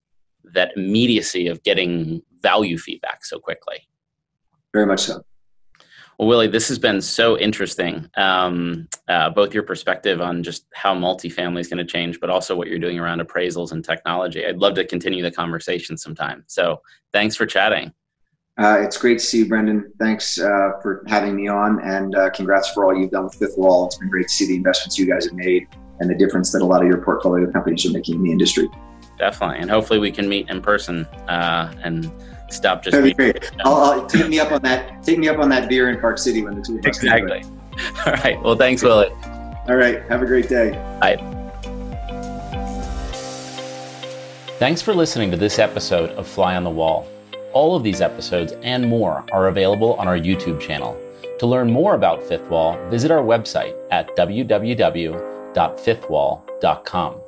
that 0.53 0.71
immediacy 0.75 1.47
of 1.47 1.61
getting 1.63 2.21
value 2.41 2.77
feedback 2.77 3.23
so 3.23 3.39
quickly. 3.39 3.88
Very 4.73 4.86
much 4.86 5.01
so. 5.01 5.23
Well, 6.19 6.27
Willy, 6.27 6.47
this 6.47 6.67
has 6.67 6.77
been 6.77 7.01
so 7.01 7.39
interesting. 7.39 8.07
Um, 8.17 8.88
uh, 9.07 9.31
both 9.31 9.53
your 9.53 9.63
perspective 9.63 10.21
on 10.21 10.43
just 10.43 10.67
how 10.73 10.93
multifamily 10.93 11.59
is 11.59 11.67
going 11.67 11.79
to 11.79 11.91
change, 11.91 12.19
but 12.19 12.29
also 12.29 12.55
what 12.55 12.67
you're 12.67 12.79
doing 12.79 12.99
around 12.99 13.19
appraisals 13.19 13.71
and 13.71 13.84
technology. 13.84 14.45
I'd 14.45 14.57
love 14.57 14.75
to 14.75 14.86
continue 14.86 15.23
the 15.23 15.31
conversation 15.31 15.97
sometime. 15.97 16.43
So 16.47 16.81
thanks 17.13 17.36
for 17.36 17.45
chatting. 17.47 17.93
Uh, 18.59 18.77
it's 18.81 18.97
great 18.97 19.17
to 19.17 19.25
see 19.25 19.39
you, 19.39 19.47
Brendan. 19.47 19.91
Thanks 19.99 20.39
uh, 20.39 20.73
for 20.84 21.03
having 21.07 21.36
me 21.36 21.47
on, 21.47 21.81
and 21.81 22.13
uh, 22.15 22.29
congrats 22.29 22.69
for 22.69 22.86
all 22.86 22.95
you've 22.95 23.09
done 23.09 23.23
with 23.23 23.34
Fifth 23.34 23.57
Wall. 23.57 23.88
It's 23.88 23.97
been 23.97 24.09
great 24.09 24.27
to 24.27 24.34
see 24.34 24.45
the 24.45 24.55
investments 24.55 24.99
you 24.99 25.07
guys 25.07 25.25
have 25.25 25.34
made 25.34 25.67
and 25.99 26.09
the 26.09 26.15
difference 26.15 26.51
that 26.51 26.61
a 26.61 26.65
lot 26.65 26.81
of 26.81 26.87
your 26.87 26.97
portfolio 26.97 27.49
companies 27.51 27.85
are 27.85 27.91
making 27.91 28.15
in 28.15 28.23
the 28.23 28.31
industry. 28.31 28.69
Definitely, 29.17 29.59
and 29.59 29.69
hopefully 29.69 29.99
we 29.99 30.11
can 30.11 30.27
meet 30.27 30.49
in 30.49 30.61
person 30.61 31.05
uh, 31.27 31.73
and 31.83 32.11
stop 32.49 32.83
just. 32.83 32.95
That'd 32.95 33.05
be 33.05 33.13
great. 33.13 33.51
I'll, 33.63 33.75
I'll, 33.75 34.05
take 34.07 34.27
me 34.27 34.39
up 34.39 34.51
on 34.51 34.61
that. 34.63 35.03
Take 35.03 35.19
me 35.19 35.27
up 35.29 35.39
on 35.39 35.49
that 35.49 35.69
beer 35.69 35.89
in 35.89 35.99
Park 35.99 36.17
City 36.17 36.43
when 36.43 36.55
the 36.55 36.61
two 36.61 36.79
of 36.79 36.85
us 36.85 36.97
exactly. 36.97 37.43
All 38.05 38.13
right. 38.13 38.41
Well, 38.41 38.55
thanks, 38.55 38.83
Willy. 38.83 39.09
All 39.67 39.75
right. 39.75 40.01
Have 40.03 40.21
a 40.21 40.25
great 40.25 40.49
day. 40.49 40.71
Bye. 40.99 41.17
Thanks 44.59 44.81
for 44.81 44.93
listening 44.93 45.29
to 45.31 45.37
this 45.37 45.59
episode 45.59 46.11
of 46.11 46.27
Fly 46.27 46.55
on 46.55 46.63
the 46.63 46.69
Wall. 46.69 47.07
All 47.51 47.75
of 47.75 47.83
these 47.83 48.01
episodes 48.01 48.53
and 48.63 48.87
more 48.87 49.25
are 49.31 49.47
available 49.47 49.93
on 49.95 50.07
our 50.07 50.17
YouTube 50.17 50.59
channel. 50.59 50.97
To 51.39 51.45
learn 51.45 51.69
more 51.69 51.95
about 51.95 52.23
Fifth 52.23 52.49
Wall, 52.49 52.77
visit 52.89 53.11
our 53.11 53.21
website 53.21 53.75
at 53.91 54.15
www.fifthwall.com. 55.53 57.22